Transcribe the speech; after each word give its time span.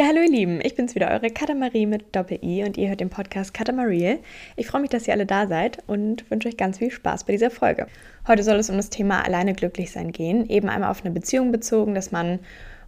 Ja, 0.00 0.06
hallo 0.06 0.22
ihr 0.22 0.30
Lieben, 0.30 0.60
ich 0.62 0.76
bin's 0.76 0.94
wieder, 0.94 1.10
eure 1.10 1.28
Katamarie 1.28 1.84
mit 1.84 2.16
Doppel-I 2.16 2.64
und 2.64 2.78
ihr 2.78 2.88
hört 2.88 3.00
den 3.00 3.10
Podcast 3.10 3.52
Katamarie. 3.52 4.20
Ich 4.56 4.66
freue 4.66 4.80
mich, 4.80 4.88
dass 4.88 5.06
ihr 5.06 5.12
alle 5.12 5.26
da 5.26 5.46
seid 5.46 5.82
und 5.88 6.30
wünsche 6.30 6.48
euch 6.48 6.56
ganz 6.56 6.78
viel 6.78 6.90
Spaß 6.90 7.24
bei 7.24 7.34
dieser 7.34 7.50
Folge. 7.50 7.86
Heute 8.26 8.42
soll 8.42 8.56
es 8.56 8.70
um 8.70 8.78
das 8.78 8.88
Thema 8.88 9.22
alleine 9.22 9.52
glücklich 9.52 9.92
sein 9.92 10.10
gehen, 10.10 10.48
eben 10.48 10.70
einmal 10.70 10.90
auf 10.90 11.04
eine 11.04 11.12
Beziehung 11.12 11.52
bezogen, 11.52 11.94
dass 11.94 12.12
man 12.12 12.38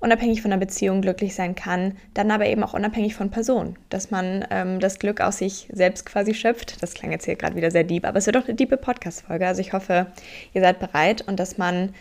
unabhängig 0.00 0.40
von 0.40 0.52
der 0.52 0.56
Beziehung 0.56 1.02
glücklich 1.02 1.34
sein 1.34 1.54
kann, 1.54 1.98
dann 2.14 2.30
aber 2.30 2.46
eben 2.46 2.64
auch 2.64 2.72
unabhängig 2.72 3.14
von 3.14 3.30
Personen, 3.30 3.76
dass 3.90 4.10
man 4.10 4.46
ähm, 4.50 4.80
das 4.80 4.98
Glück 4.98 5.20
aus 5.20 5.36
sich 5.36 5.68
selbst 5.70 6.06
quasi 6.06 6.32
schöpft. 6.32 6.82
Das 6.82 6.94
klang 6.94 7.12
jetzt 7.12 7.26
hier 7.26 7.36
gerade 7.36 7.56
wieder 7.56 7.70
sehr 7.70 7.84
deep, 7.84 8.06
aber 8.06 8.16
es 8.16 8.24
wird 8.26 8.38
auch 8.38 8.46
eine 8.46 8.54
diepe 8.54 8.78
Podcast-Folge, 8.78 9.46
also 9.46 9.60
ich 9.60 9.74
hoffe, 9.74 10.06
ihr 10.54 10.62
seid 10.62 10.80
bereit 10.80 11.20
und 11.28 11.38
dass 11.38 11.58
man 11.58 11.92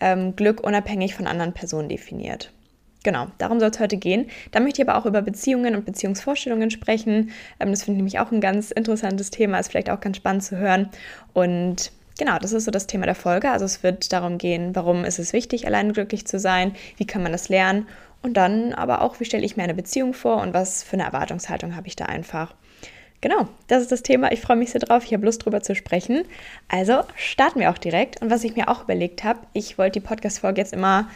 ähm, 0.00 0.36
Glück 0.36 0.62
unabhängig 0.62 1.14
von 1.14 1.26
anderen 1.26 1.54
Personen 1.54 1.88
definiert. 1.88 2.52
Genau, 3.04 3.28
darum 3.38 3.60
soll 3.60 3.70
es 3.70 3.78
heute 3.78 3.96
gehen. 3.96 4.28
Da 4.50 4.60
möchte 4.60 4.82
ich 4.82 4.88
aber 4.88 4.98
auch 4.98 5.06
über 5.06 5.22
Beziehungen 5.22 5.76
und 5.76 5.84
Beziehungsvorstellungen 5.84 6.70
sprechen. 6.70 7.30
Ähm, 7.60 7.70
das 7.70 7.84
finde 7.84 7.96
ich 7.96 7.98
nämlich 7.98 8.18
auch 8.18 8.32
ein 8.32 8.40
ganz 8.40 8.70
interessantes 8.70 9.30
Thema, 9.30 9.58
ist 9.58 9.70
vielleicht 9.70 9.90
auch 9.90 10.00
ganz 10.00 10.16
spannend 10.16 10.42
zu 10.42 10.56
hören. 10.56 10.88
Und 11.32 11.92
genau, 12.18 12.38
das 12.38 12.52
ist 12.52 12.64
so 12.64 12.70
das 12.70 12.86
Thema 12.86 13.06
der 13.06 13.14
Folge. 13.14 13.50
Also 13.50 13.64
es 13.64 13.82
wird 13.82 14.12
darum 14.12 14.38
gehen, 14.38 14.74
warum 14.74 15.04
ist 15.04 15.18
es 15.18 15.32
wichtig, 15.32 15.66
allein 15.66 15.92
glücklich 15.92 16.26
zu 16.26 16.38
sein, 16.38 16.74
wie 16.96 17.06
kann 17.06 17.22
man 17.22 17.32
das 17.32 17.48
lernen 17.48 17.86
und 18.22 18.36
dann 18.36 18.74
aber 18.74 19.02
auch, 19.02 19.20
wie 19.20 19.24
stelle 19.24 19.44
ich 19.44 19.56
mir 19.56 19.62
eine 19.62 19.74
Beziehung 19.74 20.12
vor 20.12 20.42
und 20.42 20.52
was 20.52 20.82
für 20.82 20.94
eine 20.94 21.04
Erwartungshaltung 21.04 21.76
habe 21.76 21.86
ich 21.86 21.96
da 21.96 22.06
einfach. 22.06 22.54
Genau, 23.20 23.48
das 23.66 23.82
ist 23.82 23.90
das 23.90 24.02
Thema. 24.02 24.30
Ich 24.30 24.40
freue 24.40 24.56
mich 24.56 24.70
sehr 24.70 24.80
drauf. 24.80 25.04
Ich 25.04 25.12
habe 25.12 25.24
Lust 25.24 25.44
drüber 25.44 25.60
zu 25.60 25.74
sprechen. 25.74 26.22
Also 26.68 27.00
starten 27.16 27.58
wir 27.58 27.70
auch 27.70 27.78
direkt. 27.78 28.22
Und 28.22 28.30
was 28.30 28.44
ich 28.44 28.54
mir 28.54 28.68
auch 28.68 28.84
überlegt 28.84 29.24
habe, 29.24 29.40
ich 29.54 29.76
wollte 29.76 29.98
die 29.98 30.06
Podcast-Folge 30.06 30.60
jetzt 30.60 30.72
immer 30.72 31.08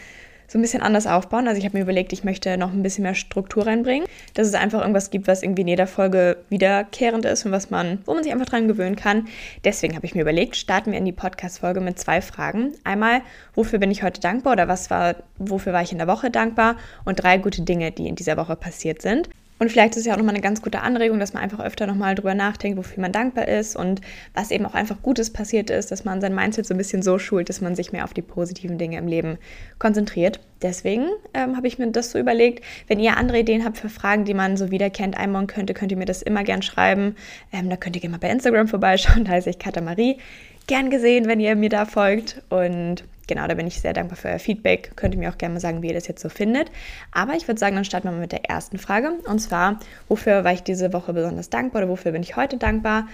so 0.46 0.58
ein 0.58 0.62
bisschen 0.62 0.82
anders 0.82 1.06
aufbauen. 1.06 1.48
Also 1.48 1.58
ich 1.58 1.64
habe 1.64 1.76
mir 1.76 1.82
überlegt, 1.82 2.12
ich 2.12 2.24
möchte 2.24 2.56
noch 2.56 2.72
ein 2.72 2.82
bisschen 2.82 3.02
mehr 3.02 3.14
Struktur 3.14 3.66
reinbringen, 3.66 4.06
dass 4.34 4.46
es 4.46 4.54
einfach 4.54 4.80
irgendwas 4.80 5.10
gibt, 5.10 5.26
was 5.26 5.42
irgendwie 5.42 5.62
in 5.62 5.68
jeder 5.68 5.86
Folge 5.86 6.38
wiederkehrend 6.48 7.24
ist 7.24 7.46
und 7.46 7.52
was 7.52 7.70
man, 7.70 7.98
wo 8.06 8.14
man 8.14 8.22
sich 8.22 8.32
einfach 8.32 8.46
dran 8.46 8.68
gewöhnen 8.68 8.96
kann. 8.96 9.28
Deswegen 9.64 9.96
habe 9.96 10.06
ich 10.06 10.14
mir 10.14 10.22
überlegt, 10.22 10.56
starten 10.56 10.92
wir 10.92 10.98
in 10.98 11.04
die 11.04 11.12
Podcast-Folge 11.12 11.80
mit 11.80 11.98
zwei 11.98 12.20
Fragen. 12.20 12.72
Einmal, 12.84 13.22
wofür 13.54 13.78
bin 13.78 13.90
ich 13.90 14.02
heute 14.02 14.20
dankbar 14.20 14.54
oder 14.54 14.68
was 14.68 14.90
war, 14.90 15.16
wofür 15.38 15.72
war 15.72 15.82
ich 15.82 15.92
in 15.92 15.98
der 15.98 16.06
Woche 16.06 16.30
dankbar? 16.30 16.76
Und 17.04 17.22
drei 17.22 17.38
gute 17.38 17.62
Dinge, 17.62 17.90
die 17.90 18.08
in 18.08 18.14
dieser 18.14 18.36
Woche 18.36 18.56
passiert 18.56 19.02
sind. 19.02 19.28
Und 19.62 19.70
vielleicht 19.70 19.92
ist 19.92 20.00
es 20.00 20.06
ja 20.06 20.14
auch 20.14 20.18
nochmal 20.18 20.34
eine 20.34 20.42
ganz 20.42 20.60
gute 20.60 20.80
Anregung, 20.80 21.20
dass 21.20 21.34
man 21.34 21.42
einfach 21.44 21.60
öfter 21.60 21.86
nochmal 21.86 22.16
drüber 22.16 22.34
nachdenkt, 22.34 22.76
wofür 22.76 23.00
man 23.00 23.12
dankbar 23.12 23.46
ist 23.46 23.76
und 23.76 24.00
was 24.34 24.50
eben 24.50 24.66
auch 24.66 24.74
einfach 24.74 25.00
Gutes 25.02 25.32
passiert 25.32 25.70
ist, 25.70 25.92
dass 25.92 26.04
man 26.04 26.20
sein 26.20 26.34
Mindset 26.34 26.66
so 26.66 26.74
ein 26.74 26.78
bisschen 26.78 27.00
so 27.00 27.16
schult, 27.20 27.48
dass 27.48 27.60
man 27.60 27.76
sich 27.76 27.92
mehr 27.92 28.02
auf 28.02 28.12
die 28.12 28.22
positiven 28.22 28.76
Dinge 28.76 28.98
im 28.98 29.06
Leben 29.06 29.38
konzentriert. 29.78 30.40
Deswegen 30.62 31.06
ähm, 31.32 31.56
habe 31.56 31.68
ich 31.68 31.78
mir 31.78 31.86
das 31.92 32.10
so 32.10 32.18
überlegt. 32.18 32.64
Wenn 32.88 32.98
ihr 32.98 33.16
andere 33.16 33.38
Ideen 33.38 33.64
habt 33.64 33.78
für 33.78 33.88
Fragen, 33.88 34.24
die 34.24 34.34
man 34.34 34.56
so 34.56 34.72
wiederkennt, 34.72 35.16
einbauen 35.16 35.46
könnte, 35.46 35.74
könnt 35.74 35.92
ihr 35.92 35.98
mir 35.98 36.06
das 36.06 36.22
immer 36.22 36.42
gern 36.42 36.62
schreiben. 36.62 37.14
Ähm, 37.52 37.70
da 37.70 37.76
könnt 37.76 37.94
ihr 37.94 38.02
gerne 38.02 38.16
mal 38.16 38.18
bei 38.18 38.30
Instagram 38.30 38.66
vorbeischauen, 38.66 39.24
da 39.26 39.30
heiße 39.30 39.48
ich 39.48 39.60
Katamarie. 39.60 40.18
Gern 40.66 40.90
gesehen, 40.90 41.26
wenn 41.26 41.38
ihr 41.38 41.54
mir 41.54 41.68
da 41.68 41.86
folgt. 41.86 42.42
Und 42.48 43.04
genau, 43.26 43.46
da 43.46 43.54
bin 43.54 43.66
ich 43.66 43.80
sehr 43.80 43.92
dankbar 43.92 44.16
für 44.16 44.28
euer 44.28 44.38
Feedback. 44.38 44.92
Könnt 44.96 45.14
ihr 45.14 45.20
mir 45.20 45.30
auch 45.30 45.38
gerne 45.38 45.54
mal 45.54 45.60
sagen, 45.60 45.82
wie 45.82 45.88
ihr 45.88 45.94
das 45.94 46.08
jetzt 46.08 46.22
so 46.22 46.28
findet. 46.28 46.70
Aber 47.10 47.34
ich 47.34 47.48
würde 47.48 47.58
sagen, 47.58 47.76
dann 47.76 47.84
starten 47.84 48.08
wir 48.08 48.12
mal 48.12 48.20
mit 48.20 48.32
der 48.32 48.44
ersten 48.44 48.78
Frage. 48.78 49.12
Und 49.28 49.38
zwar, 49.38 49.78
wofür 50.08 50.44
war 50.44 50.52
ich 50.52 50.62
diese 50.62 50.92
Woche 50.92 51.12
besonders 51.12 51.50
dankbar 51.50 51.82
oder 51.82 51.90
wofür 51.90 52.12
bin 52.12 52.22
ich 52.22 52.36
heute 52.36 52.56
dankbar? 52.56 53.06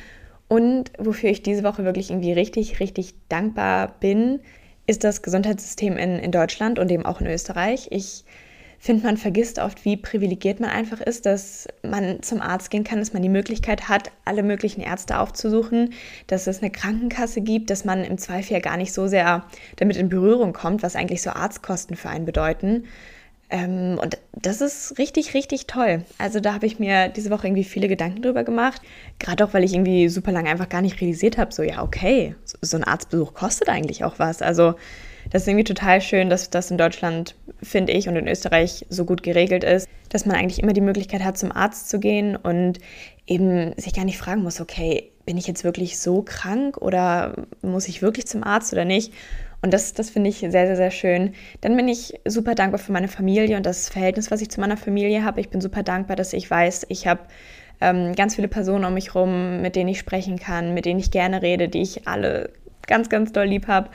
Und 0.49 0.93
wofür 0.99 1.31
ich 1.31 1.43
diese 1.43 1.63
Woche 1.63 1.85
wirklich 1.85 2.11
irgendwie 2.11 2.33
richtig, 2.33 2.81
richtig 2.81 3.15
dankbar 3.29 3.95
bin, 4.01 4.41
ist 4.87 5.05
das 5.05 5.23
Gesundheitssystem 5.23 5.99
in, 5.99 6.19
in 6.19 6.33
Deutschland 6.33 6.79
und 6.79 6.91
eben 6.91 7.05
auch 7.05 7.21
in 7.21 7.27
Österreich. 7.27 7.89
Ich 7.91 8.25
finde, 8.79 9.05
man 9.05 9.17
vergisst 9.17 9.59
oft, 9.59 9.85
wie 9.85 9.97
privilegiert 9.97 10.61
man 10.61 10.71
einfach 10.71 11.01
ist, 11.01 11.27
dass 11.27 11.69
man 11.83 12.23
zum 12.23 12.41
Arzt 12.41 12.71
gehen 12.71 12.85
kann, 12.85 12.99
dass 12.99 13.13
man 13.13 13.23
die 13.23 13.29
Möglichkeit 13.29 13.89
hat, 13.89 14.13
alle 14.25 14.43
möglichen 14.43 14.81
Ärzte 14.81 15.19
aufzusuchen, 15.19 15.93
dass 16.29 16.47
es 16.47 16.63
eine 16.63 16.71
Krankenkasse 16.71 17.41
gibt, 17.41 17.71
dass 17.71 17.85
man 17.85 18.05
im 18.05 18.19
Zweifel 18.19 18.55
ja 18.55 18.61
gar 18.61 18.77
nicht 18.77 18.93
so 18.93 19.09
sehr 19.09 19.45
damit 19.77 19.97
in 19.97 20.09
Berührung 20.09 20.53
kommt, 20.53 20.83
was 20.83 20.97
eigentlich 20.97 21.23
so 21.23 21.31
Arztkosten 21.31 21.97
für 21.97 22.09
einen 22.09 22.25
bedeuten. 22.25 22.85
Ähm, 23.51 23.99
und 24.01 24.19
das 24.33 24.61
ist 24.61 24.99
richtig, 24.99 25.35
richtig 25.35 25.67
toll. 25.67 26.05
Also 26.19 26.39
da 26.39 26.55
habe 26.55 26.67
ich 26.67 26.79
mir 26.79 27.09
diese 27.09 27.31
Woche 27.31 27.47
irgendwie 27.47 27.65
viele 27.65 27.89
Gedanken 27.89 28.23
drüber 28.23 28.45
gemacht. 28.45 28.83
Gerade 29.19 29.45
auch, 29.45 29.55
weil 29.55 29.65
ich 29.65 29.73
irgendwie 29.73 30.09
super 30.09 30.33
lange 30.33 30.51
einfach 30.51 30.69
gar 30.69 30.83
nicht 30.83 31.01
realisiert 31.01 31.39
habe, 31.39 31.53
so 31.53 31.63
ja, 31.63 31.83
okay, 31.83 32.35
so 32.45 32.77
ein 32.77 32.85
Arztbesuch 32.85 33.35
kostet 33.35 33.69
eigentlich 33.69 34.05
auch 34.05 34.19
was. 34.19 34.43
Also 34.43 34.75
das 35.31 35.43
ist 35.43 35.49
irgendwie 35.49 35.65
total 35.65 36.01
schön, 36.01 36.31
dass 36.31 36.51
das 36.51 36.71
in 36.71 36.79
Deutschland, 36.79 37.35
finde 37.63 37.93
ich, 37.93 38.09
und 38.09 38.17
in 38.17 38.29
Österreich 38.29 38.87
so 38.89 39.05
gut 39.05 39.23
geregelt 39.23 39.65
ist, 39.65 39.89
dass 40.09 40.27
man 40.27 40.37
eigentlich 40.37 40.63
immer 40.63 40.73
die 40.73 40.81
Möglichkeit 40.81 41.23
hat, 41.23 41.37
zum 41.37 41.53
Arzt 41.53 41.91
zu 41.91 42.01
gehen 42.01 42.37
und 42.37 42.79
eben 43.27 43.73
sich 43.77 43.95
gar 43.95 44.05
nicht 44.05 44.19
fragen 44.19 44.43
muss, 44.43 44.61
okay, 44.61 45.11
bin 45.27 45.37
ich 45.37 45.47
jetzt 45.47 45.65
wirklich 45.65 45.99
so 45.99 46.23
krank 46.23 46.79
oder 46.79 47.47
muss 47.61 47.89
ich 47.89 48.01
wirklich 48.01 48.27
zum 48.27 48.43
Arzt 48.43 48.73
oder 48.73 48.87
nicht? 48.87 49.13
Und 49.61 49.75
das, 49.75 49.93
das 49.93 50.09
finde 50.09 50.31
ich 50.31 50.39
sehr, 50.39 50.51
sehr, 50.51 50.77
sehr 50.77 50.91
schön. 50.91 51.35
Dann 51.61 51.77
bin 51.77 51.89
ich 51.89 52.15
super 52.25 52.55
dankbar 52.55 52.79
für 52.79 52.93
meine 52.93 53.09
Familie 53.09 53.57
und 53.57 53.67
das 53.67 53.89
Verhältnis, 53.89 54.31
was 54.31 54.41
ich 54.41 54.51
zu 54.51 54.61
meiner 54.61 54.77
Familie 54.77 55.25
habe. 55.25 55.41
Ich 55.41 55.51
bin 55.51 55.61
super 55.61 55.83
dankbar, 55.83 56.17
dass 56.17 56.33
ich 56.33 56.49
weiß, 56.49 56.87
ich 56.89 57.07
habe 57.07 57.21
ähm, 57.81 58.15
ganz 58.15 58.37
viele 58.37 58.49
Personen 58.49 58.85
um 58.85 58.95
mich 58.95 59.15
herum, 59.15 59.61
mit 59.61 59.77
denen 59.77 59.89
ich 59.89 59.99
sprechen 59.99 60.39
kann, 60.39 60.75
mit 60.75 60.85
denen 60.85 61.01
ich 61.01 61.11
gerne 61.11 61.43
rede, 61.43 61.69
die 61.69 61.83
ich 61.83 62.07
alle 62.07 62.51
ganz, 62.87 63.09
ganz 63.09 63.33
doll 63.33 63.47
lieb 63.47 63.67
habe. 63.69 63.91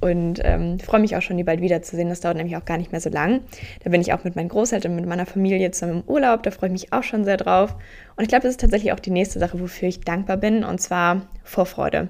Und 0.00 0.40
ähm, 0.42 0.78
freue 0.78 1.00
mich 1.00 1.16
auch 1.16 1.22
schon, 1.22 1.36
die 1.36 1.44
bald 1.44 1.60
wiederzusehen. 1.60 2.08
Das 2.08 2.20
dauert 2.20 2.36
nämlich 2.36 2.56
auch 2.56 2.64
gar 2.64 2.76
nicht 2.76 2.92
mehr 2.92 3.00
so 3.00 3.08
lang. 3.08 3.40
Da 3.82 3.90
bin 3.90 4.00
ich 4.00 4.12
auch 4.12 4.24
mit 4.24 4.36
meinen 4.36 4.48
Großeltern, 4.48 4.94
mit 4.94 5.06
meiner 5.06 5.26
Familie 5.26 5.70
zusammen 5.70 6.02
im 6.02 6.10
Urlaub. 6.10 6.42
Da 6.42 6.50
freue 6.50 6.68
ich 6.68 6.72
mich 6.72 6.92
auch 6.92 7.02
schon 7.02 7.24
sehr 7.24 7.36
drauf. 7.36 7.74
Und 8.16 8.22
ich 8.22 8.28
glaube, 8.28 8.42
das 8.42 8.52
ist 8.52 8.60
tatsächlich 8.60 8.92
auch 8.92 9.00
die 9.00 9.10
nächste 9.10 9.38
Sache, 9.38 9.58
wofür 9.58 9.88
ich 9.88 10.00
dankbar 10.00 10.36
bin. 10.36 10.64
Und 10.64 10.80
zwar 10.80 11.22
Vorfreude. 11.44 12.08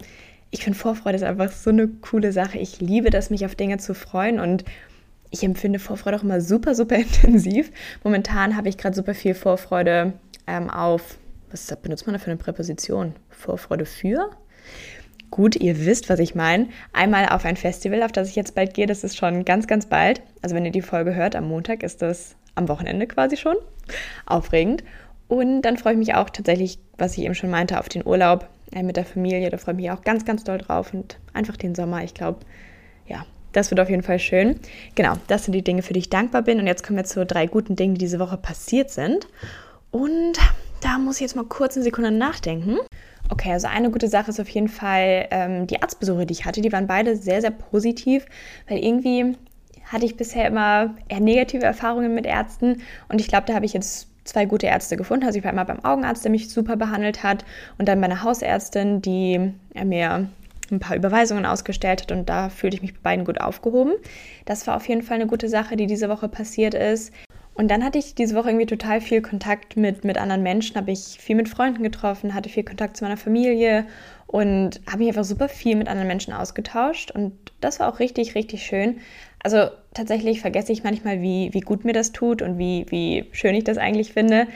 Ich 0.50 0.64
finde, 0.64 0.78
Vorfreude 0.78 1.16
ist 1.16 1.22
einfach 1.22 1.50
so 1.52 1.70
eine 1.70 1.88
coole 1.88 2.32
Sache. 2.32 2.58
Ich 2.58 2.80
liebe 2.80 3.10
das, 3.10 3.30
mich 3.30 3.44
auf 3.44 3.54
Dinge 3.54 3.78
zu 3.78 3.94
freuen. 3.94 4.40
Und 4.40 4.64
ich 5.30 5.42
empfinde 5.42 5.78
Vorfreude 5.78 6.16
auch 6.16 6.22
immer 6.22 6.40
super, 6.40 6.74
super 6.74 6.96
intensiv. 6.96 7.70
Momentan 8.02 8.56
habe 8.56 8.68
ich 8.68 8.78
gerade 8.78 8.96
super 8.96 9.14
viel 9.14 9.34
Vorfreude 9.34 10.14
ähm, 10.46 10.70
auf, 10.70 11.18
was 11.50 11.74
benutzt 11.76 12.06
man 12.06 12.14
da 12.14 12.18
für 12.18 12.30
eine 12.30 12.36
Präposition? 12.36 13.14
Vorfreude 13.30 13.86
für? 13.86 14.30
Gut, 15.30 15.56
ihr 15.56 15.84
wisst, 15.84 16.08
was 16.08 16.20
ich 16.20 16.34
meine. 16.34 16.68
Einmal 16.92 17.28
auf 17.28 17.44
ein 17.44 17.56
Festival, 17.56 18.02
auf 18.02 18.12
das 18.12 18.28
ich 18.28 18.36
jetzt 18.36 18.54
bald 18.54 18.74
gehe. 18.74 18.86
Das 18.86 19.04
ist 19.04 19.16
schon 19.16 19.44
ganz, 19.44 19.66
ganz 19.66 19.86
bald. 19.86 20.22
Also 20.42 20.54
wenn 20.54 20.64
ihr 20.64 20.72
die 20.72 20.82
Folge 20.82 21.14
hört, 21.14 21.36
am 21.36 21.48
Montag 21.48 21.82
ist 21.82 22.02
das 22.02 22.36
am 22.54 22.68
Wochenende 22.68 23.06
quasi 23.06 23.36
schon. 23.36 23.56
Aufregend. 24.24 24.84
Und 25.28 25.62
dann 25.62 25.76
freue 25.76 25.94
ich 25.94 25.98
mich 25.98 26.14
auch 26.14 26.30
tatsächlich, 26.30 26.78
was 26.98 27.18
ich 27.18 27.24
eben 27.24 27.34
schon 27.34 27.50
meinte, 27.50 27.78
auf 27.80 27.88
den 27.88 28.06
Urlaub 28.06 28.48
äh, 28.72 28.82
mit 28.82 28.96
der 28.96 29.04
Familie. 29.04 29.50
Da 29.50 29.58
freue 29.58 29.74
ich 29.74 29.80
mich 29.80 29.90
auch 29.90 30.02
ganz, 30.02 30.24
ganz 30.24 30.44
doll 30.44 30.58
drauf. 30.58 30.94
Und 30.94 31.18
einfach 31.32 31.56
den 31.56 31.74
Sommer. 31.74 32.04
Ich 32.04 32.14
glaube, 32.14 32.40
ja, 33.06 33.26
das 33.52 33.70
wird 33.70 33.80
auf 33.80 33.90
jeden 33.90 34.02
Fall 34.02 34.18
schön. 34.18 34.60
Genau, 34.94 35.14
das 35.26 35.44
sind 35.44 35.52
die 35.52 35.64
Dinge, 35.64 35.82
für 35.82 35.92
die 35.92 36.00
ich 36.00 36.10
dankbar 36.10 36.42
bin. 36.42 36.60
Und 36.60 36.66
jetzt 36.66 36.84
kommen 36.84 36.98
wir 36.98 37.04
zu 37.04 37.26
drei 37.26 37.46
guten 37.46 37.74
Dingen, 37.74 37.94
die 37.94 38.00
diese 38.00 38.18
Woche 38.18 38.36
passiert 38.36 38.90
sind. 38.90 39.26
Und 39.90 40.38
da 40.80 40.98
muss 40.98 41.16
ich 41.16 41.22
jetzt 41.22 41.36
mal 41.36 41.44
kurz 41.44 41.76
eine 41.76 41.84
Sekunde 41.84 42.10
nachdenken. 42.10 42.78
Okay, 43.28 43.52
also 43.52 43.66
eine 43.66 43.90
gute 43.90 44.08
Sache 44.08 44.30
ist 44.30 44.40
auf 44.40 44.48
jeden 44.48 44.68
Fall 44.68 45.26
ähm, 45.30 45.66
die 45.66 45.82
Arztbesuche, 45.82 46.26
die 46.26 46.32
ich 46.32 46.44
hatte. 46.44 46.60
Die 46.60 46.72
waren 46.72 46.86
beide 46.86 47.16
sehr, 47.16 47.40
sehr 47.40 47.50
positiv, 47.50 48.26
weil 48.68 48.78
irgendwie 48.78 49.36
hatte 49.84 50.04
ich 50.04 50.16
bisher 50.16 50.46
immer 50.46 50.94
eher 51.08 51.20
negative 51.20 51.64
Erfahrungen 51.64 52.14
mit 52.14 52.26
Ärzten 52.26 52.82
und 53.08 53.20
ich 53.20 53.28
glaube, 53.28 53.46
da 53.46 53.54
habe 53.54 53.66
ich 53.66 53.72
jetzt 53.72 54.08
zwei 54.24 54.44
gute 54.44 54.66
Ärzte 54.66 54.96
gefunden. 54.96 55.24
Also 55.24 55.38
ich 55.38 55.44
war 55.44 55.50
einmal 55.50 55.64
beim 55.64 55.84
Augenarzt, 55.84 56.24
der 56.24 56.30
mich 56.30 56.48
super 56.50 56.76
behandelt 56.76 57.22
hat 57.22 57.44
und 57.78 57.88
dann 57.88 58.00
bei 58.00 58.06
einer 58.06 58.22
Hausärztin, 58.22 59.00
die 59.00 59.52
mir 59.74 60.28
ein 60.70 60.80
paar 60.80 60.96
Überweisungen 60.96 61.46
ausgestellt 61.46 62.02
hat 62.02 62.12
und 62.12 62.28
da 62.28 62.48
fühlte 62.48 62.76
ich 62.76 62.82
mich 62.82 62.94
bei 62.94 63.10
beiden 63.10 63.24
gut 63.24 63.40
aufgehoben. 63.40 63.92
Das 64.44 64.66
war 64.66 64.76
auf 64.76 64.88
jeden 64.88 65.02
Fall 65.02 65.16
eine 65.16 65.28
gute 65.28 65.48
Sache, 65.48 65.76
die 65.76 65.86
diese 65.86 66.08
Woche 66.08 66.28
passiert 66.28 66.74
ist. 66.74 67.12
Und 67.56 67.70
dann 67.70 67.82
hatte 67.82 67.98
ich 67.98 68.14
diese 68.14 68.34
Woche 68.34 68.50
irgendwie 68.50 68.66
total 68.66 69.00
viel 69.00 69.22
Kontakt 69.22 69.76
mit, 69.76 70.04
mit 70.04 70.18
anderen 70.18 70.42
Menschen, 70.42 70.76
habe 70.76 70.92
ich 70.92 71.16
viel 71.18 71.36
mit 71.36 71.48
Freunden 71.48 71.82
getroffen, 71.82 72.34
hatte 72.34 72.50
viel 72.50 72.64
Kontakt 72.64 72.98
zu 72.98 73.04
meiner 73.04 73.16
Familie 73.16 73.86
und 74.26 74.80
habe 74.86 74.98
mich 74.98 75.08
einfach 75.08 75.24
super 75.24 75.48
viel 75.48 75.76
mit 75.76 75.88
anderen 75.88 76.06
Menschen 76.06 76.34
ausgetauscht. 76.34 77.10
Und 77.12 77.32
das 77.62 77.80
war 77.80 77.88
auch 77.88 77.98
richtig, 77.98 78.34
richtig 78.34 78.62
schön. 78.62 78.98
Also 79.42 79.70
tatsächlich 79.94 80.40
vergesse 80.42 80.72
ich 80.72 80.84
manchmal, 80.84 81.22
wie, 81.22 81.48
wie 81.54 81.60
gut 81.60 81.86
mir 81.86 81.94
das 81.94 82.12
tut 82.12 82.42
und 82.42 82.58
wie, 82.58 82.84
wie 82.90 83.24
schön 83.32 83.54
ich 83.54 83.64
das 83.64 83.78
eigentlich 83.78 84.12
finde, 84.12 84.48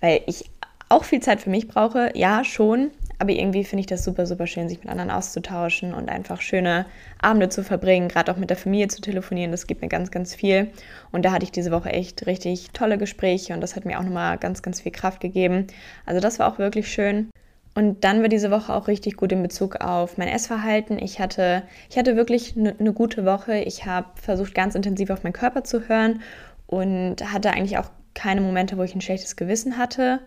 weil 0.00 0.20
ich 0.26 0.44
auch 0.88 1.02
viel 1.02 1.20
Zeit 1.20 1.40
für 1.40 1.50
mich 1.50 1.66
brauche, 1.66 2.12
ja, 2.14 2.44
schon, 2.44 2.92
aber 3.24 3.32
irgendwie 3.32 3.64
finde 3.64 3.80
ich 3.80 3.86
das 3.86 4.04
super, 4.04 4.26
super 4.26 4.46
schön, 4.46 4.68
sich 4.68 4.80
mit 4.80 4.88
anderen 4.90 5.10
auszutauschen 5.10 5.94
und 5.94 6.10
einfach 6.10 6.42
schöne 6.42 6.84
Abende 7.22 7.48
zu 7.48 7.64
verbringen, 7.64 8.08
gerade 8.08 8.30
auch 8.30 8.36
mit 8.36 8.50
der 8.50 8.58
Familie 8.58 8.88
zu 8.88 9.00
telefonieren. 9.00 9.50
Das 9.50 9.66
gibt 9.66 9.80
mir 9.80 9.88
ganz, 9.88 10.10
ganz 10.10 10.34
viel. 10.34 10.70
Und 11.10 11.24
da 11.24 11.32
hatte 11.32 11.44
ich 11.44 11.50
diese 11.50 11.70
Woche 11.70 11.88
echt 11.88 12.26
richtig 12.26 12.72
tolle 12.72 12.98
Gespräche 12.98 13.54
und 13.54 13.62
das 13.62 13.76
hat 13.76 13.86
mir 13.86 13.98
auch 13.98 14.02
nochmal 14.02 14.36
ganz, 14.36 14.60
ganz 14.60 14.82
viel 14.82 14.92
Kraft 14.92 15.20
gegeben. 15.20 15.68
Also 16.04 16.20
das 16.20 16.38
war 16.38 16.52
auch 16.52 16.58
wirklich 16.58 16.92
schön. 16.92 17.30
Und 17.74 18.04
dann 18.04 18.20
war 18.20 18.28
diese 18.28 18.50
Woche 18.50 18.74
auch 18.74 18.88
richtig 18.88 19.16
gut 19.16 19.32
in 19.32 19.42
Bezug 19.42 19.76
auf 19.76 20.18
mein 20.18 20.28
Essverhalten. 20.28 20.98
Ich 20.98 21.18
hatte, 21.18 21.62
ich 21.88 21.96
hatte 21.96 22.16
wirklich 22.16 22.58
eine 22.58 22.74
ne 22.78 22.92
gute 22.92 23.24
Woche. 23.24 23.56
Ich 23.56 23.86
habe 23.86 24.08
versucht, 24.16 24.54
ganz 24.54 24.74
intensiv 24.74 25.08
auf 25.08 25.24
meinen 25.24 25.32
Körper 25.32 25.64
zu 25.64 25.88
hören 25.88 26.20
und 26.66 27.32
hatte 27.32 27.52
eigentlich 27.52 27.78
auch 27.78 27.88
keine 28.12 28.42
Momente, 28.42 28.76
wo 28.76 28.82
ich 28.82 28.94
ein 28.94 29.00
schlechtes 29.00 29.34
Gewissen 29.36 29.78
hatte. 29.78 30.20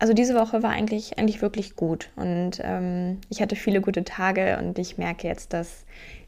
Also 0.00 0.14
diese 0.14 0.34
Woche 0.34 0.62
war 0.62 0.70
eigentlich, 0.70 1.18
eigentlich 1.18 1.42
wirklich 1.42 1.76
gut 1.76 2.08
und 2.16 2.52
ähm, 2.64 3.18
ich 3.28 3.42
hatte 3.42 3.54
viele 3.54 3.82
gute 3.82 4.02
Tage 4.02 4.56
und 4.58 4.78
ich 4.78 4.96
merke 4.96 5.28
jetzt, 5.28 5.52
dass 5.52 5.84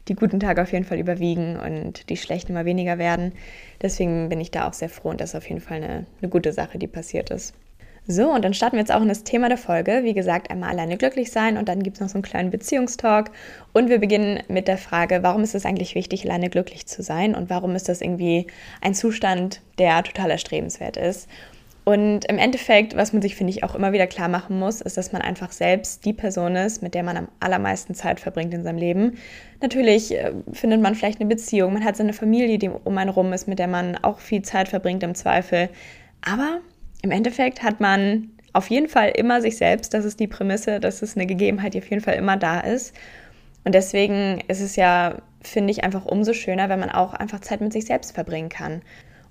die 0.07 0.13
guten 0.13 0.39
Tage 0.39 0.61
auf 0.61 0.71
jeden 0.71 0.85
Fall 0.85 0.99
überwiegen 0.99 1.57
und 1.59 2.07
die 2.11 2.17
schlechten 2.17 2.51
immer 2.51 2.65
weniger 2.65 2.99
werden. 2.99 3.33
Deswegen 3.81 4.29
bin 4.29 4.39
ich 4.39 4.51
da 4.51 4.67
auch 4.67 4.73
sehr 4.73 4.89
froh 4.89 5.09
und 5.09 5.19
das 5.19 5.31
ist 5.31 5.35
auf 5.35 5.49
jeden 5.49 5.59
Fall 5.59 5.77
eine, 5.77 6.05
eine 6.21 6.29
gute 6.29 6.53
Sache, 6.53 6.77
die 6.77 6.85
passiert 6.85 7.31
ist. 7.31 7.55
So, 8.05 8.29
und 8.31 8.45
dann 8.45 8.53
starten 8.53 8.75
wir 8.75 8.81
jetzt 8.81 8.93
auch 8.93 9.01
in 9.01 9.07
das 9.07 9.23
Thema 9.23 9.47
der 9.47 9.57
Folge. 9.57 10.01
Wie 10.03 10.13
gesagt, 10.13 10.51
einmal 10.51 10.69
alleine 10.69 10.97
glücklich 10.97 11.31
sein 11.31 11.57
und 11.57 11.67
dann 11.67 11.81
gibt 11.81 11.97
es 11.97 12.01
noch 12.01 12.09
so 12.09 12.15
einen 12.15 12.23
kleinen 12.23 12.51
Beziehungstalk. 12.51 13.31
Und 13.71 13.89
wir 13.89 13.97
beginnen 13.97 14.43
mit 14.49 14.67
der 14.67 14.77
Frage, 14.77 15.23
warum 15.23 15.41
ist 15.41 15.55
es 15.55 15.65
eigentlich 15.65 15.95
wichtig, 15.95 16.25
alleine 16.25 16.49
glücklich 16.51 16.85
zu 16.85 17.01
sein 17.01 17.33
und 17.33 17.49
warum 17.49 17.75
ist 17.75 17.89
das 17.89 18.01
irgendwie 18.01 18.45
ein 18.81 18.93
Zustand, 18.93 19.61
der 19.79 20.03
total 20.03 20.29
erstrebenswert 20.29 20.97
ist. 20.97 21.27
Und 21.85 22.23
im 22.25 22.37
Endeffekt, 22.37 22.95
was 22.95 23.11
man 23.11 23.21
sich, 23.21 23.35
finde 23.35 23.51
ich, 23.51 23.63
auch 23.63 23.75
immer 23.75 23.91
wieder 23.91 24.07
klar 24.07 24.29
machen 24.29 24.57
muss, 24.57 24.79
ist, 24.79 24.95
dass 24.95 25.11
man 25.11 25.21
einfach 25.21 25.51
selbst 25.51 26.05
die 26.05 26.13
Person 26.13 26.55
ist, 26.55 26.81
mit 26.81 26.93
der 26.93 27.03
man 27.03 27.17
am 27.17 27.27
allermeisten 27.41 27.93
Zeit 27.93 28.21
verbringt 28.21 28.53
in 28.53 28.63
seinem 28.63 28.77
Leben. 28.77 29.17
Natürlich 29.61 30.13
äh, 30.13 30.31
findet 30.53 30.81
man 30.81 30.95
vielleicht 30.95 31.19
eine 31.19 31.27
Beziehung, 31.27 31.73
man 31.73 31.83
hat 31.83 31.97
seine 31.97 32.13
Familie, 32.13 32.57
die 32.57 32.69
um 32.69 32.97
einen 32.97 33.09
rum 33.09 33.33
ist, 33.33 33.47
mit 33.47 33.59
der 33.59 33.67
man 33.67 33.97
auch 33.97 34.19
viel 34.19 34.43
Zeit 34.43 34.69
verbringt 34.69 35.03
im 35.03 35.13
Zweifel. 35.13 35.69
Aber 36.21 36.61
im 37.01 37.11
Endeffekt 37.11 37.63
hat 37.63 37.81
man 37.81 38.29
auf 38.53 38.69
jeden 38.69 38.87
Fall 38.87 39.09
immer 39.09 39.41
sich 39.41 39.57
selbst. 39.57 39.93
Das 39.93 40.05
ist 40.05 40.21
die 40.21 40.27
Prämisse, 40.27 40.79
das 40.79 41.01
ist 41.01 41.17
eine 41.17 41.25
Gegebenheit, 41.25 41.73
die 41.73 41.79
auf 41.79 41.89
jeden 41.89 42.01
Fall 42.01 42.15
immer 42.15 42.37
da 42.37 42.61
ist. 42.61 42.95
Und 43.65 43.75
deswegen 43.75 44.41
ist 44.47 44.61
es 44.61 44.77
ja, 44.77 45.17
finde 45.41 45.71
ich, 45.71 45.83
einfach 45.83 46.05
umso 46.05 46.33
schöner, 46.33 46.69
wenn 46.69 46.79
man 46.79 46.91
auch 46.91 47.13
einfach 47.13 47.41
Zeit 47.41 47.59
mit 47.59 47.73
sich 47.73 47.85
selbst 47.85 48.13
verbringen 48.13 48.49
kann. 48.49 48.81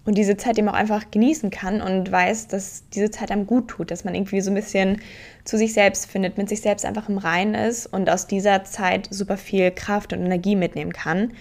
Und 0.05 0.19
diese 0.19 0.37
Zeit 0.37 0.59
eben 0.59 0.69
auch 0.69 0.75
einfach 0.75 1.11
genießen 1.11 1.51
kann 1.51 1.81
und 1.81 2.11
weiß, 2.11 2.49
dass 2.49 2.89
diese 2.93 3.11
Zeit 3.11 3.31
einem 3.31 3.47
gut 3.47 3.69
tut, 3.69 3.91
dass 3.91 4.05
man 4.05 4.15
irgendwie 4.15 4.41
so 4.41 4.51
ein 4.51 4.55
bisschen 4.55 5.01
zu 5.45 5.57
sich 5.57 5.73
selbst 5.73 6.11
findet, 6.11 6.39
mit 6.39 6.49
sich 6.49 6.61
selbst 6.61 6.85
einfach 6.85 7.09
im 7.09 7.19
Reinen 7.19 7.55
ist 7.55 7.87
und 7.87 8.11
aus 8.11 8.27
dieser 8.27 8.65
Zeit 8.65 9.09
super 9.11 9.37
viel 9.37 9.71
Kraft 9.71 10.13
und 10.13 10.25
Energie 10.25 10.57
mitnehmen 10.57 10.93
kann. 10.93 11.33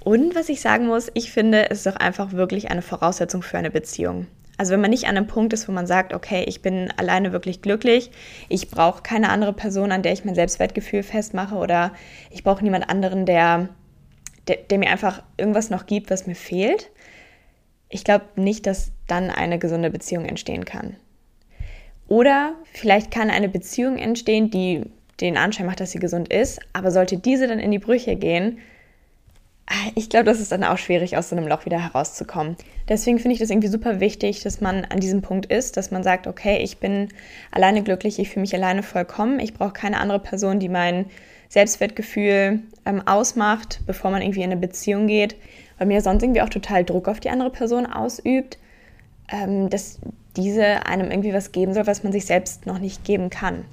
Und 0.00 0.34
was 0.34 0.48
ich 0.50 0.60
sagen 0.60 0.86
muss, 0.86 1.10
ich 1.14 1.32
finde, 1.32 1.70
es 1.70 1.80
ist 1.80 1.88
auch 1.88 1.96
einfach 1.96 2.32
wirklich 2.32 2.70
eine 2.70 2.82
Voraussetzung 2.82 3.42
für 3.42 3.58
eine 3.58 3.70
Beziehung. 3.70 4.26
Also 4.58 4.72
wenn 4.72 4.80
man 4.80 4.90
nicht 4.90 5.04
an 5.04 5.16
einem 5.16 5.26
Punkt 5.26 5.52
ist, 5.52 5.68
wo 5.68 5.72
man 5.72 5.86
sagt, 5.86 6.14
okay, 6.14 6.44
ich 6.46 6.62
bin 6.62 6.90
alleine 6.96 7.32
wirklich 7.32 7.60
glücklich, 7.60 8.10
ich 8.48 8.70
brauche 8.70 9.02
keine 9.02 9.28
andere 9.28 9.52
Person, 9.52 9.92
an 9.92 10.02
der 10.02 10.12
ich 10.12 10.24
mein 10.24 10.34
Selbstwertgefühl 10.34 11.02
festmache 11.02 11.56
oder 11.56 11.92
ich 12.30 12.42
brauche 12.42 12.64
niemand 12.64 12.88
anderen, 12.88 13.26
der, 13.26 13.68
der, 14.48 14.56
der, 14.56 14.78
mir 14.78 14.90
einfach 14.90 15.22
irgendwas 15.36 15.68
noch 15.70 15.86
gibt, 15.86 16.10
was 16.10 16.26
mir 16.26 16.36
fehlt. 16.36 16.90
Ich 17.88 18.04
glaube 18.04 18.24
nicht, 18.36 18.66
dass 18.66 18.92
dann 19.06 19.30
eine 19.30 19.58
gesunde 19.58 19.90
Beziehung 19.90 20.24
entstehen 20.24 20.64
kann. 20.64 20.96
Oder 22.08 22.54
vielleicht 22.72 23.10
kann 23.10 23.30
eine 23.30 23.48
Beziehung 23.48 23.96
entstehen, 23.96 24.50
die 24.50 24.84
den 25.20 25.36
Anschein 25.36 25.66
macht, 25.66 25.80
dass 25.80 25.92
sie 25.92 25.98
gesund 25.98 26.32
ist, 26.32 26.60
aber 26.72 26.90
sollte 26.90 27.16
diese 27.16 27.48
dann 27.48 27.58
in 27.58 27.70
die 27.70 27.78
Brüche 27.78 28.16
gehen, 28.16 28.58
ich 29.96 30.08
glaube, 30.08 30.26
das 30.26 30.38
ist 30.38 30.52
dann 30.52 30.62
auch 30.62 30.78
schwierig, 30.78 31.16
aus 31.16 31.28
so 31.28 31.36
einem 31.36 31.48
Loch 31.48 31.64
wieder 31.64 31.82
herauszukommen. 31.82 32.56
Deswegen 32.88 33.18
finde 33.18 33.32
ich 33.34 33.40
das 33.40 33.50
irgendwie 33.50 33.68
super 33.68 33.98
wichtig, 33.98 34.42
dass 34.42 34.60
man 34.60 34.84
an 34.84 35.00
diesem 35.00 35.22
Punkt 35.22 35.46
ist, 35.46 35.76
dass 35.76 35.90
man 35.90 36.04
sagt, 36.04 36.28
okay, 36.28 36.58
ich 36.62 36.78
bin 36.78 37.08
alleine 37.50 37.82
glücklich, 37.82 38.20
ich 38.20 38.28
fühle 38.28 38.42
mich 38.42 38.54
alleine 38.54 38.84
vollkommen, 38.84 39.40
ich 39.40 39.54
brauche 39.54 39.72
keine 39.72 39.98
andere 39.98 40.20
Person, 40.20 40.60
die 40.60 40.68
mein 40.68 41.06
Selbstwertgefühl 41.48 42.60
ähm, 42.84 43.02
ausmacht, 43.06 43.80
bevor 43.86 44.12
man 44.12 44.22
irgendwie 44.22 44.42
in 44.42 44.52
eine 44.52 44.60
Beziehung 44.60 45.08
geht, 45.08 45.34
weil 45.78 45.86
mir 45.86 46.00
sonst 46.00 46.22
irgendwie 46.22 46.42
auch 46.42 46.48
total 46.48 46.84
Druck 46.84 47.08
auf 47.08 47.20
die 47.20 47.30
andere 47.30 47.50
Person 47.50 47.86
ausübt, 47.86 48.58
ähm, 49.28 49.70
dass 49.70 49.98
diese 50.36 50.86
einem 50.86 51.10
irgendwie 51.10 51.32
was 51.32 51.52
geben 51.52 51.74
soll, 51.74 51.86
was 51.86 52.02
man 52.02 52.12
sich 52.12 52.26
selbst 52.26 52.66
noch 52.66 52.78
nicht 52.78 53.04
geben 53.04 53.30
kann. 53.30 53.64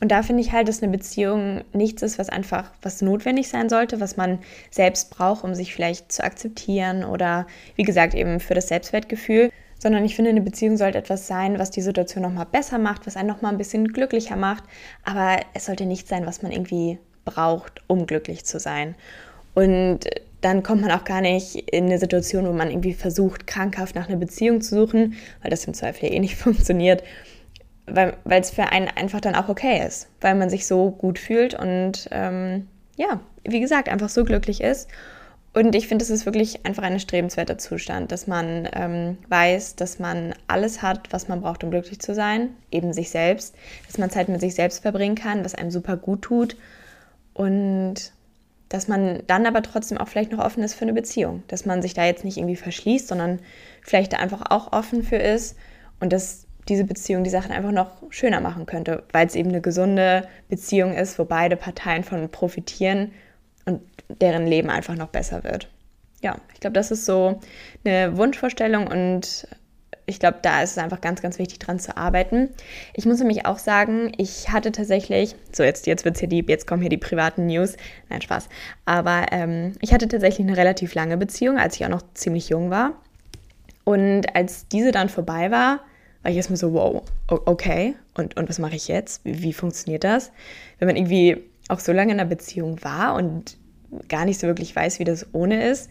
Und 0.00 0.12
da 0.12 0.22
finde 0.22 0.42
ich 0.42 0.52
halt, 0.52 0.68
dass 0.68 0.82
eine 0.82 0.92
Beziehung 0.92 1.62
nichts 1.72 2.02
ist, 2.02 2.18
was 2.18 2.28
einfach 2.28 2.70
was 2.82 3.00
notwendig 3.00 3.48
sein 3.48 3.68
sollte, 3.68 4.00
was 4.00 4.16
man 4.16 4.38
selbst 4.70 5.10
braucht, 5.10 5.42
um 5.42 5.54
sich 5.54 5.74
vielleicht 5.74 6.12
zu 6.12 6.22
akzeptieren 6.22 7.04
oder 7.04 7.46
wie 7.76 7.82
gesagt 7.82 8.14
eben 8.14 8.40
für 8.40 8.54
das 8.54 8.68
Selbstwertgefühl, 8.68 9.50
sondern 9.78 10.04
ich 10.04 10.14
finde, 10.14 10.30
eine 10.30 10.42
Beziehung 10.42 10.76
sollte 10.76 10.98
etwas 10.98 11.26
sein, 11.26 11.58
was 11.58 11.70
die 11.70 11.82
Situation 11.82 12.22
nochmal 12.22 12.46
besser 12.46 12.78
macht, 12.78 13.06
was 13.06 13.16
einen 13.16 13.28
nochmal 13.28 13.52
ein 13.52 13.58
bisschen 13.58 13.88
glücklicher 13.88 14.36
macht, 14.36 14.64
aber 15.04 15.40
es 15.54 15.66
sollte 15.66 15.86
nicht 15.86 16.08
sein, 16.08 16.26
was 16.26 16.42
man 16.42 16.52
irgendwie 16.52 16.98
braucht, 17.24 17.82
um 17.86 18.06
glücklich 18.06 18.44
zu 18.44 18.58
sein. 18.58 18.94
Und 19.54 20.00
dann 20.40 20.62
kommt 20.62 20.82
man 20.82 20.90
auch 20.90 21.04
gar 21.04 21.20
nicht 21.20 21.56
in 21.70 21.86
eine 21.86 21.98
Situation, 21.98 22.46
wo 22.46 22.52
man 22.52 22.70
irgendwie 22.70 22.94
versucht, 22.94 23.46
krankhaft 23.46 23.94
nach 23.94 24.08
einer 24.08 24.18
Beziehung 24.18 24.60
zu 24.60 24.74
suchen, 24.74 25.14
weil 25.42 25.50
das 25.50 25.64
im 25.64 25.74
Zweifel 25.74 26.12
eh 26.12 26.18
nicht 26.20 26.36
funktioniert 26.36 27.02
weil 27.86 28.16
es 28.26 28.50
für 28.50 28.64
einen 28.64 28.88
einfach 28.88 29.20
dann 29.20 29.34
auch 29.34 29.48
okay 29.48 29.84
ist, 29.86 30.08
weil 30.20 30.34
man 30.34 30.50
sich 30.50 30.66
so 30.66 30.90
gut 30.90 31.18
fühlt 31.18 31.54
und 31.54 32.08
ähm, 32.10 32.68
ja, 32.96 33.20
wie 33.44 33.60
gesagt, 33.60 33.88
einfach 33.88 34.08
so 34.08 34.24
glücklich 34.24 34.60
ist. 34.60 34.88
Und 35.52 35.74
ich 35.74 35.88
finde, 35.88 36.02
es 36.02 36.10
ist 36.10 36.26
wirklich 36.26 36.66
einfach 36.66 36.82
ein 36.82 37.00
strebenswerter 37.00 37.56
Zustand, 37.56 38.12
dass 38.12 38.26
man 38.26 38.68
ähm, 38.74 39.16
weiß, 39.28 39.76
dass 39.76 39.98
man 39.98 40.34
alles 40.48 40.82
hat, 40.82 41.12
was 41.12 41.28
man 41.28 41.40
braucht, 41.40 41.64
um 41.64 41.70
glücklich 41.70 41.98
zu 41.98 42.14
sein, 42.14 42.50
eben 42.70 42.92
sich 42.92 43.08
selbst, 43.08 43.54
dass 43.86 43.96
man 43.96 44.10
Zeit 44.10 44.28
mit 44.28 44.40
sich 44.40 44.54
selbst 44.54 44.82
verbringen 44.82 45.14
kann, 45.14 45.44
was 45.44 45.54
einem 45.54 45.70
super 45.70 45.96
gut 45.96 46.22
tut 46.22 46.56
und 47.32 48.12
dass 48.68 48.88
man 48.88 49.22
dann 49.26 49.46
aber 49.46 49.62
trotzdem 49.62 49.98
auch 49.98 50.08
vielleicht 50.08 50.32
noch 50.32 50.44
offen 50.44 50.62
ist 50.62 50.74
für 50.74 50.82
eine 50.82 50.92
Beziehung, 50.92 51.42
dass 51.48 51.66
man 51.66 51.82
sich 51.82 51.94
da 51.94 52.04
jetzt 52.04 52.24
nicht 52.24 52.36
irgendwie 52.36 52.56
verschließt, 52.56 53.08
sondern 53.08 53.40
vielleicht 53.82 54.12
da 54.12 54.18
einfach 54.18 54.50
auch 54.50 54.72
offen 54.72 55.02
für 55.02 55.16
ist 55.16 55.56
und 56.00 56.12
das 56.12 56.46
diese 56.68 56.84
Beziehung 56.84 57.22
die 57.22 57.30
Sachen 57.30 57.52
einfach 57.52 57.70
noch 57.70 58.02
schöner 58.10 58.40
machen 58.40 58.66
könnte, 58.66 59.04
weil 59.12 59.26
es 59.26 59.36
eben 59.36 59.50
eine 59.50 59.60
gesunde 59.60 60.26
Beziehung 60.48 60.94
ist, 60.94 61.18
wo 61.18 61.24
beide 61.24 61.56
Parteien 61.56 62.02
von 62.02 62.28
profitieren 62.28 63.12
und 63.66 63.82
deren 64.20 64.46
Leben 64.46 64.68
einfach 64.70 64.96
noch 64.96 65.08
besser 65.08 65.44
wird. 65.44 65.68
Ja, 66.22 66.36
ich 66.54 66.60
glaube, 66.60 66.74
das 66.74 66.90
ist 66.90 67.04
so 67.04 67.40
eine 67.84 68.16
Wunschvorstellung 68.16 68.88
und 68.88 69.46
ich 70.06 70.20
glaube, 70.20 70.38
da 70.40 70.62
ist 70.62 70.72
es 70.72 70.78
einfach 70.78 71.00
ganz, 71.00 71.20
ganz 71.20 71.38
wichtig, 71.38 71.58
dran 71.58 71.80
zu 71.80 71.96
arbeiten. 71.96 72.50
Ich 72.94 73.06
muss 73.06 73.18
nämlich 73.18 73.44
auch 73.44 73.58
sagen, 73.58 74.12
ich 74.16 74.50
hatte 74.50 74.70
tatsächlich, 74.70 75.34
so 75.52 75.64
jetzt, 75.64 75.86
jetzt 75.86 76.04
wird's 76.04 76.20
hier 76.20 76.28
die, 76.28 76.44
jetzt 76.46 76.66
kommen 76.66 76.80
hier 76.80 76.90
die 76.90 76.96
privaten 76.96 77.46
News. 77.46 77.76
Nein, 78.08 78.22
Spaß. 78.22 78.48
Aber 78.84 79.26
ähm, 79.32 79.72
ich 79.80 79.92
hatte 79.92 80.06
tatsächlich 80.06 80.46
eine 80.46 80.56
relativ 80.56 80.94
lange 80.94 81.16
Beziehung, 81.16 81.58
als 81.58 81.74
ich 81.76 81.84
auch 81.84 81.90
noch 81.90 82.02
ziemlich 82.14 82.48
jung 82.48 82.70
war. 82.70 82.92
Und 83.82 84.34
als 84.34 84.68
diese 84.68 84.92
dann 84.92 85.08
vorbei 85.08 85.50
war, 85.50 85.80
war 86.22 86.30
ich 86.30 86.36
erstmal 86.36 86.56
so, 86.56 86.72
wow, 86.72 87.02
okay, 87.28 87.94
und, 88.14 88.36
und 88.36 88.48
was 88.48 88.58
mache 88.60 88.76
ich 88.76 88.88
jetzt? 88.88 89.24
Wie, 89.24 89.42
wie 89.42 89.52
funktioniert 89.52 90.04
das? 90.04 90.30
Wenn 90.78 90.86
man 90.86 90.96
irgendwie 90.96 91.42
auch 91.68 91.80
so 91.80 91.92
lange 91.92 92.12
in 92.12 92.20
einer 92.20 92.28
Beziehung 92.28 92.82
war 92.82 93.14
und 93.16 93.56
gar 94.08 94.24
nicht 94.24 94.38
so 94.38 94.46
wirklich 94.46 94.74
weiß, 94.74 95.00
wie 95.00 95.04
das 95.04 95.26
ohne 95.32 95.68
ist, 95.68 95.90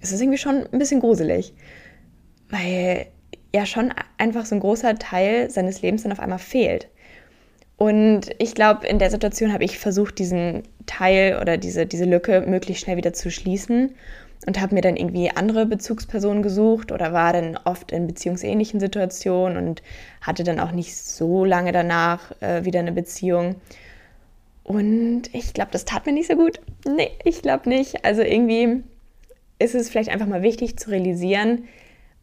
ist 0.00 0.12
es 0.12 0.20
irgendwie 0.20 0.38
schon 0.38 0.66
ein 0.72 0.78
bisschen 0.78 1.00
gruselig. 1.00 1.54
Weil 2.48 3.06
ja 3.54 3.66
schon 3.66 3.92
einfach 4.18 4.46
so 4.46 4.54
ein 4.54 4.60
großer 4.60 4.96
Teil 4.96 5.50
seines 5.50 5.82
Lebens 5.82 6.02
dann 6.02 6.12
auf 6.12 6.20
einmal 6.20 6.38
fehlt. 6.38 6.88
Und 7.76 8.30
ich 8.38 8.54
glaube, 8.54 8.86
in 8.86 8.98
der 8.98 9.10
Situation 9.10 9.52
habe 9.52 9.64
ich 9.64 9.78
versucht, 9.78 10.18
diesen 10.18 10.62
Teil 10.86 11.38
oder 11.40 11.56
diese, 11.56 11.84
diese 11.86 12.04
Lücke 12.04 12.42
möglichst 12.42 12.84
schnell 12.84 12.96
wieder 12.96 13.12
zu 13.12 13.30
schließen 13.30 13.94
und 14.46 14.60
habe 14.60 14.74
mir 14.74 14.82
dann 14.82 14.96
irgendwie 14.96 15.30
andere 15.30 15.66
Bezugspersonen 15.66 16.42
gesucht 16.42 16.92
oder 16.92 17.12
war 17.12 17.32
dann 17.32 17.58
oft 17.64 17.92
in 17.92 18.06
beziehungsähnlichen 18.06 18.80
Situationen 18.80 19.56
und 19.56 19.82
hatte 20.20 20.44
dann 20.44 20.60
auch 20.60 20.72
nicht 20.72 20.96
so 20.96 21.44
lange 21.44 21.72
danach 21.72 22.32
äh, 22.40 22.64
wieder 22.64 22.80
eine 22.80 22.92
Beziehung. 22.92 23.56
Und 24.64 25.22
ich 25.32 25.54
glaube, 25.54 25.70
das 25.72 25.84
tat 25.84 26.06
mir 26.06 26.12
nicht 26.12 26.28
so 26.28 26.36
gut. 26.36 26.60
Nee, 26.86 27.10
ich 27.24 27.42
glaube 27.42 27.68
nicht. 27.68 28.04
Also 28.04 28.22
irgendwie 28.22 28.82
ist 29.58 29.74
es 29.74 29.90
vielleicht 29.90 30.10
einfach 30.10 30.26
mal 30.26 30.42
wichtig 30.42 30.78
zu 30.78 30.90
realisieren, 30.90 31.64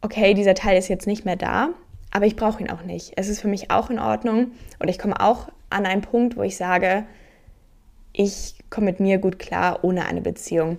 okay, 0.02 0.34
dieser 0.34 0.54
Teil 0.54 0.78
ist 0.78 0.88
jetzt 0.88 1.06
nicht 1.06 1.24
mehr 1.24 1.36
da, 1.36 1.70
aber 2.10 2.26
ich 2.26 2.36
brauche 2.36 2.62
ihn 2.62 2.70
auch 2.70 2.82
nicht. 2.82 3.12
Es 3.16 3.28
ist 3.28 3.40
für 3.40 3.48
mich 3.48 3.70
auch 3.70 3.90
in 3.90 3.98
Ordnung 3.98 4.52
und 4.78 4.88
ich 4.88 4.98
komme 4.98 5.20
auch 5.20 5.48
an 5.70 5.86
einen 5.86 6.02
Punkt, 6.02 6.36
wo 6.36 6.42
ich 6.42 6.56
sage, 6.56 7.04
ich 8.12 8.54
komme 8.70 8.86
mit 8.86 9.00
mir 9.00 9.18
gut 9.18 9.38
klar 9.38 9.84
ohne 9.84 10.06
eine 10.06 10.20
Beziehung. 10.20 10.78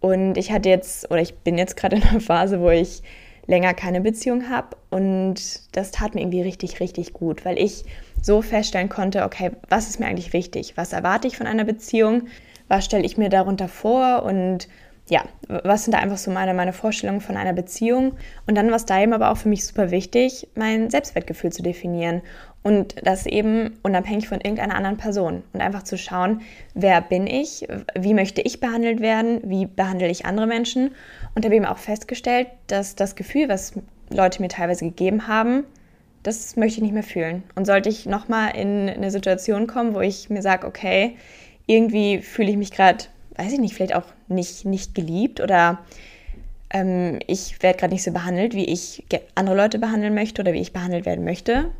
Und 0.00 0.36
ich 0.36 0.50
hatte 0.50 0.68
jetzt, 0.68 1.10
oder 1.10 1.20
ich 1.20 1.34
bin 1.38 1.58
jetzt 1.58 1.76
gerade 1.76 1.96
in 1.96 2.02
einer 2.02 2.20
Phase, 2.20 2.60
wo 2.60 2.70
ich 2.70 3.02
länger 3.46 3.74
keine 3.74 4.00
Beziehung 4.00 4.48
habe. 4.48 4.76
Und 4.90 5.36
das 5.76 5.90
tat 5.92 6.14
mir 6.14 6.22
irgendwie 6.22 6.42
richtig, 6.42 6.80
richtig 6.80 7.12
gut, 7.12 7.44
weil 7.44 7.58
ich 7.58 7.84
so 8.20 8.42
feststellen 8.42 8.88
konnte, 8.88 9.24
okay, 9.24 9.52
was 9.68 9.88
ist 9.88 10.00
mir 10.00 10.06
eigentlich 10.06 10.32
wichtig? 10.32 10.76
Was 10.76 10.92
erwarte 10.92 11.28
ich 11.28 11.36
von 11.36 11.46
einer 11.46 11.64
Beziehung? 11.64 12.28
Was 12.68 12.84
stelle 12.84 13.04
ich 13.04 13.16
mir 13.16 13.28
darunter 13.28 13.68
vor? 13.68 14.22
Und 14.24 14.68
ja, 15.08 15.24
was 15.48 15.84
sind 15.84 15.92
da 15.92 15.98
einfach 15.98 16.18
so 16.18 16.30
meine, 16.30 16.54
meine 16.54 16.72
Vorstellungen 16.72 17.20
von 17.20 17.36
einer 17.36 17.52
Beziehung? 17.52 18.14
Und 18.46 18.56
dann 18.56 18.68
war 18.68 18.76
es 18.76 18.86
da 18.86 19.00
eben 19.00 19.12
aber 19.12 19.30
auch 19.30 19.36
für 19.36 19.48
mich 19.48 19.66
super 19.66 19.90
wichtig, 19.90 20.48
mein 20.54 20.90
Selbstwertgefühl 20.90 21.52
zu 21.52 21.62
definieren. 21.62 22.22
Und 22.62 22.94
das 23.04 23.26
eben 23.26 23.78
unabhängig 23.82 24.28
von 24.28 24.40
irgendeiner 24.40 24.76
anderen 24.76 24.96
Person. 24.96 25.42
Und 25.52 25.60
einfach 25.60 25.82
zu 25.82 25.98
schauen, 25.98 26.42
wer 26.74 27.00
bin 27.00 27.26
ich, 27.26 27.66
wie 27.98 28.14
möchte 28.14 28.40
ich 28.40 28.60
behandelt 28.60 29.00
werden, 29.00 29.40
wie 29.42 29.66
behandle 29.66 30.08
ich 30.08 30.24
andere 30.24 30.46
Menschen. 30.46 30.92
Und 31.34 31.44
habe 31.44 31.56
eben 31.56 31.66
auch 31.66 31.78
festgestellt, 31.78 32.46
dass 32.68 32.94
das 32.94 33.16
Gefühl, 33.16 33.48
was 33.48 33.72
Leute 34.10 34.40
mir 34.40 34.48
teilweise 34.48 34.84
gegeben 34.84 35.26
haben, 35.26 35.64
das 36.22 36.54
möchte 36.54 36.76
ich 36.76 36.82
nicht 36.82 36.94
mehr 36.94 37.02
fühlen. 37.02 37.42
Und 37.56 37.66
sollte 37.66 37.88
ich 37.88 38.06
nochmal 38.06 38.56
in 38.56 38.88
eine 38.88 39.10
Situation 39.10 39.66
kommen, 39.66 39.94
wo 39.94 40.00
ich 40.00 40.30
mir 40.30 40.42
sage, 40.42 40.66
okay, 40.66 41.16
irgendwie 41.66 42.18
fühle 42.18 42.50
ich 42.50 42.56
mich 42.56 42.70
gerade, 42.70 43.04
weiß 43.36 43.52
ich 43.52 43.58
nicht, 43.58 43.74
vielleicht 43.74 43.94
auch 43.94 44.06
nicht, 44.28 44.64
nicht 44.64 44.94
geliebt 44.94 45.40
oder 45.40 45.78
ähm, 46.70 47.18
ich 47.26 47.62
werde 47.62 47.78
gerade 47.78 47.92
nicht 47.92 48.02
so 48.02 48.12
behandelt, 48.12 48.54
wie 48.54 48.64
ich 48.64 49.04
andere 49.34 49.56
Leute 49.56 49.78
behandeln 49.78 50.14
möchte 50.14 50.42
oder 50.42 50.52
wie 50.52 50.60
ich 50.60 50.72
behandelt 50.72 51.06
werden 51.06 51.24
möchte, 51.24 51.70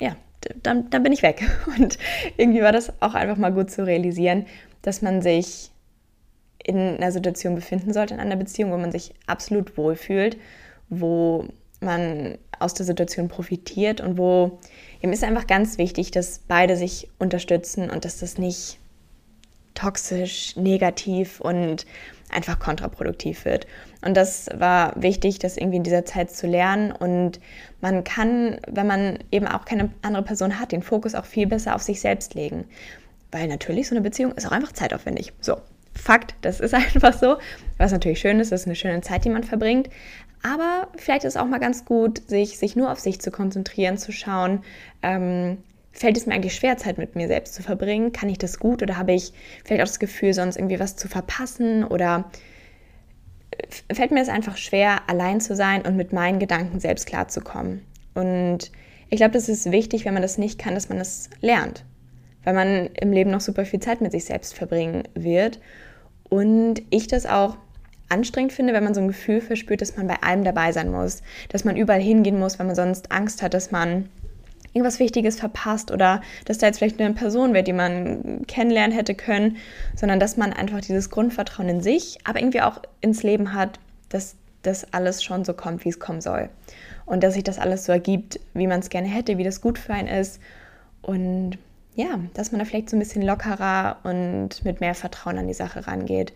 ja, 0.00 0.16
dann, 0.62 0.90
dann 0.90 1.02
bin 1.02 1.12
ich 1.12 1.22
weg. 1.22 1.42
Und 1.78 1.98
irgendwie 2.36 2.62
war 2.62 2.72
das 2.72 2.92
auch 3.00 3.14
einfach 3.14 3.36
mal 3.36 3.52
gut 3.52 3.70
zu 3.70 3.86
realisieren, 3.86 4.46
dass 4.82 5.02
man 5.02 5.22
sich 5.22 5.70
in 6.62 6.76
einer 6.76 7.12
Situation 7.12 7.54
befinden 7.54 7.92
sollte, 7.92 8.14
in 8.14 8.20
einer 8.20 8.36
Beziehung, 8.36 8.72
wo 8.72 8.76
man 8.76 8.92
sich 8.92 9.14
absolut 9.26 9.76
wohlfühlt, 9.76 10.36
wo 10.88 11.46
man 11.80 12.36
aus 12.58 12.74
der 12.74 12.84
Situation 12.84 13.28
profitiert 13.28 14.00
und 14.02 14.18
wo 14.18 14.58
ihm 15.00 15.12
ist 15.12 15.24
einfach 15.24 15.46
ganz 15.46 15.78
wichtig, 15.78 16.10
dass 16.10 16.40
beide 16.46 16.76
sich 16.76 17.08
unterstützen 17.18 17.88
und 17.90 18.04
dass 18.04 18.18
das 18.18 18.36
nicht 18.36 18.78
toxisch, 19.80 20.56
negativ 20.56 21.40
und 21.40 21.86
einfach 22.30 22.58
kontraproduktiv 22.58 23.44
wird. 23.44 23.66
Und 24.02 24.16
das 24.16 24.48
war 24.54 24.92
wichtig, 25.00 25.38
das 25.38 25.56
irgendwie 25.56 25.78
in 25.78 25.82
dieser 25.82 26.04
Zeit 26.04 26.30
zu 26.30 26.46
lernen. 26.46 26.92
Und 26.92 27.40
man 27.80 28.04
kann, 28.04 28.60
wenn 28.68 28.86
man 28.86 29.18
eben 29.30 29.46
auch 29.46 29.64
keine 29.64 29.90
andere 30.02 30.22
Person 30.22 30.60
hat, 30.60 30.72
den 30.72 30.82
Fokus 30.82 31.14
auch 31.14 31.24
viel 31.24 31.46
besser 31.46 31.74
auf 31.74 31.82
sich 31.82 32.00
selbst 32.00 32.34
legen. 32.34 32.64
Weil 33.32 33.48
natürlich 33.48 33.88
so 33.88 33.94
eine 33.94 34.02
Beziehung 34.02 34.32
ist 34.32 34.46
auch 34.46 34.52
einfach 34.52 34.72
zeitaufwendig. 34.72 35.32
So, 35.40 35.56
Fakt, 35.94 36.34
das 36.42 36.60
ist 36.60 36.74
einfach 36.94 37.14
so. 37.14 37.36
Was 37.78 37.92
natürlich 37.92 38.20
schön 38.20 38.40
ist, 38.40 38.52
das 38.52 38.62
ist 38.62 38.66
eine 38.66 38.76
schöne 38.76 39.00
Zeit, 39.00 39.24
die 39.24 39.30
man 39.30 39.44
verbringt. 39.44 39.88
Aber 40.42 40.88
vielleicht 40.96 41.24
ist 41.24 41.34
es 41.34 41.40
auch 41.40 41.46
mal 41.46 41.60
ganz 41.60 41.84
gut, 41.84 42.28
sich, 42.28 42.58
sich 42.58 42.74
nur 42.74 42.90
auf 42.90 42.98
sich 42.98 43.20
zu 43.20 43.30
konzentrieren, 43.30 43.98
zu 43.98 44.10
schauen, 44.10 44.62
ähm, 45.02 45.58
fällt 45.92 46.16
es 46.16 46.26
mir 46.26 46.34
eigentlich 46.34 46.54
schwer, 46.54 46.76
Zeit 46.76 46.98
mit 46.98 47.16
mir 47.16 47.28
selbst 47.28 47.54
zu 47.54 47.62
verbringen? 47.62 48.12
Kann 48.12 48.28
ich 48.28 48.38
das 48.38 48.58
gut 48.58 48.82
oder 48.82 48.96
habe 48.96 49.12
ich 49.12 49.32
vielleicht 49.64 49.82
auch 49.82 49.86
das 49.86 49.98
Gefühl, 49.98 50.34
sonst 50.34 50.56
irgendwie 50.56 50.80
was 50.80 50.96
zu 50.96 51.08
verpassen? 51.08 51.84
Oder 51.84 52.30
äh, 53.50 53.94
fällt 53.94 54.10
mir 54.10 54.22
es 54.22 54.28
einfach 54.28 54.56
schwer, 54.56 55.08
allein 55.08 55.40
zu 55.40 55.54
sein 55.56 55.82
und 55.82 55.96
mit 55.96 56.12
meinen 56.12 56.38
Gedanken 56.38 56.80
selbst 56.80 57.06
klarzukommen? 57.06 57.82
Und 58.14 58.70
ich 59.08 59.16
glaube, 59.16 59.32
das 59.32 59.48
ist 59.48 59.70
wichtig, 59.70 60.04
wenn 60.04 60.14
man 60.14 60.22
das 60.22 60.38
nicht 60.38 60.58
kann, 60.58 60.74
dass 60.74 60.88
man 60.88 60.98
das 60.98 61.30
lernt. 61.40 61.84
Weil 62.44 62.54
man 62.54 62.86
im 62.86 63.12
Leben 63.12 63.30
noch 63.30 63.40
super 63.40 63.64
viel 63.64 63.80
Zeit 63.80 64.00
mit 64.00 64.12
sich 64.12 64.24
selbst 64.24 64.54
verbringen 64.54 65.04
wird. 65.14 65.60
Und 66.28 66.82
ich 66.90 67.08
das 67.08 67.26
auch 67.26 67.56
anstrengend 68.08 68.52
finde, 68.52 68.72
wenn 68.72 68.84
man 68.84 68.94
so 68.94 69.00
ein 69.00 69.08
Gefühl 69.08 69.40
verspürt, 69.40 69.80
dass 69.80 69.96
man 69.96 70.06
bei 70.06 70.16
allem 70.22 70.44
dabei 70.44 70.72
sein 70.72 70.90
muss, 70.90 71.22
dass 71.48 71.64
man 71.64 71.76
überall 71.76 72.00
hingehen 72.00 72.38
muss, 72.38 72.58
weil 72.58 72.66
man 72.66 72.74
sonst 72.74 73.12
Angst 73.12 73.42
hat, 73.42 73.54
dass 73.54 73.70
man 73.70 74.08
irgendwas 74.72 75.00
Wichtiges 75.00 75.38
verpasst 75.38 75.90
oder 75.90 76.20
dass 76.44 76.58
da 76.58 76.66
jetzt 76.66 76.78
vielleicht 76.78 77.00
eine 77.00 77.14
Person 77.14 77.52
wäre, 77.52 77.64
die 77.64 77.72
man 77.72 78.46
kennenlernen 78.46 78.96
hätte 78.96 79.14
können, 79.14 79.56
sondern 79.96 80.20
dass 80.20 80.36
man 80.36 80.52
einfach 80.52 80.80
dieses 80.80 81.10
Grundvertrauen 81.10 81.68
in 81.68 81.80
sich, 81.80 82.18
aber 82.24 82.40
irgendwie 82.40 82.62
auch 82.62 82.80
ins 83.00 83.22
Leben 83.22 83.52
hat, 83.52 83.80
dass 84.08 84.36
das 84.62 84.92
alles 84.92 85.22
schon 85.22 85.44
so 85.44 85.54
kommt, 85.54 85.84
wie 85.84 85.88
es 85.88 85.98
kommen 85.98 86.20
soll. 86.20 86.50
Und 87.06 87.24
dass 87.24 87.34
sich 87.34 87.44
das 87.44 87.58
alles 87.58 87.84
so 87.84 87.92
ergibt, 87.92 88.38
wie 88.54 88.66
man 88.66 88.80
es 88.80 88.90
gerne 88.90 89.08
hätte, 89.08 89.38
wie 89.38 89.44
das 89.44 89.60
gut 89.60 89.78
für 89.78 89.94
einen 89.94 90.08
ist. 90.08 90.40
Und 91.02 91.58
ja, 91.94 92.20
dass 92.34 92.52
man 92.52 92.60
da 92.60 92.64
vielleicht 92.64 92.90
so 92.90 92.96
ein 92.96 93.00
bisschen 93.00 93.22
lockerer 93.22 93.96
und 94.04 94.64
mit 94.64 94.80
mehr 94.80 94.94
Vertrauen 94.94 95.38
an 95.38 95.48
die 95.48 95.54
Sache 95.54 95.86
rangeht. 95.86 96.32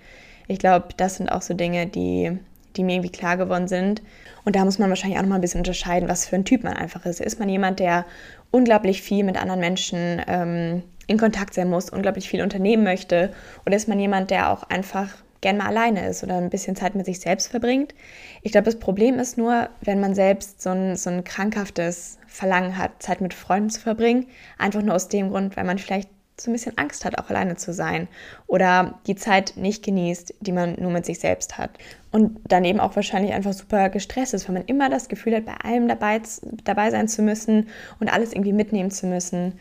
Ich 0.49 0.59
glaube, 0.59 0.89
das 0.97 1.17
sind 1.17 1.31
auch 1.31 1.43
so 1.43 1.55
Dinge, 1.55 1.87
die, 1.87 2.39
die 2.77 2.85
mir 2.85 2.95
irgendwie 2.95 3.13
klar 3.13 3.37
geworden 3.37 3.69
sind. 3.69 4.03
Und 4.45 4.57
da 4.57 4.65
muss 4.65 4.79
man 4.79 4.89
wahrscheinlich 4.89 5.19
auch 5.19 5.23
noch 5.23 5.31
mal 5.31 5.37
ein 5.37 5.41
bisschen 5.41 5.61
unterscheiden, 5.61 6.09
was 6.09 6.27
für 6.27 6.37
ein 6.37 6.45
Typ 6.45 6.65
man 6.65 6.75
einfach 6.75 7.07
ist. 7.07 7.21
Ist 7.21 7.39
man 7.39 7.49
jemand, 7.49 7.81
der 7.81 8.05
unglaublich 8.51 9.03
viel 9.03 9.25
mit 9.25 9.41
anderen 9.41 9.61
Menschen 9.61 10.23
ähm, 10.27 10.83
in 11.07 11.19
Kontakt 11.19 11.55
sein 11.55 11.71
muss, 11.71 11.91
unglaublich 11.91 12.29
viel 12.29 12.43
unternehmen 12.43 12.85
möchte? 12.85 13.33
Oder 13.67 13.77
ist 13.77 13.89
man 13.89 13.99
jemand, 13.99 14.31
der 14.31 14.51
auch 14.51 14.65
einfach 14.65 15.09
gern 15.41 15.59
mal 15.59 15.67
alleine 15.67 16.09
ist 16.09 16.25
oder 16.25 16.39
ein 16.39 16.51
bisschen 16.51 16.77
Zeit 16.77 16.95
mit 16.95 17.07
sich 17.07 17.21
selbst 17.21 17.49
verbringt? 17.49 17.95
Ich 18.43 18.53
glaube, 18.53 18.67
das 18.67 18.79
Problem 18.79 19.19
ist 19.19 19.37
nur, 19.37 19.69
wenn 19.81 20.01
man 20.01 20.15
selbst 20.15 20.63
so 20.63 20.71
ein, 20.71 20.97
so 20.97 21.11
ein 21.11 21.25
krankhaftes 21.25 22.19
Verlangen 22.27 22.79
hat, 22.79 23.03
Zeit 23.03 23.21
mit 23.21 23.35
Freunden 23.35 23.71
zu 23.71 23.81
verbringen, 23.81 24.27
einfach 24.59 24.83
nur 24.83 24.95
aus 24.95 25.09
dem 25.09 25.31
Grund, 25.31 25.57
weil 25.57 25.65
man 25.65 25.79
vielleicht 25.79 26.09
so 26.39 26.51
ein 26.51 26.55
bisschen 26.55 26.77
Angst 26.79 27.05
hat, 27.05 27.19
auch 27.19 27.31
alleine 27.31 27.57
zu 27.57 27.73
sein 27.73 28.09
oder 28.47 28.99
die 29.07 29.15
Zeit 29.15 29.55
nicht 29.57 29.85
genießt, 29.85 30.35
die 30.41 30.53
man 30.53 30.75
nur 30.81 30.91
mit 30.91 31.07
sich 31.07 31.21
selbst 31.21 31.59
hat. 31.59 31.71
Und 32.11 32.41
dann 32.49 32.65
eben 32.65 32.81
auch 32.81 32.97
wahrscheinlich 32.97 33.33
einfach 33.33 33.53
super 33.53 33.89
gestresst 33.89 34.35
ist, 34.35 34.49
weil 34.49 34.55
man 34.55 34.65
immer 34.65 34.91
das 34.91 35.09
Gefühl 35.09 35.37
hat, 35.37 35.47
bei 35.47 35.57
allem 35.63 35.89
dabei, 35.89 36.21
dabei 36.65 36.91
sein 36.91 37.09
zu 37.09 37.23
müssen 37.23 37.69
und 38.01 38.13
alles 38.13 38.33
irgendwie 38.33 38.53
mitnehmen 38.53 38.91
zu 38.91 39.07
müssen. 39.07 39.59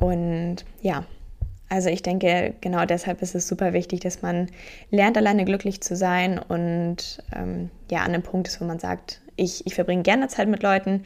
Und 0.00 0.64
ja, 0.80 1.04
also 1.68 1.90
ich 1.90 2.02
denke, 2.02 2.54
genau 2.60 2.86
deshalb 2.86 3.20
ist 3.20 3.34
es 3.34 3.46
super 3.46 3.72
wichtig, 3.74 4.00
dass 4.00 4.22
man 4.22 4.48
lernt, 4.90 5.18
alleine 5.18 5.44
glücklich 5.44 5.82
zu 5.82 5.96
sein 5.96 6.38
und 6.38 7.22
ähm, 7.34 7.70
ja, 7.90 8.00
an 8.00 8.14
einem 8.14 8.22
Punkt 8.22 8.48
ist, 8.48 8.60
wo 8.60 8.64
man 8.64 8.78
sagt, 8.78 9.20
ich, 9.36 9.66
ich 9.66 9.74
verbringe 9.74 10.02
gerne 10.02 10.28
Zeit 10.28 10.48
mit 10.48 10.62
Leuten, 10.62 11.04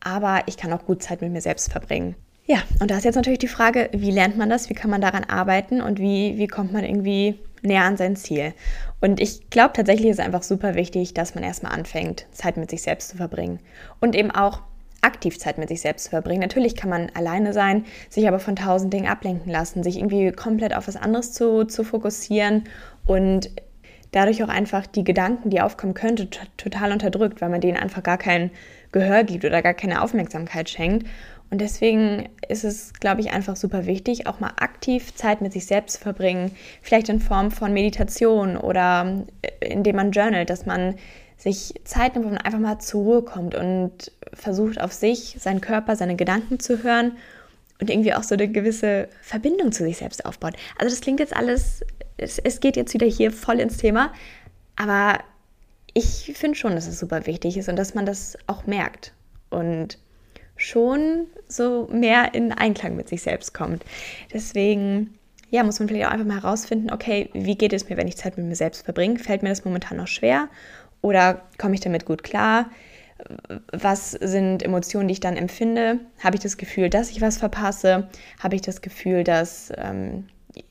aber 0.00 0.42
ich 0.46 0.58
kann 0.58 0.72
auch 0.72 0.84
gut 0.84 1.02
Zeit 1.02 1.22
mit 1.22 1.32
mir 1.32 1.40
selbst 1.40 1.72
verbringen. 1.72 2.14
Ja, 2.46 2.58
und 2.80 2.90
da 2.90 2.98
ist 2.98 3.04
jetzt 3.04 3.14
natürlich 3.14 3.38
die 3.38 3.48
Frage, 3.48 3.88
wie 3.92 4.10
lernt 4.10 4.36
man 4.36 4.50
das, 4.50 4.68
wie 4.68 4.74
kann 4.74 4.90
man 4.90 5.00
daran 5.00 5.24
arbeiten 5.24 5.80
und 5.80 5.98
wie, 5.98 6.36
wie 6.36 6.46
kommt 6.46 6.72
man 6.72 6.84
irgendwie 6.84 7.38
näher 7.62 7.84
an 7.84 7.96
sein 7.96 8.16
Ziel. 8.16 8.52
Und 9.00 9.18
ich 9.18 9.48
glaube 9.48 9.72
tatsächlich 9.72 10.08
ist 10.10 10.18
es 10.18 10.24
einfach 10.24 10.42
super 10.42 10.74
wichtig, 10.74 11.14
dass 11.14 11.34
man 11.34 11.42
erstmal 11.42 11.72
anfängt, 11.72 12.26
Zeit 12.32 12.58
mit 12.58 12.68
sich 12.70 12.82
selbst 12.82 13.08
zu 13.08 13.16
verbringen. 13.16 13.60
Und 14.00 14.14
eben 14.14 14.30
auch 14.30 14.60
aktiv 15.00 15.38
Zeit 15.38 15.56
mit 15.56 15.68
sich 15.68 15.80
selbst 15.80 16.04
zu 16.04 16.10
verbringen. 16.10 16.40
Natürlich 16.40 16.76
kann 16.76 16.90
man 16.90 17.10
alleine 17.14 17.52
sein, 17.54 17.84
sich 18.08 18.28
aber 18.28 18.38
von 18.38 18.56
tausend 18.56 18.92
Dingen 18.92 19.06
ablenken 19.06 19.50
lassen, 19.50 19.82
sich 19.82 19.96
irgendwie 19.96 20.30
komplett 20.32 20.74
auf 20.74 20.88
was 20.88 20.96
anderes 20.96 21.32
zu, 21.32 21.64
zu 21.64 21.84
fokussieren 21.84 22.64
und 23.06 23.50
dadurch 24.12 24.42
auch 24.42 24.48
einfach 24.48 24.86
die 24.86 25.04
Gedanken, 25.04 25.50
die 25.50 25.60
aufkommen 25.60 25.94
könnte, 25.94 26.28
total 26.56 26.92
unterdrückt, 26.92 27.40
weil 27.40 27.48
man 27.48 27.60
denen 27.60 27.76
einfach 27.76 28.02
gar 28.02 28.18
kein 28.18 28.50
Gehör 28.92 29.24
gibt 29.24 29.44
oder 29.44 29.60
gar 29.60 29.74
keine 29.74 30.02
Aufmerksamkeit 30.02 30.70
schenkt. 30.70 31.06
Und 31.54 31.60
deswegen 31.60 32.30
ist 32.48 32.64
es, 32.64 32.92
glaube 32.94 33.20
ich, 33.20 33.30
einfach 33.30 33.54
super 33.54 33.86
wichtig, 33.86 34.26
auch 34.26 34.40
mal 34.40 34.54
aktiv 34.56 35.14
Zeit 35.14 35.40
mit 35.40 35.52
sich 35.52 35.66
selbst 35.66 35.98
zu 35.98 36.00
verbringen. 36.02 36.50
Vielleicht 36.82 37.08
in 37.08 37.20
Form 37.20 37.52
von 37.52 37.72
Meditation 37.72 38.56
oder 38.56 39.24
äh, 39.42 39.68
indem 39.68 39.94
man 39.94 40.10
journalt, 40.10 40.50
dass 40.50 40.66
man 40.66 40.96
sich 41.36 41.80
Zeit 41.84 42.14
nimmt, 42.14 42.26
wo 42.26 42.30
man 42.30 42.38
einfach 42.38 42.58
mal 42.58 42.80
zur 42.80 43.02
Ruhe 43.02 43.22
kommt 43.22 43.54
und 43.54 44.10
versucht, 44.32 44.80
auf 44.80 44.92
sich, 44.92 45.36
seinen 45.38 45.60
Körper, 45.60 45.94
seine 45.94 46.16
Gedanken 46.16 46.58
zu 46.58 46.82
hören 46.82 47.12
und 47.80 47.88
irgendwie 47.88 48.14
auch 48.14 48.24
so 48.24 48.34
eine 48.34 48.48
gewisse 48.48 49.08
Verbindung 49.22 49.70
zu 49.70 49.84
sich 49.84 49.98
selbst 49.98 50.26
aufbaut. 50.26 50.54
Also 50.76 50.92
das 50.92 51.02
klingt 51.02 51.20
jetzt 51.20 51.36
alles, 51.36 51.84
es, 52.16 52.40
es 52.40 52.58
geht 52.58 52.74
jetzt 52.76 52.94
wieder 52.94 53.06
hier 53.06 53.30
voll 53.30 53.60
ins 53.60 53.76
Thema, 53.76 54.12
aber 54.74 55.20
ich 55.92 56.32
finde 56.34 56.58
schon, 56.58 56.74
dass 56.74 56.88
es 56.88 56.98
super 56.98 57.26
wichtig 57.26 57.56
ist 57.56 57.68
und 57.68 57.76
dass 57.76 57.94
man 57.94 58.06
das 58.06 58.36
auch 58.48 58.66
merkt. 58.66 59.12
Und 59.50 59.98
schon 60.56 61.26
so 61.48 61.88
mehr 61.90 62.34
in 62.34 62.52
Einklang 62.52 62.96
mit 62.96 63.08
sich 63.08 63.22
selbst 63.22 63.54
kommt. 63.54 63.84
Deswegen 64.32 65.18
ja, 65.54 65.62
muss 65.62 65.78
man 65.78 65.88
vielleicht 65.88 66.06
auch 66.06 66.10
einfach 66.10 66.26
mal 66.26 66.42
herausfinden, 66.42 66.92
okay, 66.92 67.30
wie 67.32 67.56
geht 67.56 67.72
es 67.72 67.88
mir, 67.88 67.96
wenn 67.96 68.08
ich 68.08 68.16
Zeit 68.16 68.36
mit 68.36 68.44
mir 68.44 68.56
selbst 68.56 68.84
verbringe? 68.84 69.20
Fällt 69.20 69.44
mir 69.44 69.50
das 69.50 69.64
momentan 69.64 69.98
noch 69.98 70.08
schwer 70.08 70.48
oder 71.00 71.42
komme 71.58 71.74
ich 71.74 71.80
damit 71.80 72.06
gut 72.06 72.24
klar? 72.24 72.70
Was 73.70 74.10
sind 74.10 74.64
Emotionen, 74.64 75.06
die 75.06 75.12
ich 75.12 75.20
dann 75.20 75.36
empfinde? 75.36 76.00
Habe 76.18 76.36
ich 76.36 76.42
das 76.42 76.56
Gefühl, 76.56 76.90
dass 76.90 77.10
ich 77.10 77.20
was 77.20 77.38
verpasse? 77.38 78.08
Habe 78.40 78.56
ich 78.56 78.62
das 78.62 78.82
Gefühl, 78.82 79.22
dass 79.22 79.72
ähm, 79.76 80.26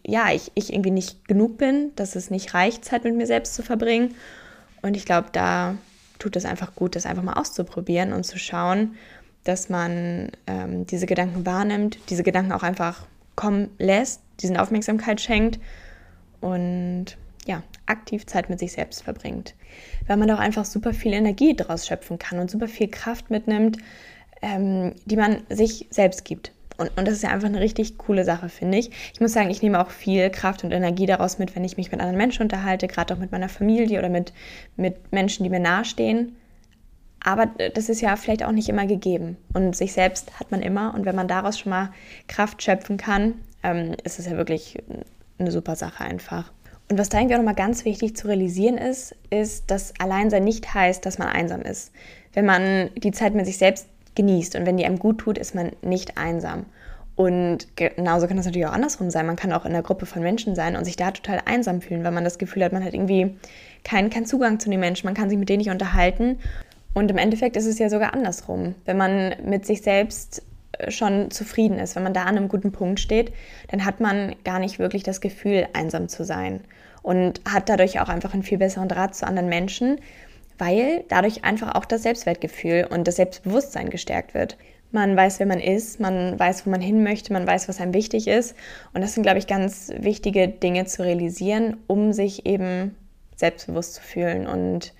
ja, 0.05 0.33
ich, 0.33 0.51
ich 0.55 0.73
irgendwie 0.73 0.91
nicht 0.91 1.29
genug 1.29 1.57
bin, 1.57 1.93
dass 1.95 2.17
es 2.17 2.29
nicht 2.29 2.53
reicht, 2.53 2.83
Zeit 2.83 3.05
mit 3.05 3.15
mir 3.15 3.25
selbst 3.25 3.55
zu 3.55 3.63
verbringen? 3.63 4.15
Und 4.81 4.97
ich 4.97 5.05
glaube, 5.05 5.29
da 5.31 5.75
tut 6.19 6.35
es 6.35 6.43
einfach 6.43 6.75
gut, 6.75 6.97
das 6.97 7.05
einfach 7.05 7.23
mal 7.23 7.39
auszuprobieren 7.39 8.11
und 8.11 8.25
zu 8.25 8.37
schauen, 8.37 8.95
dass 9.43 9.69
man 9.69 10.31
ähm, 10.47 10.85
diese 10.87 11.05
Gedanken 11.05 11.45
wahrnimmt, 11.45 11.97
diese 12.09 12.23
Gedanken 12.23 12.51
auch 12.51 12.63
einfach 12.63 13.05
kommen 13.35 13.69
lässt, 13.77 14.21
diesen 14.41 14.57
Aufmerksamkeit 14.57 15.21
schenkt 15.21 15.59
und 16.41 17.17
ja, 17.45 17.63
aktiv 17.85 18.25
Zeit 18.25 18.49
mit 18.49 18.59
sich 18.59 18.73
selbst 18.73 19.03
verbringt. 19.03 19.55
Weil 20.07 20.17
man 20.17 20.27
doch 20.27 20.39
einfach 20.39 20.65
super 20.65 20.93
viel 20.93 21.13
Energie 21.13 21.55
daraus 21.55 21.87
schöpfen 21.87 22.19
kann 22.19 22.39
und 22.39 22.49
super 22.49 22.67
viel 22.67 22.87
Kraft 22.87 23.29
mitnimmt, 23.29 23.77
ähm, 24.41 24.93
die 25.05 25.17
man 25.17 25.41
sich 25.49 25.87
selbst 25.89 26.25
gibt. 26.25 26.51
Und, 26.77 26.91
und 26.97 27.07
das 27.07 27.15
ist 27.15 27.23
ja 27.23 27.29
einfach 27.29 27.47
eine 27.47 27.59
richtig 27.59 27.97
coole 27.97 28.25
Sache, 28.25 28.49
finde 28.49 28.77
ich. 28.77 28.89
Ich 29.13 29.21
muss 29.21 29.33
sagen, 29.33 29.49
ich 29.49 29.61
nehme 29.61 29.79
auch 29.79 29.91
viel 29.91 30.29
Kraft 30.29 30.63
und 30.63 30.71
Energie 30.71 31.05
daraus 31.05 31.37
mit, 31.37 31.55
wenn 31.55 31.63
ich 31.63 31.77
mich 31.77 31.91
mit 31.91 31.99
anderen 31.99 32.17
Menschen 32.17 32.43
unterhalte, 32.43 32.87
gerade 32.87 33.13
auch 33.13 33.19
mit 33.19 33.31
meiner 33.31 33.49
Familie 33.49 33.99
oder 33.99 34.09
mit, 34.09 34.33
mit 34.75 35.11
Menschen, 35.11 35.43
die 35.43 35.49
mir 35.49 35.59
nahestehen. 35.59 36.35
Aber 37.23 37.45
das 37.45 37.89
ist 37.89 38.01
ja 38.01 38.15
vielleicht 38.15 38.43
auch 38.43 38.51
nicht 38.51 38.69
immer 38.69 38.85
gegeben. 38.85 39.37
Und 39.53 39.75
sich 39.75 39.93
selbst 39.93 40.39
hat 40.39 40.51
man 40.51 40.61
immer. 40.61 40.93
Und 40.93 41.05
wenn 41.05 41.15
man 41.15 41.27
daraus 41.27 41.57
schon 41.57 41.69
mal 41.69 41.91
Kraft 42.27 42.61
schöpfen 42.61 42.97
kann, 42.97 43.35
ähm, 43.63 43.95
ist 44.03 44.19
es 44.19 44.25
ja 44.25 44.37
wirklich 44.37 44.77
eine 45.39 45.51
super 45.51 45.75
Sache 45.75 46.03
einfach. 46.03 46.51
Und 46.89 46.99
was 46.99 47.09
da 47.09 47.17
irgendwie 47.17 47.35
auch 47.35 47.39
nochmal 47.39 47.55
ganz 47.55 47.85
wichtig 47.85 48.15
zu 48.15 48.27
realisieren 48.27 48.77
ist, 48.77 49.15
ist, 49.29 49.71
dass 49.71 49.93
Alleinsein 49.99 50.43
nicht 50.43 50.73
heißt, 50.73 51.05
dass 51.05 51.17
man 51.17 51.29
einsam 51.29 51.61
ist. 51.61 51.91
Wenn 52.33 52.45
man 52.45 52.89
die 52.95 53.11
Zeit 53.11 53.33
mit 53.33 53.45
sich 53.45 53.57
selbst 53.57 53.87
genießt 54.15 54.55
und 54.55 54.65
wenn 54.65 54.77
die 54.77 54.85
einem 54.85 54.99
gut 54.99 55.19
tut, 55.19 55.37
ist 55.37 55.55
man 55.55 55.71
nicht 55.81 56.17
einsam. 56.17 56.65
Und 57.15 57.67
genauso 57.75 58.27
kann 58.27 58.37
das 58.37 58.47
natürlich 58.47 58.67
auch 58.67 58.73
andersrum 58.73 59.11
sein. 59.11 59.27
Man 59.27 59.35
kann 59.35 59.53
auch 59.53 59.65
in 59.65 59.71
einer 59.71 59.83
Gruppe 59.83 60.05
von 60.05 60.23
Menschen 60.23 60.55
sein 60.55 60.75
und 60.75 60.83
sich 60.83 60.95
da 60.95 61.11
total 61.11 61.41
einsam 61.45 61.79
fühlen, 61.79 62.03
weil 62.03 62.11
man 62.11 62.23
das 62.23 62.39
Gefühl 62.39 62.63
hat, 62.63 62.73
man 62.73 62.83
hat 62.83 62.93
irgendwie 62.93 63.35
keinen, 63.83 64.09
keinen 64.09 64.25
Zugang 64.25 64.59
zu 64.59 64.69
den 64.69 64.79
Menschen, 64.79 65.05
man 65.05 65.13
kann 65.13 65.29
sich 65.29 65.37
mit 65.37 65.47
denen 65.47 65.59
nicht 65.59 65.69
unterhalten. 65.69 66.39
Und 66.93 67.09
im 67.09 67.17
Endeffekt 67.17 67.55
ist 67.55 67.65
es 67.65 67.79
ja 67.79 67.89
sogar 67.89 68.13
andersrum. 68.13 68.75
Wenn 68.85 68.97
man 68.97 69.35
mit 69.43 69.65
sich 69.65 69.81
selbst 69.81 70.43
äh, 70.77 70.91
schon 70.91 71.31
zufrieden 71.31 71.79
ist, 71.79 71.95
wenn 71.95 72.03
man 72.03 72.13
da 72.13 72.23
an 72.23 72.37
einem 72.37 72.49
guten 72.49 72.71
Punkt 72.71 72.99
steht, 72.99 73.33
dann 73.69 73.85
hat 73.85 73.99
man 73.99 74.35
gar 74.43 74.59
nicht 74.59 74.79
wirklich 74.79 75.03
das 75.03 75.21
Gefühl, 75.21 75.67
einsam 75.73 76.07
zu 76.07 76.23
sein. 76.23 76.61
Und 77.01 77.41
hat 77.49 77.67
dadurch 77.67 77.99
auch 77.99 78.09
einfach 78.09 78.33
einen 78.33 78.43
viel 78.43 78.59
besseren 78.59 78.87
Draht 78.87 79.15
zu 79.15 79.27
anderen 79.27 79.49
Menschen, 79.49 79.99
weil 80.57 81.03
dadurch 81.09 81.43
einfach 81.43 81.75
auch 81.75 81.85
das 81.85 82.03
Selbstwertgefühl 82.03 82.87
und 82.89 83.07
das 83.07 83.17
Selbstbewusstsein 83.17 83.89
gestärkt 83.89 84.33
wird. 84.33 84.57
Man 84.91 85.17
weiß, 85.17 85.39
wer 85.39 85.47
man 85.47 85.59
ist, 85.59 85.99
man 85.99 86.39
weiß, 86.39 86.65
wo 86.65 86.69
man 86.69 86.79
hin 86.79 87.03
möchte, 87.03 87.33
man 87.33 87.47
weiß, 87.47 87.67
was 87.67 87.81
einem 87.81 87.95
wichtig 87.95 88.27
ist. 88.27 88.55
Und 88.93 89.01
das 89.01 89.15
sind, 89.15 89.23
glaube 89.23 89.39
ich, 89.39 89.47
ganz 89.47 89.91
wichtige 89.97 90.47
Dinge 90.47 90.85
zu 90.85 91.03
realisieren, 91.03 91.77
um 91.87 92.13
sich 92.13 92.45
eben 92.45 92.95
selbstbewusst 93.35 93.95
zu 93.95 94.01
fühlen 94.01 94.45
und 94.45 94.93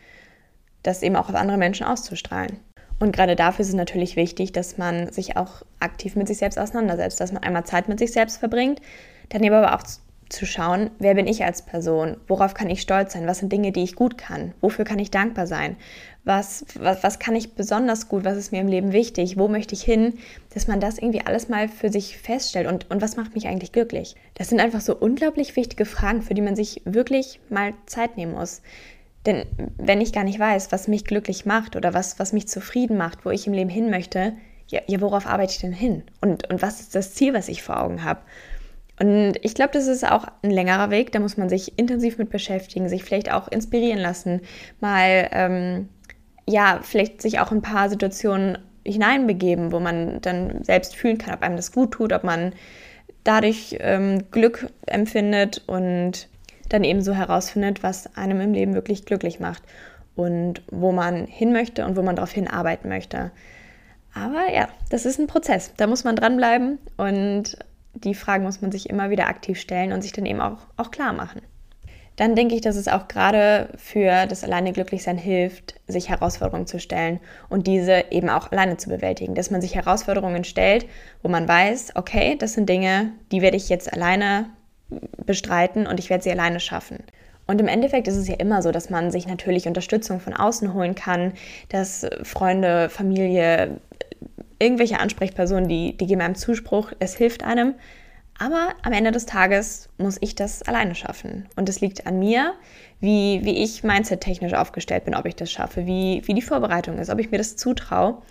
das 0.84 1.02
eben 1.02 1.16
auch 1.16 1.30
auf 1.30 1.36
andere 1.36 1.58
Menschen 1.58 1.86
auszustrahlen. 1.86 2.60
Und 3.00 3.14
gerade 3.14 3.36
dafür 3.36 3.64
ist 3.64 3.70
es 3.70 3.76
natürlich 3.76 4.16
wichtig, 4.16 4.52
dass 4.52 4.78
man 4.78 5.12
sich 5.12 5.36
auch 5.36 5.64
aktiv 5.80 6.16
mit 6.16 6.28
sich 6.28 6.38
selbst 6.38 6.60
auseinandersetzt, 6.60 7.20
dass 7.20 7.32
man 7.32 7.44
einmal 7.44 7.66
Zeit 7.66 7.90
mit 7.90 8.00
sich 8.00 8.14
selbst 8.14 8.38
verbringt, 8.38 8.82
dann 9.30 9.44
eben 9.44 9.56
aber 9.56 9.76
auch 9.76 9.84
zu 10.30 10.46
schauen, 10.46 10.90
wer 11.00 11.14
bin 11.14 11.28
ich 11.28 11.44
als 11.44 11.62
Person, 11.62 12.18
worauf 12.28 12.54
kann 12.54 12.70
ich 12.70 12.82
stolz 12.82 13.14
sein, 13.14 13.28
was 13.28 13.40
sind 13.40 13.52
Dinge, 13.52 13.72
die 13.72 13.84
ich 13.84 13.96
gut 13.96 14.18
kann, 14.18 14.54
wofür 14.62 14.84
kann 14.86 15.00
ich 15.00 15.12
dankbar 15.12 15.48
sein, 15.48 15.76
was, 16.24 16.66
was, 16.80 17.04
was 17.04 17.20
kann 17.20 17.36
ich 17.36 17.54
besonders 17.54 18.08
gut, 18.08 18.24
was 18.24 18.38
ist 18.38 18.52
mir 18.52 18.62
im 18.62 18.68
Leben 18.68 18.94
wichtig, 18.94 19.38
wo 19.38 19.48
möchte 19.48 19.76
ich 19.76 19.84
hin, 19.84 20.14
dass 20.54 20.68
man 20.68 20.80
das 20.80 20.98
irgendwie 20.98 21.26
alles 21.26 21.50
mal 21.50 21.68
für 21.68 21.92
sich 21.92 22.18
feststellt. 22.18 22.68
Und, 22.68 22.90
und 22.90 23.02
was 23.02 23.18
macht 23.18 23.36
mich 23.36 23.48
eigentlich 23.48 23.74
glücklich. 23.74 24.16
Das 24.36 24.50
sind 24.50 24.62
einfach 24.62 24.82
so 24.82 24.96
unglaublich 24.96 25.56
wichtige 25.56 25.86
Fragen, 25.86 26.22
für 26.22 26.34
die 26.34 26.42
man 26.42 26.56
sich 26.56 26.82
wirklich 26.86 27.42
mal 27.50 27.74
Zeit 27.86 28.16
nehmen 28.16 28.34
muss. 28.34 28.62
Denn 29.26 29.46
wenn 29.78 30.02
ich 30.02 30.12
gar 30.12 30.24
nicht 30.24 30.40
weiß, 30.40 30.72
was 30.72 30.88
mich 30.88 31.06
glücklich 31.06 31.46
macht 31.46 31.76
oder 31.76 31.94
was, 31.94 32.20
was 32.20 32.34
mich 32.34 32.48
zufrieden 32.48 32.98
macht, 32.98 33.26
wo 33.26 33.30
ich 33.30 33.48
im 33.48 33.54
Leben 33.54 33.70
hin 33.70 33.90
möchte, 33.90 34.34
ja, 34.68 34.82
ja 34.88 35.02
worauf 35.02 35.28
arbeite 35.28 35.54
ich 35.54 35.60
denn 35.60 35.74
hin? 35.74 36.04
Und, 36.22 36.50
und 36.50 36.62
was 36.62 36.82
ist 36.82 36.96
das 36.96 37.14
Ziel, 37.14 37.34
was 37.34 37.48
ich 37.48 37.64
vor 37.64 37.82
Augen 37.82 38.04
habe? 38.04 38.20
Und 39.00 39.34
ich 39.42 39.56
glaube, 39.56 39.72
das 39.74 39.88
ist 39.88 40.10
auch 40.10 40.28
ein 40.44 40.52
längerer 40.52 40.92
Weg, 40.92 41.12
da 41.12 41.20
muss 41.20 41.38
man 41.38 41.50
sich 41.50 41.80
intensiv 41.80 42.18
mit 42.18 42.30
beschäftigen, 42.30 42.90
sich 42.90 43.04
vielleicht 43.04 43.32
auch 43.32 43.48
inspirieren 43.48 44.00
lassen, 44.00 44.42
mal, 44.82 45.30
ähm, 45.32 45.90
ja, 46.48 46.80
vielleicht 46.84 47.22
sich 47.22 47.40
auch 47.40 47.52
in 47.52 47.60
ein 47.60 47.64
paar 47.64 47.90
Situationen 47.90 48.60
hineinbegeben, 48.86 49.72
wo 49.72 49.80
man 49.80 50.22
dann 50.22 50.64
selbst 50.64 50.96
fühlen 50.96 51.18
kann, 51.18 51.34
ob 51.34 51.42
einem 51.42 51.56
das 51.56 51.72
gut 51.72 51.92
tut, 51.92 52.14
ob 52.14 52.24
man 52.24 52.54
dadurch 53.24 53.78
ähm, 53.80 54.30
Glück 54.32 54.68
empfindet 54.86 55.64
und 55.66 56.28
dann 56.74 56.84
eben 56.84 57.02
so 57.02 57.14
herausfindet, 57.14 57.84
was 57.84 58.16
einem 58.18 58.42
im 58.42 58.54
Leben 58.54 58.74
wirklich 58.74 59.06
glücklich 59.06 59.40
macht 59.40 59.62
und 60.16 60.64
wo 60.72 60.92
man 60.92 61.26
hin 61.28 61.54
möchte 61.54 61.86
und 61.86 61.96
wo 61.96 62.02
man 62.02 62.16
darauf 62.16 62.32
hinarbeiten 62.32 62.90
möchte. 62.90 63.32
Aber 64.14 64.52
ja, 64.54 64.68
das 64.90 65.06
ist 65.06 65.20
ein 65.20 65.28
Prozess. 65.28 65.74
Da 65.78 65.88
muss 65.88 66.04
man 66.04 66.16
dranbleiben 66.16 66.80
und 66.98 67.58
die 67.94 68.16
Fragen 68.16 68.44
muss 68.44 68.62
man 68.62 68.72
sich 68.72 68.90
immer 68.90 69.10
wieder 69.10 69.28
aktiv 69.28 69.60
stellen 69.60 69.92
und 69.92 70.02
sich 70.02 70.12
dann 70.12 70.26
eben 70.26 70.42
auch, 70.42 70.58
auch 70.78 70.92
klar 70.92 71.14
machen. 71.14 71.42
Dann 72.16 72.36
denke 72.36 72.54
ich, 72.54 72.62
dass 72.62 72.76
es 72.76 72.88
auch 72.88 73.08
gerade 73.08 73.70
für 73.76 74.28
das 74.28 74.44
alleine 74.44 74.72
Glücklichsein 74.72 75.18
hilft, 75.18 75.76
sich 75.88 76.10
Herausforderungen 76.10 76.68
zu 76.68 76.80
stellen 76.80 77.20
und 77.50 77.66
diese 77.66 78.06
eben 78.12 78.30
auch 78.30 78.52
alleine 78.52 78.78
zu 78.78 78.90
bewältigen. 78.90 79.34
Dass 79.34 79.50
man 79.50 79.62
sich 79.62 79.74
Herausforderungen 79.74 80.44
stellt, 80.44 80.86
wo 81.24 81.30
man 81.30 81.48
weiß, 81.48 81.96
okay, 81.96 82.36
das 82.38 82.54
sind 82.54 82.70
Dinge, 82.70 83.14
die 83.32 83.42
werde 83.42 83.58
ich 83.58 83.68
jetzt 83.70 83.92
alleine 83.92 84.46
bestreiten 85.26 85.88
und 85.88 86.00
ich 86.00 86.10
werde 86.10 86.24
sie 86.24 86.32
alleine 86.32 86.60
schaffen. 86.60 87.04
Und 87.46 87.60
im 87.60 87.68
Endeffekt 87.68 88.08
ist 88.08 88.16
es 88.16 88.28
ja 88.28 88.36
immer 88.36 88.62
so, 88.62 88.72
dass 88.72 88.90
man 88.90 89.12
sich 89.12 89.28
natürlich 89.28 89.68
Unterstützung 89.68 90.20
von 90.20 90.34
außen 90.34 90.74
holen 90.74 90.96
kann, 90.96 91.34
dass 91.70 92.06
Freunde, 92.24 92.90
Familie, 92.90 93.82
irgendwelche 94.60 95.00
Ansprechpersonen, 95.00 95.68
die, 95.68 95.98
die 95.98 96.08
geben 96.08 96.22
einem 96.22 96.36
Zuspruch, 96.36 96.94
es 97.00 97.16
hilft 97.16 97.44
einem. 97.44 97.76
Aber 98.40 98.74
am 98.82 98.94
Ende 98.94 99.12
des 99.12 99.26
Tages 99.26 99.90
muss 99.98 100.18
ich 100.22 100.36
das 100.36 100.64
alleine 100.64 100.96
schaffen. 100.96 101.48
Und 101.56 101.70
es 101.70 101.82
liegt 101.82 102.08
an 102.08 102.18
mir, 102.18 102.54
wie, 103.00 103.42
wie 103.44 103.62
ich 103.64 103.84
mindset-technisch 103.84 104.54
aufgestellt 104.54 105.06
bin, 105.06 105.14
ob 105.14 105.26
ich 105.26 105.36
das 105.36 105.52
schaffe, 105.52 105.86
wie, 105.86 106.22
wie 106.26 106.34
die 106.34 106.42
Vorbereitung 106.42 106.98
ist, 106.98 107.10
ob 107.10 107.20
ich 107.20 107.30
mir 107.30 107.38
das 107.38 107.58
zutraue. 107.58 108.22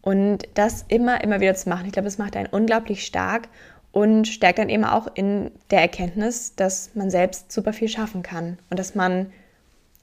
Und 0.00 0.46
das 0.54 0.84
immer, 0.88 1.22
immer 1.24 1.40
wieder 1.40 1.54
zu 1.54 1.68
machen, 1.68 1.86
ich 1.86 1.92
glaube, 1.92 2.06
das 2.06 2.18
macht 2.18 2.36
einen 2.36 2.48
unglaublich 2.48 3.04
stark 3.04 3.48
und 3.92 4.26
stärkt 4.26 4.58
dann 4.58 4.70
eben 4.70 4.84
auch 4.84 5.06
in 5.14 5.50
der 5.70 5.80
Erkenntnis, 5.80 6.54
dass 6.56 6.94
man 6.94 7.10
selbst 7.10 7.52
super 7.52 7.72
viel 7.72 7.88
schaffen 7.88 8.22
kann 8.22 8.58
und 8.70 8.78
dass 8.78 8.94
man 8.94 9.32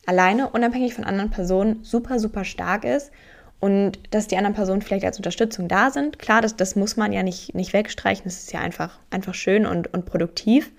alleine, 0.05 0.49
unabhängig 0.49 0.93
von 0.93 1.03
anderen 1.03 1.31
Personen, 1.31 1.83
super, 1.83 2.19
super 2.19 2.45
stark 2.45 2.85
ist 2.85 3.11
und 3.59 3.99
dass 4.11 4.27
die 4.27 4.37
anderen 4.37 4.55
Personen 4.55 4.81
vielleicht 4.81 5.05
als 5.05 5.17
Unterstützung 5.17 5.67
da 5.67 5.91
sind. 5.91 6.19
Klar, 6.19 6.41
das, 6.41 6.55
das 6.55 6.75
muss 6.75 6.97
man 6.97 7.11
ja 7.11 7.23
nicht, 7.23 7.55
nicht 7.55 7.73
wegstreichen, 7.73 8.25
das 8.25 8.39
ist 8.39 8.53
ja 8.53 8.61
einfach, 8.61 8.99
einfach 9.09 9.33
schön 9.33 9.65
und, 9.65 9.93
und 9.93 10.05
produktiv. 10.05 10.71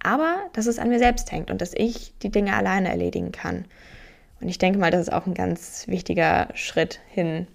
Aber 0.00 0.36
dass 0.52 0.66
es 0.66 0.78
an 0.78 0.88
mir 0.88 1.00
selbst 1.00 1.32
hängt 1.32 1.50
und 1.50 1.60
dass 1.60 1.74
ich 1.74 2.12
die 2.22 2.30
Dinge 2.30 2.54
alleine 2.54 2.88
erledigen 2.88 3.32
kann. 3.32 3.64
Und 4.40 4.48
ich 4.48 4.58
denke 4.58 4.78
mal, 4.78 4.92
das 4.92 5.02
ist 5.02 5.12
auch 5.12 5.26
ein 5.26 5.34
ganz 5.34 5.88
wichtiger 5.88 6.48
Schritt 6.54 7.00
hin, 7.08 7.48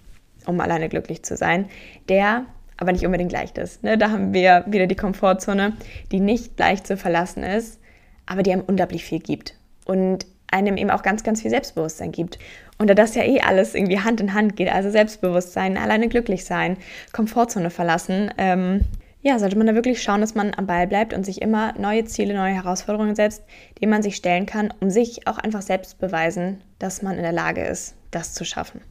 um 0.46 0.60
alleine 0.60 0.90
glücklich 0.90 1.24
zu 1.24 1.38
sein, 1.38 1.70
der 2.10 2.46
aber 2.78 2.92
nicht 2.92 3.06
unbedingt 3.06 3.32
leicht 3.32 3.58
ist. 3.58 3.84
Ne? 3.84 3.98
Da 3.98 4.12
haben 4.12 4.34
wir 4.34 4.64
wieder 4.68 4.88
die 4.88 4.96
Komfortzone, 4.96 5.74
die 6.12 6.20
nicht 6.20 6.58
leicht 6.60 6.88
zu 6.88 6.98
verlassen 6.98 7.44
ist, 7.44 7.80
aber 8.26 8.44
die 8.44 8.52
einem 8.52 8.64
unglaublich 8.66 9.04
viel 9.04 9.20
gibt. 9.20 9.56
Und 9.86 10.26
einem 10.52 10.78
eben 10.78 10.92
auch 10.92 11.02
ganz, 11.02 11.24
ganz 11.24 11.42
viel 11.42 11.50
Selbstbewusstsein 11.50 12.12
gibt. 12.12 12.38
Und 12.78 12.90
da 12.90 12.94
das 12.94 13.16
ja 13.16 13.24
eh 13.24 13.42
alles 13.42 13.76
irgendwie 13.76 14.00
Hand 14.00 14.22
in 14.22 14.34
Hand 14.34 14.56
geht, 14.56 14.72
also 14.72 14.90
Selbstbewusstsein, 14.90 15.78
alleine 15.78 16.08
glücklich 16.08 16.46
sein, 16.46 16.78
Komfortzone 17.12 17.70
verlassen, 17.70 18.32
ähm, 18.38 18.82
ja, 19.22 19.40
sollte 19.40 19.58
man 19.58 19.68
da 19.68 19.74
wirklich 19.74 20.04
schauen, 20.04 20.22
dass 20.22 20.36
man 20.36 20.54
am 20.54 20.68
Ball 20.68 20.86
bleibt 20.86 21.14
und 21.14 21.26
sich 21.26 21.42
immer 21.42 21.74
neue 21.80 22.04
Ziele, 22.04 22.34
neue 22.34 22.54
Herausforderungen 22.54 23.16
setzt, 23.16 23.44
die 23.80 23.88
man 23.88 24.04
sich 24.04 24.18
stellen 24.18 24.46
kann, 24.46 24.72
um 24.82 24.90
sich 24.90 25.28
auch 25.28 25.38
einfach 25.38 25.62
selbst 25.62 25.98
beweisen, 26.00 26.62
dass 26.78 27.02
man 27.02 27.16
in 27.16 27.24
der 27.24 27.32
Lage 27.32 27.64
ist, 27.64 27.96
das 28.12 28.34
zu 28.34 28.44
schaffen. 28.44 28.82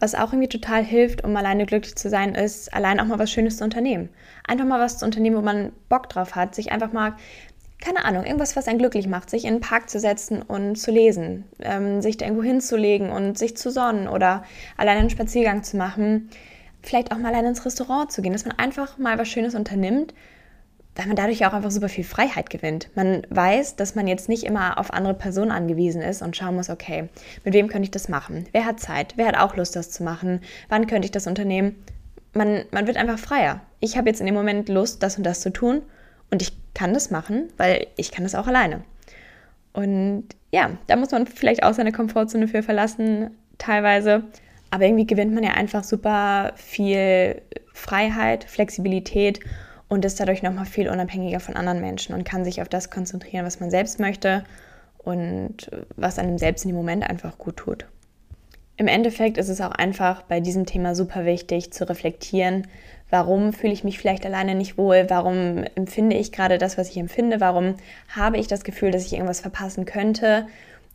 Was 0.00 0.14
auch 0.14 0.32
irgendwie 0.32 0.48
total 0.48 0.82
hilft, 0.82 1.24
um 1.24 1.36
alleine 1.36 1.66
glücklich 1.66 1.94
zu 1.94 2.08
sein, 2.08 2.34
ist, 2.34 2.72
allein 2.74 2.98
auch 2.98 3.04
mal 3.04 3.18
was 3.18 3.30
Schönes 3.30 3.58
zu 3.58 3.64
unternehmen. 3.64 4.08
Einfach 4.46 4.64
mal 4.64 4.80
was 4.80 4.98
zu 4.98 5.04
unternehmen, 5.04 5.36
wo 5.36 5.42
man 5.42 5.72
Bock 5.88 6.08
drauf 6.08 6.34
hat, 6.34 6.54
sich 6.54 6.72
einfach 6.72 6.92
mal 6.92 7.14
keine 7.80 8.04
Ahnung, 8.04 8.24
irgendwas, 8.24 8.56
was 8.56 8.68
einen 8.68 8.78
glücklich 8.78 9.08
macht, 9.08 9.30
sich 9.30 9.44
in 9.44 9.54
den 9.54 9.60
Park 9.60 9.88
zu 9.88 9.98
setzen 9.98 10.42
und 10.42 10.76
zu 10.76 10.90
lesen, 10.90 11.44
ähm, 11.60 12.02
sich 12.02 12.18
da 12.18 12.26
irgendwo 12.26 12.42
hinzulegen 12.44 13.10
und 13.10 13.38
sich 13.38 13.56
zu 13.56 13.70
sonnen 13.70 14.06
oder 14.06 14.44
alleine 14.76 15.00
einen 15.00 15.10
Spaziergang 15.10 15.62
zu 15.62 15.76
machen, 15.76 16.28
vielleicht 16.82 17.10
auch 17.10 17.18
mal 17.18 17.28
alleine 17.28 17.48
ins 17.48 17.64
Restaurant 17.64 18.12
zu 18.12 18.22
gehen, 18.22 18.32
dass 18.32 18.44
man 18.44 18.58
einfach 18.58 18.98
mal 18.98 19.18
was 19.18 19.28
Schönes 19.28 19.54
unternimmt, 19.54 20.14
weil 21.00 21.06
man 21.06 21.16
dadurch 21.16 21.46
auch 21.46 21.54
einfach 21.54 21.70
super 21.70 21.88
viel 21.88 22.04
Freiheit 22.04 22.50
gewinnt. 22.50 22.90
Man 22.94 23.22
weiß, 23.30 23.76
dass 23.76 23.94
man 23.94 24.06
jetzt 24.06 24.28
nicht 24.28 24.44
immer 24.44 24.78
auf 24.78 24.92
andere 24.92 25.14
Personen 25.14 25.50
angewiesen 25.50 26.02
ist 26.02 26.20
und 26.20 26.36
schauen 26.36 26.56
muss, 26.56 26.68
okay, 26.68 27.08
mit 27.42 27.54
wem 27.54 27.68
könnte 27.68 27.84
ich 27.84 27.90
das 27.90 28.10
machen? 28.10 28.44
Wer 28.52 28.66
hat 28.66 28.80
Zeit? 28.80 29.14
Wer 29.16 29.28
hat 29.28 29.38
auch 29.38 29.56
Lust, 29.56 29.76
das 29.76 29.90
zu 29.90 30.02
machen? 30.02 30.42
Wann 30.68 30.86
könnte 30.86 31.06
ich 31.06 31.10
das 31.10 31.26
unternehmen? 31.26 31.82
Man, 32.34 32.64
man 32.70 32.86
wird 32.86 32.98
einfach 32.98 33.18
freier. 33.18 33.62
Ich 33.80 33.96
habe 33.96 34.10
jetzt 34.10 34.20
in 34.20 34.26
dem 34.26 34.34
Moment 34.34 34.68
Lust, 34.68 35.02
das 35.02 35.16
und 35.16 35.24
das 35.24 35.40
zu 35.40 35.50
tun 35.50 35.80
und 36.30 36.42
ich 36.42 36.52
kann 36.74 36.92
das 36.92 37.10
machen, 37.10 37.48
weil 37.56 37.86
ich 37.96 38.12
kann 38.12 38.24
das 38.24 38.34
auch 38.34 38.46
alleine. 38.46 38.82
Und 39.72 40.24
ja, 40.52 40.72
da 40.86 40.96
muss 40.96 41.12
man 41.12 41.26
vielleicht 41.26 41.62
auch 41.62 41.72
seine 41.72 41.92
Komfortzone 41.92 42.46
für 42.46 42.62
verlassen, 42.62 43.30
teilweise. 43.56 44.24
Aber 44.70 44.84
irgendwie 44.84 45.06
gewinnt 45.06 45.32
man 45.32 45.44
ja 45.44 45.52
einfach 45.52 45.82
super 45.82 46.52
viel 46.56 47.40
Freiheit, 47.72 48.44
Flexibilität 48.44 49.40
und 49.90 50.06
ist 50.06 50.18
dadurch 50.18 50.42
nochmal 50.42 50.64
viel 50.64 50.88
unabhängiger 50.88 51.40
von 51.40 51.56
anderen 51.56 51.82
Menschen 51.82 52.14
und 52.14 52.24
kann 52.24 52.44
sich 52.44 52.62
auf 52.62 52.68
das 52.70 52.88
konzentrieren, 52.88 53.44
was 53.44 53.60
man 53.60 53.70
selbst 53.70 54.00
möchte 54.00 54.44
und 54.96 55.70
was 55.96 56.18
einem 56.18 56.38
selbst 56.38 56.64
in 56.64 56.70
dem 56.70 56.76
Moment 56.76 57.08
einfach 57.08 57.36
gut 57.36 57.58
tut. 57.58 57.84
Im 58.78 58.88
Endeffekt 58.88 59.36
ist 59.36 59.50
es 59.50 59.60
auch 59.60 59.72
einfach 59.72 60.22
bei 60.22 60.40
diesem 60.40 60.64
Thema 60.64 60.94
super 60.94 61.26
wichtig 61.26 61.70
zu 61.70 61.86
reflektieren, 61.86 62.66
Warum 63.10 63.52
fühle 63.52 63.72
ich 63.72 63.82
mich 63.82 63.98
vielleicht 63.98 64.24
alleine 64.24 64.54
nicht 64.54 64.78
wohl? 64.78 65.06
Warum 65.08 65.64
empfinde 65.74 66.16
ich 66.16 66.30
gerade 66.30 66.58
das, 66.58 66.78
was 66.78 66.88
ich 66.88 66.96
empfinde? 66.96 67.40
Warum 67.40 67.74
habe 68.08 68.38
ich 68.38 68.46
das 68.46 68.62
Gefühl, 68.62 68.92
dass 68.92 69.04
ich 69.04 69.12
irgendwas 69.12 69.40
verpassen 69.40 69.84
könnte? 69.84 70.46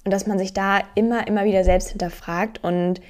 Und 0.06 0.12
dass 0.12 0.26
man 0.26 0.40
sich 0.40 0.54
da 0.54 0.80
immer, 0.96 1.28
immer 1.28 1.44
wieder 1.44 1.64
selbst 1.64 1.90
hinterfragt 1.90 2.64
und 2.64 3.02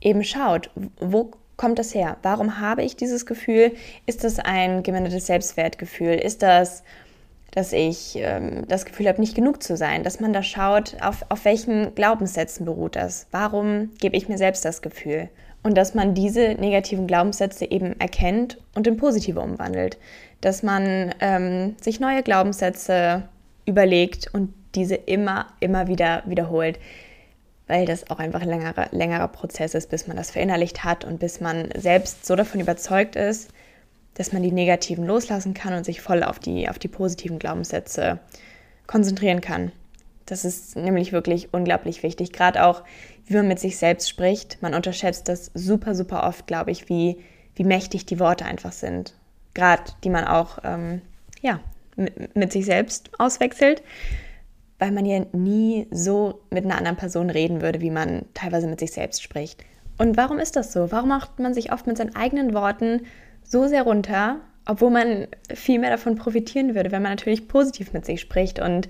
eben 0.00 0.22
schaut, 0.24 0.70
wo 0.98 1.30
kommt 1.60 1.78
das 1.78 1.94
her? 1.94 2.16
Warum 2.22 2.58
habe 2.58 2.82
ich 2.82 2.96
dieses 2.96 3.26
Gefühl? 3.26 3.72
Ist 4.06 4.24
das 4.24 4.38
ein 4.38 4.82
gemindertes 4.82 5.26
Selbstwertgefühl? 5.26 6.14
Ist 6.14 6.42
das 6.42 6.82
dass 7.52 7.72
ich 7.72 8.14
ähm, 8.14 8.62
das 8.68 8.84
Gefühl 8.84 9.08
habe, 9.08 9.20
nicht 9.20 9.34
genug 9.34 9.60
zu 9.60 9.76
sein, 9.76 10.04
dass 10.04 10.20
man 10.20 10.32
da 10.32 10.40
schaut, 10.40 10.96
auf, 11.02 11.26
auf 11.30 11.44
welchen 11.44 11.96
Glaubenssätzen 11.96 12.64
beruht 12.64 12.94
das, 12.94 13.26
warum 13.32 13.90
gebe 13.98 14.16
ich 14.16 14.28
mir 14.28 14.38
selbst 14.38 14.64
das 14.64 14.82
Gefühl 14.82 15.28
und 15.64 15.76
dass 15.76 15.92
man 15.92 16.14
diese 16.14 16.54
negativen 16.54 17.08
Glaubenssätze 17.08 17.68
eben 17.68 17.98
erkennt 17.98 18.58
und 18.76 18.86
in 18.86 18.96
positive 18.96 19.40
umwandelt, 19.40 19.98
dass 20.40 20.62
man 20.62 21.12
ähm, 21.18 21.74
sich 21.80 21.98
neue 21.98 22.22
Glaubenssätze 22.22 23.24
überlegt 23.66 24.32
und 24.32 24.54
diese 24.76 24.94
immer, 24.94 25.46
immer 25.58 25.88
wieder 25.88 26.22
wiederholt, 26.26 26.78
weil 27.70 27.86
das 27.86 28.10
auch 28.10 28.18
einfach 28.18 28.42
ein 28.42 28.48
längerer, 28.48 28.88
längerer 28.90 29.28
Prozess 29.28 29.74
ist, 29.74 29.90
bis 29.90 30.08
man 30.08 30.16
das 30.16 30.32
verinnerlicht 30.32 30.82
hat 30.82 31.04
und 31.04 31.20
bis 31.20 31.40
man 31.40 31.68
selbst 31.76 32.26
so 32.26 32.34
davon 32.34 32.60
überzeugt 32.60 33.14
ist, 33.14 33.52
dass 34.14 34.32
man 34.32 34.42
die 34.42 34.50
negativen 34.50 35.06
loslassen 35.06 35.54
kann 35.54 35.74
und 35.74 35.84
sich 35.84 36.00
voll 36.00 36.24
auf 36.24 36.40
die, 36.40 36.68
auf 36.68 36.80
die 36.80 36.88
positiven 36.88 37.38
Glaubenssätze 37.38 38.18
konzentrieren 38.88 39.40
kann. 39.40 39.70
Das 40.26 40.44
ist 40.44 40.74
nämlich 40.74 41.12
wirklich 41.12 41.54
unglaublich 41.54 42.02
wichtig. 42.02 42.32
Gerade 42.32 42.64
auch, 42.64 42.82
wie 43.26 43.36
man 43.36 43.46
mit 43.46 43.60
sich 43.60 43.78
selbst 43.78 44.10
spricht. 44.10 44.60
Man 44.60 44.74
unterschätzt 44.74 45.28
das 45.28 45.52
super, 45.54 45.94
super 45.94 46.24
oft, 46.24 46.48
glaube 46.48 46.72
ich, 46.72 46.88
wie, 46.88 47.18
wie 47.54 47.64
mächtig 47.64 48.04
die 48.04 48.18
Worte 48.18 48.46
einfach 48.46 48.72
sind. 48.72 49.14
Gerade 49.54 49.84
die 50.02 50.10
man 50.10 50.24
auch 50.24 50.58
ähm, 50.64 51.02
ja, 51.40 51.60
mit, 51.94 52.34
mit 52.34 52.52
sich 52.52 52.64
selbst 52.64 53.10
auswechselt, 53.18 53.84
weil 54.80 54.90
man 54.90 55.04
ja 55.04 55.24
nie 55.32 55.86
so 55.90 56.40
mit 56.50 56.64
einer 56.64 56.78
anderen 56.78 56.96
Person 56.96 57.30
reden 57.30 57.60
würde, 57.60 57.80
wie 57.80 57.90
man 57.90 58.24
teilweise 58.34 58.66
mit 58.66 58.80
sich 58.80 58.92
selbst 58.92 59.22
spricht. 59.22 59.62
Und 59.98 60.16
warum 60.16 60.38
ist 60.38 60.56
das 60.56 60.72
so? 60.72 60.90
Warum 60.90 61.10
macht 61.10 61.38
man 61.38 61.52
sich 61.52 61.72
oft 61.72 61.86
mit 61.86 61.98
seinen 61.98 62.16
eigenen 62.16 62.54
Worten 62.54 63.02
so 63.44 63.68
sehr 63.68 63.82
runter, 63.82 64.40
obwohl 64.64 64.90
man 64.90 65.26
viel 65.54 65.78
mehr 65.78 65.90
davon 65.90 66.16
profitieren 66.16 66.74
würde, 66.74 66.90
wenn 66.90 67.02
man 67.02 67.12
natürlich 67.12 67.46
positiv 67.46 67.92
mit 67.92 68.06
sich 68.06 68.20
spricht 68.20 68.58
und 68.58 68.88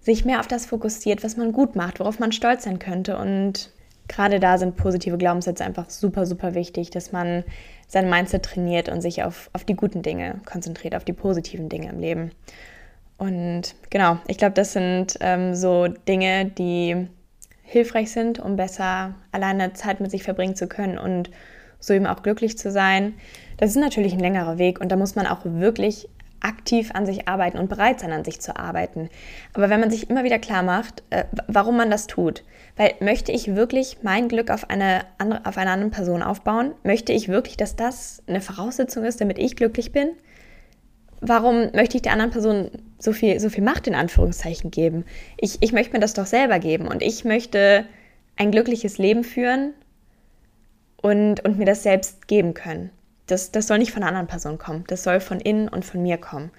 sich 0.00 0.24
mehr 0.24 0.38
auf 0.38 0.46
das 0.46 0.66
fokussiert, 0.66 1.24
was 1.24 1.36
man 1.36 1.52
gut 1.52 1.74
macht, 1.74 1.98
worauf 1.98 2.20
man 2.20 2.30
stolz 2.30 2.62
sein 2.62 2.78
könnte. 2.78 3.18
Und 3.18 3.72
gerade 4.06 4.38
da 4.38 4.58
sind 4.58 4.76
positive 4.76 5.18
Glaubenssätze 5.18 5.64
einfach 5.64 5.90
super, 5.90 6.24
super 6.24 6.54
wichtig, 6.54 6.90
dass 6.90 7.10
man 7.10 7.42
sein 7.88 8.08
Mindset 8.08 8.44
trainiert 8.44 8.88
und 8.88 9.00
sich 9.00 9.24
auf, 9.24 9.50
auf 9.52 9.64
die 9.64 9.74
guten 9.74 10.02
Dinge 10.02 10.40
konzentriert, 10.44 10.94
auf 10.94 11.04
die 11.04 11.12
positiven 11.12 11.68
Dinge 11.68 11.90
im 11.90 11.98
Leben. 11.98 12.30
Und 13.20 13.74
genau, 13.90 14.18
ich 14.28 14.38
glaube, 14.38 14.54
das 14.54 14.72
sind 14.72 15.18
ähm, 15.20 15.54
so 15.54 15.88
Dinge, 15.88 16.46
die 16.46 17.06
hilfreich 17.62 18.12
sind, 18.12 18.38
um 18.38 18.56
besser 18.56 19.14
alleine 19.30 19.74
Zeit 19.74 20.00
mit 20.00 20.10
sich 20.10 20.22
verbringen 20.22 20.56
zu 20.56 20.68
können 20.68 20.96
und 20.96 21.30
so 21.78 21.92
eben 21.92 22.06
auch 22.06 22.22
glücklich 22.22 22.56
zu 22.56 22.70
sein. 22.70 23.12
Das 23.58 23.68
ist 23.68 23.76
natürlich 23.76 24.14
ein 24.14 24.20
längerer 24.20 24.56
Weg 24.56 24.80
und 24.80 24.90
da 24.90 24.96
muss 24.96 25.16
man 25.16 25.26
auch 25.26 25.40
wirklich 25.44 26.08
aktiv 26.40 26.92
an 26.94 27.04
sich 27.04 27.28
arbeiten 27.28 27.58
und 27.58 27.68
bereit 27.68 28.00
sein, 28.00 28.12
an 28.12 28.24
sich 28.24 28.40
zu 28.40 28.56
arbeiten. 28.56 29.10
Aber 29.52 29.68
wenn 29.68 29.80
man 29.80 29.90
sich 29.90 30.08
immer 30.08 30.24
wieder 30.24 30.38
klar 30.38 30.62
macht, 30.62 31.02
äh, 31.10 31.24
warum 31.46 31.76
man 31.76 31.90
das 31.90 32.06
tut, 32.06 32.42
weil 32.76 32.94
möchte 33.00 33.32
ich 33.32 33.54
wirklich 33.54 33.98
mein 34.00 34.28
Glück 34.28 34.50
auf 34.50 34.70
eine, 34.70 35.02
andere, 35.18 35.44
auf 35.44 35.58
eine 35.58 35.72
andere 35.72 35.90
Person 35.90 36.22
aufbauen? 36.22 36.72
Möchte 36.84 37.12
ich 37.12 37.28
wirklich, 37.28 37.58
dass 37.58 37.76
das 37.76 38.22
eine 38.26 38.40
Voraussetzung 38.40 39.04
ist, 39.04 39.20
damit 39.20 39.38
ich 39.38 39.56
glücklich 39.56 39.92
bin? 39.92 40.12
Warum 41.20 41.70
möchte 41.72 41.96
ich 41.96 42.02
der 42.02 42.12
anderen 42.12 42.30
Person 42.30 42.70
so 42.98 43.12
viel, 43.12 43.38
so 43.40 43.50
viel 43.50 43.62
Macht 43.62 43.86
in 43.86 43.94
Anführungszeichen 43.94 44.70
geben? 44.70 45.04
Ich, 45.36 45.58
ich 45.60 45.72
möchte 45.72 45.92
mir 45.92 46.00
das 46.00 46.14
doch 46.14 46.26
selber 46.26 46.58
geben 46.58 46.88
und 46.88 47.02
ich 47.02 47.24
möchte 47.24 47.84
ein 48.36 48.50
glückliches 48.50 48.96
Leben 48.98 49.22
führen 49.22 49.74
und, 51.02 51.44
und 51.44 51.58
mir 51.58 51.66
das 51.66 51.82
selbst 51.82 52.26
geben 52.26 52.54
können. 52.54 52.90
Das, 53.26 53.52
das 53.52 53.66
soll 53.66 53.78
nicht 53.78 53.92
von 53.92 54.02
einer 54.02 54.08
anderen 54.08 54.26
Person 54.26 54.58
kommen. 54.58 54.84
Das 54.88 55.04
soll 55.04 55.20
von 55.20 55.40
innen 55.40 55.68
und 55.68 55.84
von 55.84 56.02
mir 56.02 56.16
kommen. 56.16 56.50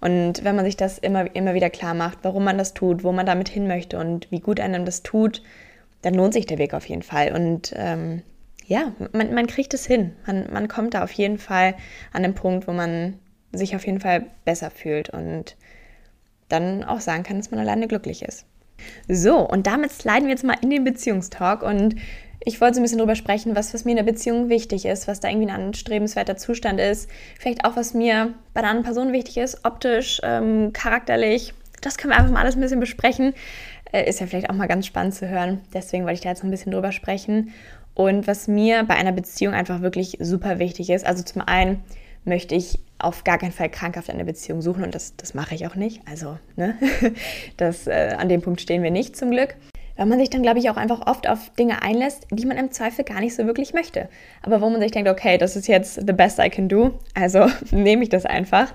Und 0.00 0.42
wenn 0.42 0.56
man 0.56 0.64
sich 0.64 0.76
das 0.76 0.98
immer, 0.98 1.34
immer 1.36 1.54
wieder 1.54 1.70
klar 1.70 1.94
macht, 1.94 2.18
warum 2.22 2.44
man 2.44 2.58
das 2.58 2.74
tut, 2.74 3.04
wo 3.04 3.12
man 3.12 3.26
damit 3.26 3.48
hin 3.48 3.66
möchte 3.66 3.98
und 3.98 4.30
wie 4.30 4.40
gut 4.40 4.58
einem 4.58 4.84
das 4.84 5.02
tut, 5.02 5.42
dann 6.02 6.14
lohnt 6.14 6.32
sich 6.32 6.46
der 6.46 6.58
Weg 6.58 6.74
auf 6.74 6.86
jeden 6.86 7.02
Fall. 7.02 7.32
Und 7.32 7.72
ähm, 7.76 8.22
ja, 8.66 8.92
man, 9.12 9.34
man 9.34 9.46
kriegt 9.46 9.74
es 9.74 9.86
hin. 9.86 10.12
Man, 10.26 10.52
man 10.52 10.68
kommt 10.68 10.94
da 10.94 11.04
auf 11.04 11.12
jeden 11.12 11.38
Fall 11.38 11.74
an 12.12 12.22
den 12.22 12.34
Punkt, 12.34 12.68
wo 12.68 12.72
man 12.72 13.18
sich 13.52 13.74
auf 13.74 13.86
jeden 13.86 14.00
Fall 14.00 14.26
besser 14.44 14.70
fühlt 14.70 15.10
und 15.10 15.56
dann 16.48 16.84
auch 16.84 17.00
sagen 17.00 17.22
kann, 17.22 17.38
dass 17.38 17.50
man 17.50 17.60
alleine 17.60 17.88
glücklich 17.88 18.22
ist. 18.22 18.46
So, 19.08 19.38
und 19.38 19.66
damit 19.66 19.90
sliden 19.90 20.24
wir 20.24 20.30
jetzt 20.30 20.44
mal 20.44 20.56
in 20.60 20.70
den 20.70 20.84
Beziehungstalk 20.84 21.62
und 21.62 21.96
ich 22.44 22.60
wollte 22.60 22.74
so 22.74 22.80
ein 22.80 22.84
bisschen 22.84 22.98
drüber 22.98 23.16
sprechen, 23.16 23.56
was, 23.56 23.74
was 23.74 23.84
mir 23.84 23.90
in 23.90 23.96
der 23.96 24.04
Beziehung 24.04 24.48
wichtig 24.48 24.84
ist, 24.86 25.08
was 25.08 25.20
da 25.20 25.28
irgendwie 25.28 25.48
ein 25.48 25.62
anstrebenswerter 25.62 26.36
Zustand 26.36 26.80
ist. 26.80 27.10
Vielleicht 27.38 27.64
auch, 27.64 27.76
was 27.76 27.94
mir 27.94 28.34
bei 28.54 28.60
der 28.60 28.70
anderen 28.70 28.84
Person 28.84 29.12
wichtig 29.12 29.38
ist, 29.38 29.64
optisch, 29.64 30.20
ähm, 30.22 30.72
charakterlich. 30.72 31.52
Das 31.82 31.98
können 31.98 32.12
wir 32.12 32.18
einfach 32.18 32.32
mal 32.32 32.40
alles 32.40 32.54
ein 32.54 32.60
bisschen 32.60 32.80
besprechen. 32.80 33.34
Äh, 33.92 34.08
ist 34.08 34.20
ja 34.20 34.26
vielleicht 34.26 34.50
auch 34.50 34.54
mal 34.54 34.68
ganz 34.68 34.86
spannend 34.86 35.14
zu 35.14 35.28
hören. 35.28 35.60
Deswegen 35.74 36.04
wollte 36.04 36.14
ich 36.14 36.20
da 36.20 36.28
jetzt 36.28 36.38
noch 36.38 36.48
ein 36.48 36.52
bisschen 36.52 36.72
drüber 36.72 36.92
sprechen. 36.92 37.52
Und 37.94 38.26
was 38.28 38.46
mir 38.46 38.84
bei 38.84 38.94
einer 38.94 39.12
Beziehung 39.12 39.54
einfach 39.54 39.80
wirklich 39.80 40.18
super 40.20 40.58
wichtig 40.60 40.90
ist, 40.90 41.04
also 41.04 41.24
zum 41.24 41.42
einen 41.42 41.82
möchte 42.28 42.54
ich 42.54 42.78
auf 42.98 43.24
gar 43.24 43.38
keinen 43.38 43.52
Fall 43.52 43.70
krankhaft 43.70 44.10
eine 44.10 44.24
Beziehung 44.24 44.60
suchen 44.60 44.84
und 44.84 44.94
das, 44.94 45.16
das 45.16 45.34
mache 45.34 45.54
ich 45.54 45.66
auch 45.66 45.74
nicht. 45.74 46.02
Also, 46.08 46.38
ne, 46.56 46.76
das, 47.56 47.86
äh, 47.86 48.14
an 48.18 48.28
dem 48.28 48.42
Punkt 48.42 48.60
stehen 48.60 48.82
wir 48.82 48.90
nicht 48.90 49.16
zum 49.16 49.30
Glück 49.30 49.56
weil 49.98 50.06
man 50.06 50.18
sich 50.20 50.30
dann, 50.30 50.42
glaube 50.42 50.60
ich, 50.60 50.70
auch 50.70 50.76
einfach 50.76 51.06
oft 51.06 51.28
auf 51.28 51.50
Dinge 51.58 51.82
einlässt, 51.82 52.28
die 52.30 52.46
man 52.46 52.56
im 52.56 52.70
Zweifel 52.70 53.04
gar 53.04 53.20
nicht 53.20 53.34
so 53.34 53.46
wirklich 53.46 53.74
möchte. 53.74 54.08
Aber 54.42 54.60
wo 54.60 54.70
man 54.70 54.80
sich 54.80 54.92
denkt, 54.92 55.10
okay, 55.10 55.36
das 55.38 55.56
ist 55.56 55.66
jetzt 55.66 55.96
the 56.06 56.12
best 56.12 56.38
I 56.38 56.48
can 56.48 56.68
do, 56.68 56.92
also 57.14 57.46
nehme 57.72 58.04
ich 58.04 58.08
das 58.08 58.24
einfach. 58.24 58.72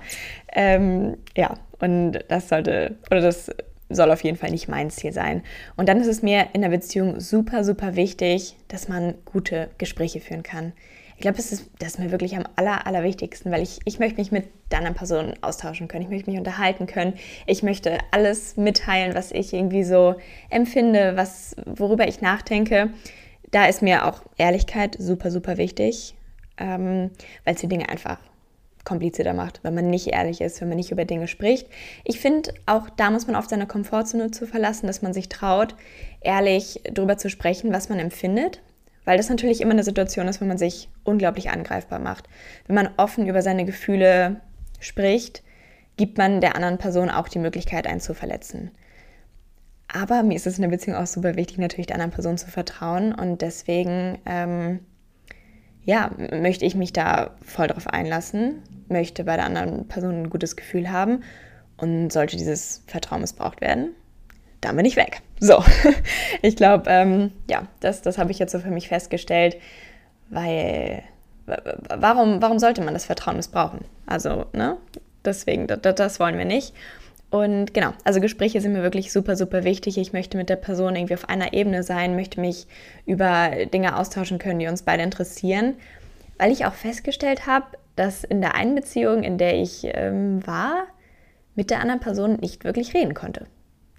Ähm, 0.52 1.16
ja, 1.34 1.54
und 1.80 2.18
das 2.28 2.50
sollte, 2.50 2.96
oder 3.10 3.22
das 3.22 3.50
soll 3.88 4.12
auf 4.12 4.22
jeden 4.22 4.36
Fall 4.36 4.50
nicht 4.50 4.68
mein 4.68 4.90
Ziel 4.90 5.12
sein. 5.12 5.42
Und 5.76 5.88
dann 5.88 5.98
ist 5.98 6.08
es 6.08 6.22
mir 6.22 6.48
in 6.52 6.60
der 6.60 6.68
Beziehung 6.68 7.20
super, 7.20 7.64
super 7.64 7.96
wichtig, 7.96 8.56
dass 8.68 8.88
man 8.88 9.14
gute 9.24 9.70
Gespräche 9.78 10.20
führen 10.20 10.42
kann. 10.42 10.74
Ich 11.16 11.22
glaube, 11.22 11.36
das 11.36 11.52
ist, 11.52 11.70
das 11.78 11.90
ist 11.90 11.98
mir 11.98 12.10
wirklich 12.10 12.36
am 12.36 12.44
aller, 12.56 12.86
allerwichtigsten, 12.86 13.52
weil 13.52 13.62
ich, 13.62 13.78
ich 13.84 13.98
möchte 13.98 14.18
mich 14.18 14.32
mit 14.32 14.48
der 14.70 14.78
anderen 14.78 14.96
Person 14.96 15.34
austauschen 15.42 15.88
können. 15.88 16.02
Ich 16.02 16.10
möchte 16.10 16.30
mich 16.30 16.38
unterhalten 16.38 16.86
können. 16.86 17.14
Ich 17.46 17.62
möchte 17.62 17.98
alles 18.10 18.56
mitteilen, 18.56 19.14
was 19.14 19.30
ich 19.30 19.52
irgendwie 19.52 19.84
so 19.84 20.16
empfinde, 20.50 21.16
was, 21.16 21.56
worüber 21.64 22.08
ich 22.08 22.20
nachdenke. 22.20 22.90
Da 23.50 23.66
ist 23.66 23.82
mir 23.82 24.06
auch 24.06 24.22
Ehrlichkeit 24.36 24.96
super, 24.98 25.30
super 25.30 25.56
wichtig, 25.56 26.14
ähm, 26.58 27.10
weil 27.44 27.54
es 27.54 27.60
die 27.60 27.68
Dinge 27.68 27.88
einfach 27.88 28.18
komplizierter 28.84 29.32
macht, 29.32 29.60
wenn 29.62 29.74
man 29.74 29.90
nicht 29.90 30.08
ehrlich 30.08 30.40
ist, 30.40 30.60
wenn 30.60 30.68
man 30.68 30.76
nicht 30.76 30.90
über 30.90 31.04
Dinge 31.04 31.26
spricht. 31.26 31.68
Ich 32.04 32.20
finde, 32.20 32.52
auch 32.66 32.90
da 32.90 33.10
muss 33.10 33.26
man 33.26 33.36
auf 33.36 33.46
seine 33.46 33.66
Komfortzone 33.66 34.30
zu 34.30 34.46
verlassen, 34.46 34.86
dass 34.86 35.02
man 35.02 35.14
sich 35.14 35.28
traut, 35.28 35.74
ehrlich 36.20 36.80
darüber 36.92 37.16
zu 37.16 37.30
sprechen, 37.30 37.72
was 37.72 37.88
man 37.88 37.98
empfindet, 37.98 38.60
weil 39.04 39.16
das 39.16 39.28
natürlich 39.28 39.60
immer 39.60 39.72
eine 39.72 39.84
Situation 39.84 40.28
ist, 40.28 40.40
wenn 40.40 40.48
man 40.48 40.58
sich 40.58 40.88
unglaublich 41.04 41.50
angreifbar 41.50 41.98
macht. 41.98 42.28
Wenn 42.66 42.76
man 42.76 42.90
offen 42.96 43.26
über 43.26 43.42
seine 43.42 43.64
Gefühle 43.64 44.40
spricht, 44.80 45.42
gibt 45.96 46.18
man 46.18 46.40
der 46.40 46.56
anderen 46.56 46.78
Person 46.78 47.10
auch 47.10 47.28
die 47.28 47.38
Möglichkeit, 47.38 47.86
einen 47.86 48.00
zu 48.00 48.14
verletzen. 48.14 48.70
Aber 49.92 50.22
mir 50.22 50.34
ist 50.34 50.46
es 50.46 50.56
in 50.56 50.62
der 50.62 50.70
Beziehung 50.70 50.96
auch 50.96 51.06
super 51.06 51.36
wichtig, 51.36 51.58
natürlich 51.58 51.86
der 51.86 51.96
anderen 51.96 52.10
Person 52.10 52.36
zu 52.36 52.50
vertrauen. 52.50 53.14
Und 53.14 53.42
deswegen, 53.42 54.18
ähm, 54.26 54.80
ja, 55.84 56.10
möchte 56.32 56.64
ich 56.64 56.74
mich 56.74 56.92
da 56.92 57.36
voll 57.42 57.68
drauf 57.68 57.86
einlassen, 57.86 58.62
möchte 58.88 59.24
bei 59.24 59.36
der 59.36 59.44
anderen 59.44 59.86
Person 59.86 60.22
ein 60.22 60.30
gutes 60.30 60.56
Gefühl 60.56 60.90
haben. 60.90 61.22
Und 61.76 62.12
sollte 62.12 62.36
dieses 62.36 62.84
Vertrauen 62.86 63.20
missbraucht 63.20 63.60
werden, 63.60 63.90
dann 64.64 64.76
bin 64.76 64.84
ich 64.86 64.96
weg. 64.96 65.20
So, 65.40 65.62
ich 66.42 66.56
glaube, 66.56 66.84
ähm, 66.88 67.32
ja, 67.48 67.66
das, 67.80 68.02
das 68.02 68.18
habe 68.18 68.30
ich 68.30 68.38
jetzt 68.38 68.52
so 68.52 68.58
für 68.58 68.70
mich 68.70 68.88
festgestellt, 68.88 69.56
weil 70.30 71.02
warum, 71.46 72.40
warum 72.40 72.58
sollte 72.58 72.82
man 72.82 72.94
das 72.94 73.04
Vertrauen 73.04 73.36
missbrauchen? 73.36 73.84
Also, 74.06 74.46
ne, 74.52 74.76
deswegen, 75.24 75.66
das, 75.66 75.80
das 75.94 76.20
wollen 76.20 76.38
wir 76.38 76.44
nicht. 76.44 76.74
Und 77.30 77.74
genau, 77.74 77.92
also 78.04 78.20
Gespräche 78.20 78.60
sind 78.60 78.74
mir 78.74 78.84
wirklich 78.84 79.12
super, 79.12 79.34
super 79.34 79.64
wichtig. 79.64 79.98
Ich 79.98 80.12
möchte 80.12 80.36
mit 80.36 80.48
der 80.48 80.56
Person 80.56 80.94
irgendwie 80.94 81.14
auf 81.14 81.28
einer 81.28 81.52
Ebene 81.52 81.82
sein, 81.82 82.14
möchte 82.14 82.40
mich 82.40 82.66
über 83.06 83.50
Dinge 83.72 83.96
austauschen 83.96 84.38
können, 84.38 84.60
die 84.60 84.68
uns 84.68 84.82
beide 84.82 85.02
interessieren, 85.02 85.74
weil 86.38 86.52
ich 86.52 86.64
auch 86.64 86.74
festgestellt 86.74 87.46
habe, 87.46 87.66
dass 87.96 88.22
in 88.22 88.40
der 88.40 88.54
einen 88.54 88.76
Beziehung, 88.76 89.24
in 89.24 89.36
der 89.36 89.60
ich 89.60 89.80
ähm, 89.82 90.46
war, 90.46 90.86
mit 91.56 91.70
der 91.70 91.80
anderen 91.80 92.00
Person 92.00 92.36
nicht 92.36 92.64
wirklich 92.64 92.94
reden 92.94 93.14
konnte. 93.14 93.46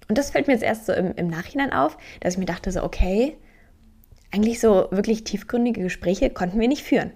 Und 0.08 0.18
das 0.18 0.30
fällt 0.30 0.46
mir 0.46 0.52
jetzt 0.54 0.62
erst 0.62 0.86
so 0.86 0.92
im, 0.92 1.14
im 1.14 1.28
Nachhinein 1.28 1.72
auf, 1.72 1.98
dass 2.20 2.34
ich 2.34 2.38
mir 2.38 2.46
dachte, 2.46 2.70
so, 2.70 2.82
okay, 2.82 3.36
eigentlich 4.32 4.60
so 4.60 4.88
wirklich 4.90 5.24
tiefgründige 5.24 5.82
Gespräche 5.82 6.30
konnten 6.30 6.60
wir 6.60 6.68
nicht 6.68 6.84
führen. 6.84 7.12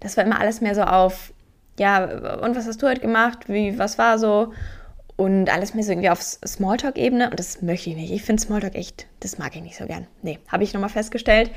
Das 0.00 0.16
war 0.16 0.24
immer 0.24 0.40
alles 0.40 0.60
mehr 0.60 0.74
so 0.74 0.82
auf, 0.82 1.32
ja, 1.78 2.38
und 2.38 2.56
was 2.56 2.66
hast 2.66 2.82
du 2.82 2.88
heute 2.88 3.00
gemacht? 3.00 3.48
Wie, 3.48 3.78
was 3.78 3.98
war 3.98 4.18
so? 4.18 4.52
Und 5.16 5.52
alles 5.52 5.74
mehr 5.74 5.84
so 5.84 5.92
irgendwie 5.92 6.08
auf 6.08 6.22
Smalltalk-Ebene. 6.22 7.30
Und 7.30 7.38
das 7.38 7.60
möchte 7.60 7.90
ich 7.90 7.96
nicht. 7.96 8.10
Ich 8.10 8.22
finde 8.22 8.40
Smalltalk 8.40 8.74
echt, 8.74 9.06
das 9.20 9.36
mag 9.36 9.54
ich 9.54 9.62
nicht 9.62 9.76
so 9.76 9.86
gern. 9.86 10.06
Nee, 10.22 10.38
habe 10.48 10.64
ich 10.64 10.72
nochmal 10.72 10.90
festgestellt. 10.90 11.50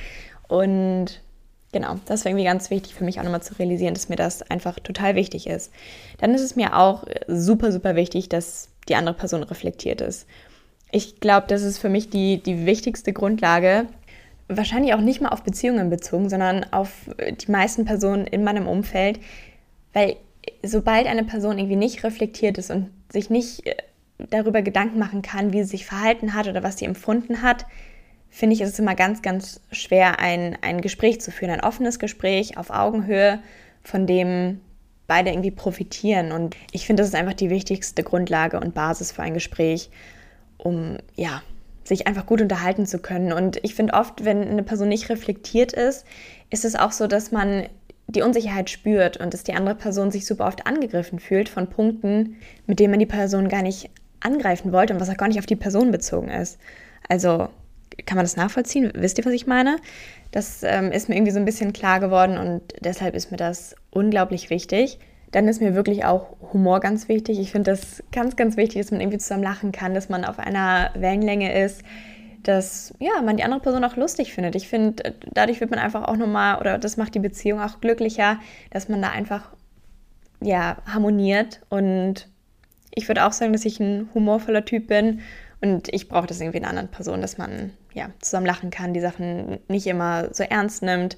Und 0.47 1.21
Genau, 1.73 1.95
das 2.05 2.23
war 2.23 2.29
irgendwie 2.29 2.45
ganz 2.45 2.69
wichtig 2.69 2.93
für 2.93 3.03
mich 3.03 3.19
auch 3.19 3.23
nochmal 3.23 3.41
zu 3.41 3.55
realisieren, 3.57 3.95
dass 3.95 4.07
mir 4.07 4.15
das 4.15 4.43
einfach 4.43 4.79
total 4.79 5.15
wichtig 5.15 5.47
ist. 5.47 5.73
Dann 6.19 6.35
ist 6.35 6.41
es 6.41 6.55
mir 6.55 6.77
auch 6.77 7.03
super, 7.27 7.71
super 7.71 7.95
wichtig, 7.95 8.29
dass 8.29 8.69
die 8.87 8.95
andere 8.95 9.15
Person 9.15 9.41
reflektiert 9.41 9.99
ist. 9.99 10.27
Ich 10.95 11.19
glaube, 11.19 11.47
das 11.47 11.63
ist 11.63 11.79
für 11.79 11.89
mich 11.89 12.11
die, 12.11 12.37
die 12.37 12.67
wichtigste 12.67 13.13
Grundlage, 13.13 13.87
wahrscheinlich 14.47 14.93
auch 14.93 15.01
nicht 15.01 15.21
mal 15.21 15.29
auf 15.29 15.41
Beziehungen 15.41 15.89
bezogen, 15.89 16.29
sondern 16.29 16.65
auf 16.71 16.91
die 17.17 17.49
meisten 17.49 17.83
Personen 17.83 18.27
in 18.27 18.43
meinem 18.43 18.67
Umfeld, 18.67 19.19
weil 19.93 20.17
sobald 20.61 21.07
eine 21.07 21.23
Person 21.23 21.57
irgendwie 21.57 21.77
nicht 21.77 22.03
reflektiert 22.03 22.59
ist 22.59 22.69
und 22.69 22.91
sich 23.11 23.31
nicht 23.31 23.65
äh, 23.65 23.75
darüber 24.29 24.61
Gedanken 24.61 24.99
machen 24.99 25.23
kann, 25.23 25.51
wie 25.51 25.63
sie 25.63 25.69
sich 25.69 25.87
verhalten 25.87 26.35
hat 26.35 26.47
oder 26.47 26.61
was 26.61 26.77
sie 26.77 26.85
empfunden 26.85 27.41
hat, 27.41 27.65
finde 28.29 28.53
ich, 28.53 28.61
ist 28.61 28.73
es 28.73 28.79
immer 28.79 28.93
ganz, 28.93 29.23
ganz 29.23 29.61
schwer, 29.71 30.19
ein, 30.19 30.59
ein 30.61 30.79
Gespräch 30.81 31.21
zu 31.21 31.31
führen, 31.31 31.49
ein 31.49 31.63
offenes 31.63 31.97
Gespräch 31.97 32.55
auf 32.55 32.69
Augenhöhe, 32.69 33.39
von 33.81 34.05
dem 34.05 34.61
beide 35.07 35.31
irgendwie 35.31 35.49
profitieren. 35.49 36.31
Und 36.31 36.55
ich 36.71 36.85
finde, 36.85 37.01
das 37.01 37.09
ist 37.09 37.15
einfach 37.15 37.33
die 37.33 37.49
wichtigste 37.49 38.03
Grundlage 38.03 38.59
und 38.59 38.75
Basis 38.75 39.11
für 39.11 39.23
ein 39.23 39.33
Gespräch, 39.33 39.89
um 40.63 40.97
ja, 41.15 41.41
sich 41.83 42.07
einfach 42.07 42.25
gut 42.25 42.41
unterhalten 42.41 42.85
zu 42.85 42.99
können. 42.99 43.33
Und 43.33 43.59
ich 43.63 43.75
finde 43.75 43.93
oft, 43.93 44.23
wenn 44.25 44.41
eine 44.41 44.63
Person 44.63 44.87
nicht 44.87 45.09
reflektiert 45.09 45.73
ist, 45.73 46.05
ist 46.49 46.65
es 46.65 46.75
auch 46.75 46.91
so, 46.91 47.07
dass 47.07 47.31
man 47.31 47.65
die 48.07 48.21
Unsicherheit 48.21 48.69
spürt 48.69 49.17
und 49.17 49.33
dass 49.33 49.43
die 49.43 49.53
andere 49.53 49.75
Person 49.75 50.11
sich 50.11 50.25
super 50.25 50.45
oft 50.45 50.65
angegriffen 50.65 51.19
fühlt 51.19 51.49
von 51.49 51.69
Punkten, 51.69 52.37
mit 52.67 52.79
denen 52.79 52.91
man 52.91 52.99
die 52.99 53.05
Person 53.05 53.49
gar 53.49 53.61
nicht 53.61 53.89
angreifen 54.19 54.71
wollte 54.71 54.93
und 54.93 54.99
was 54.99 55.09
auch 55.09 55.17
gar 55.17 55.27
nicht 55.27 55.39
auf 55.39 55.45
die 55.45 55.55
Person 55.55 55.91
bezogen 55.91 56.29
ist. 56.29 56.57
Also 57.09 57.49
kann 58.05 58.15
man 58.15 58.25
das 58.25 58.37
nachvollziehen? 58.37 58.91
Wisst 58.95 59.17
ihr, 59.17 59.25
was 59.25 59.33
ich 59.33 59.47
meine? 59.47 59.77
Das 60.31 60.63
ähm, 60.63 60.91
ist 60.91 61.09
mir 61.09 61.15
irgendwie 61.15 61.31
so 61.31 61.39
ein 61.39 61.45
bisschen 61.45 61.73
klar 61.73 61.99
geworden 61.99 62.37
und 62.37 62.61
deshalb 62.81 63.15
ist 63.15 63.31
mir 63.31 63.37
das 63.37 63.75
unglaublich 63.91 64.49
wichtig. 64.49 64.99
Dann 65.33 65.47
ist 65.47 65.59
mir 65.59 65.75
wirklich 65.75 66.05
auch 66.05 66.37
Humor 66.53 66.79
ganz 66.79 67.09
wichtig. 67.09 67.39
Ich 67.39 67.51
finde 67.51 67.71
das 67.71 68.01
ganz, 68.11 68.35
ganz 68.35 68.55
wichtig, 68.55 68.81
dass 68.81 68.91
man 68.91 69.01
irgendwie 69.01 69.17
zusammen 69.17 69.43
lachen 69.43 69.71
kann, 69.71 69.93
dass 69.93 70.07
man 70.07 70.23
auf 70.23 70.39
einer 70.39 70.91
Wellenlänge 70.95 71.61
ist, 71.63 71.81
dass 72.43 72.93
ja, 72.99 73.21
man 73.21 73.37
die 73.37 73.43
andere 73.43 73.59
Person 73.59 73.83
auch 73.83 73.95
lustig 73.95 74.33
findet. 74.33 74.55
Ich 74.55 74.67
finde, 74.67 75.15
dadurch 75.33 75.59
wird 75.59 75.71
man 75.71 75.79
einfach 75.79 76.07
auch 76.07 76.17
nochmal, 76.17 76.59
oder 76.59 76.77
das 76.77 76.97
macht 76.97 77.15
die 77.15 77.19
Beziehung 77.19 77.59
auch 77.59 77.81
glücklicher, 77.81 78.39
dass 78.69 78.89
man 78.89 79.01
da 79.01 79.09
einfach 79.09 79.49
ja, 80.41 80.77
harmoniert. 80.85 81.61
Und 81.69 82.27
ich 82.91 83.07
würde 83.07 83.25
auch 83.25 83.33
sagen, 83.33 83.53
dass 83.53 83.65
ich 83.65 83.79
ein 83.79 84.09
humorvoller 84.13 84.65
Typ 84.65 84.87
bin 84.87 85.21
und 85.61 85.91
ich 85.93 86.09
brauche 86.09 86.27
das 86.27 86.41
irgendwie 86.41 86.57
in 86.57 86.63
einer 86.63 86.71
anderen 86.71 86.91
Person, 86.91 87.21
dass 87.21 87.37
man 87.37 87.71
ja 87.93 88.09
zusammen 88.19 88.45
lachen 88.45 88.69
kann, 88.69 88.93
die 88.93 88.99
Sachen 88.99 89.59
nicht 89.67 89.87
immer 89.87 90.33
so 90.33 90.43
ernst 90.43 90.83
nimmt. 90.83 91.17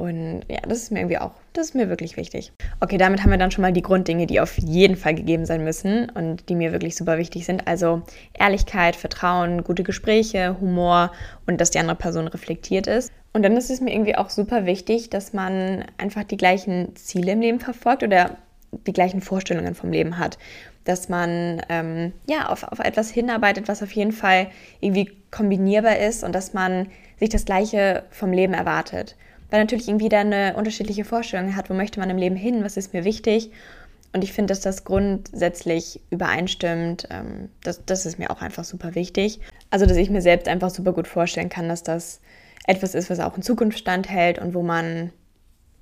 Und 0.00 0.42
ja, 0.48 0.60
das 0.66 0.78
ist 0.78 0.92
mir 0.92 1.00
irgendwie 1.00 1.18
auch, 1.18 1.32
das 1.52 1.66
ist 1.66 1.74
mir 1.74 1.90
wirklich 1.90 2.16
wichtig. 2.16 2.52
Okay, 2.80 2.96
damit 2.96 3.22
haben 3.22 3.30
wir 3.30 3.38
dann 3.38 3.50
schon 3.50 3.60
mal 3.62 3.72
die 3.72 3.82
Grunddinge, 3.82 4.26
die 4.26 4.40
auf 4.40 4.56
jeden 4.58 4.96
Fall 4.96 5.14
gegeben 5.14 5.44
sein 5.44 5.62
müssen 5.62 6.08
und 6.08 6.48
die 6.48 6.54
mir 6.54 6.72
wirklich 6.72 6.96
super 6.96 7.18
wichtig 7.18 7.44
sind. 7.44 7.68
Also 7.68 8.02
Ehrlichkeit, 8.32 8.96
Vertrauen, 8.96 9.62
gute 9.62 9.82
Gespräche, 9.82 10.56
Humor 10.58 11.12
und 11.46 11.60
dass 11.60 11.70
die 11.70 11.78
andere 11.78 11.96
Person 11.96 12.28
reflektiert 12.28 12.86
ist. 12.86 13.12
Und 13.32 13.42
dann 13.42 13.56
ist 13.56 13.70
es 13.70 13.80
mir 13.80 13.92
irgendwie 13.92 14.16
auch 14.16 14.30
super 14.30 14.64
wichtig, 14.64 15.10
dass 15.10 15.34
man 15.34 15.84
einfach 15.98 16.24
die 16.24 16.38
gleichen 16.38 16.96
Ziele 16.96 17.32
im 17.32 17.40
Leben 17.40 17.60
verfolgt 17.60 18.02
oder 18.02 18.38
die 18.86 18.92
gleichen 18.92 19.20
Vorstellungen 19.20 19.74
vom 19.74 19.92
Leben 19.92 20.18
hat 20.18 20.38
dass 20.84 21.08
man 21.08 21.60
ähm, 21.68 22.12
ja, 22.28 22.48
auf, 22.48 22.64
auf 22.64 22.78
etwas 22.78 23.10
hinarbeitet, 23.10 23.68
was 23.68 23.82
auf 23.82 23.92
jeden 23.92 24.12
Fall 24.12 24.48
irgendwie 24.80 25.12
kombinierbar 25.30 25.98
ist 25.98 26.24
und 26.24 26.34
dass 26.34 26.54
man 26.54 26.88
sich 27.18 27.28
das 27.28 27.44
Gleiche 27.44 28.04
vom 28.10 28.32
Leben 28.32 28.54
erwartet. 28.54 29.14
Weil 29.50 29.60
natürlich 29.60 29.88
irgendwie 29.88 30.08
da 30.08 30.20
eine 30.20 30.54
unterschiedliche 30.56 31.04
Vorstellung 31.04 31.56
hat, 31.56 31.70
wo 31.70 31.74
möchte 31.74 32.00
man 32.00 32.10
im 32.10 32.16
Leben 32.16 32.36
hin, 32.36 32.64
was 32.64 32.76
ist 32.76 32.92
mir 32.92 33.04
wichtig. 33.04 33.50
Und 34.12 34.24
ich 34.24 34.32
finde, 34.32 34.52
dass 34.52 34.60
das 34.60 34.84
grundsätzlich 34.84 36.00
übereinstimmt. 36.10 37.08
Ähm, 37.10 37.48
das, 37.62 37.84
das 37.84 38.06
ist 38.06 38.18
mir 38.18 38.30
auch 38.30 38.42
einfach 38.42 38.64
super 38.64 38.94
wichtig. 38.94 39.40
Also, 39.70 39.86
dass 39.86 39.96
ich 39.96 40.10
mir 40.10 40.22
selbst 40.22 40.48
einfach 40.48 40.70
super 40.70 40.92
gut 40.92 41.06
vorstellen 41.06 41.48
kann, 41.48 41.68
dass 41.68 41.82
das 41.82 42.20
etwas 42.66 42.94
ist, 42.94 43.10
was 43.10 43.20
auch 43.20 43.36
in 43.36 43.42
Zukunft 43.42 43.78
standhält 43.78 44.38
und 44.38 44.54
wo 44.54 44.62
man 44.62 45.12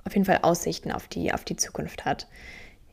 auf 0.04 0.14
jeden 0.14 0.24
Fall 0.24 0.40
Aussichten 0.42 0.92
auf 0.92 1.08
die, 1.08 1.32
auf 1.32 1.44
die 1.44 1.56
Zukunft 1.56 2.04
hat. 2.04 2.26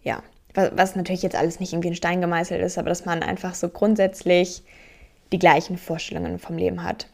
Ja, 0.03 0.21
was 0.53 0.95
natürlich 0.95 1.21
jetzt 1.21 1.35
alles 1.35 1.59
nicht 1.59 1.73
irgendwie 1.73 1.89
in 1.89 1.95
Stein 1.95 2.21
gemeißelt 2.21 2.61
ist, 2.61 2.77
aber 2.77 2.89
dass 2.89 3.05
man 3.05 3.23
einfach 3.23 3.55
so 3.55 3.69
grundsätzlich 3.69 4.63
die 5.31 5.39
gleichen 5.39 5.77
Vorstellungen 5.77 6.39
vom 6.39 6.57
Leben 6.57 6.83
hat. 6.83 7.07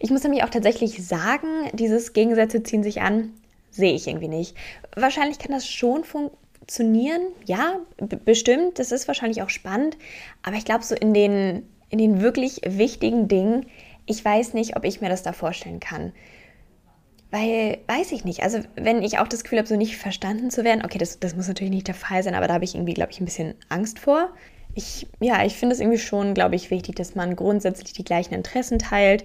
Ich 0.00 0.10
muss 0.10 0.22
nämlich 0.22 0.44
auch 0.44 0.50
tatsächlich 0.50 1.06
sagen, 1.06 1.48
dieses 1.72 2.12
Gegensätze 2.12 2.62
ziehen 2.62 2.82
sich 2.82 3.00
an, 3.00 3.32
sehe 3.70 3.94
ich 3.94 4.06
irgendwie 4.06 4.28
nicht. 4.28 4.56
Wahrscheinlich 4.94 5.38
kann 5.38 5.52
das 5.52 5.68
schon 5.68 6.04
funktionieren, 6.04 7.22
ja, 7.44 7.80
bestimmt, 8.24 8.78
das 8.78 8.92
ist 8.92 9.08
wahrscheinlich 9.08 9.42
auch 9.42 9.50
spannend, 9.50 9.96
aber 10.42 10.56
ich 10.56 10.64
glaube 10.64 10.84
so 10.84 10.94
in 10.94 11.12
den, 11.14 11.68
in 11.90 11.98
den 11.98 12.20
wirklich 12.20 12.60
wichtigen 12.64 13.28
Dingen, 13.28 13.66
ich 14.06 14.24
weiß 14.24 14.54
nicht, 14.54 14.76
ob 14.76 14.84
ich 14.84 15.00
mir 15.00 15.08
das 15.08 15.22
da 15.22 15.32
vorstellen 15.32 15.80
kann. 15.80 16.12
Weil, 17.30 17.78
weiß 17.88 18.12
ich 18.12 18.24
nicht, 18.24 18.44
also 18.44 18.60
wenn 18.76 19.02
ich 19.02 19.18
auch 19.18 19.26
das 19.26 19.42
Gefühl 19.42 19.58
habe, 19.58 19.66
so 19.66 19.76
nicht 19.76 19.96
verstanden 19.96 20.50
zu 20.50 20.62
werden, 20.62 20.84
okay, 20.84 20.98
das, 20.98 21.18
das 21.18 21.34
muss 21.34 21.48
natürlich 21.48 21.72
nicht 21.72 21.88
der 21.88 21.94
Fall 21.94 22.22
sein, 22.22 22.36
aber 22.36 22.46
da 22.46 22.54
habe 22.54 22.64
ich 22.64 22.76
irgendwie, 22.76 22.94
glaube 22.94 23.10
ich, 23.10 23.20
ein 23.20 23.24
bisschen 23.24 23.54
Angst 23.68 23.98
vor. 23.98 24.30
Ich, 24.76 25.08
ja, 25.20 25.44
ich 25.44 25.54
finde 25.54 25.74
es 25.74 25.80
irgendwie 25.80 25.98
schon, 25.98 26.34
glaube 26.34 26.54
ich, 26.54 26.70
wichtig, 26.70 26.94
dass 26.94 27.16
man 27.16 27.34
grundsätzlich 27.34 27.92
die 27.92 28.04
gleichen 28.04 28.34
Interessen 28.34 28.78
teilt. 28.78 29.24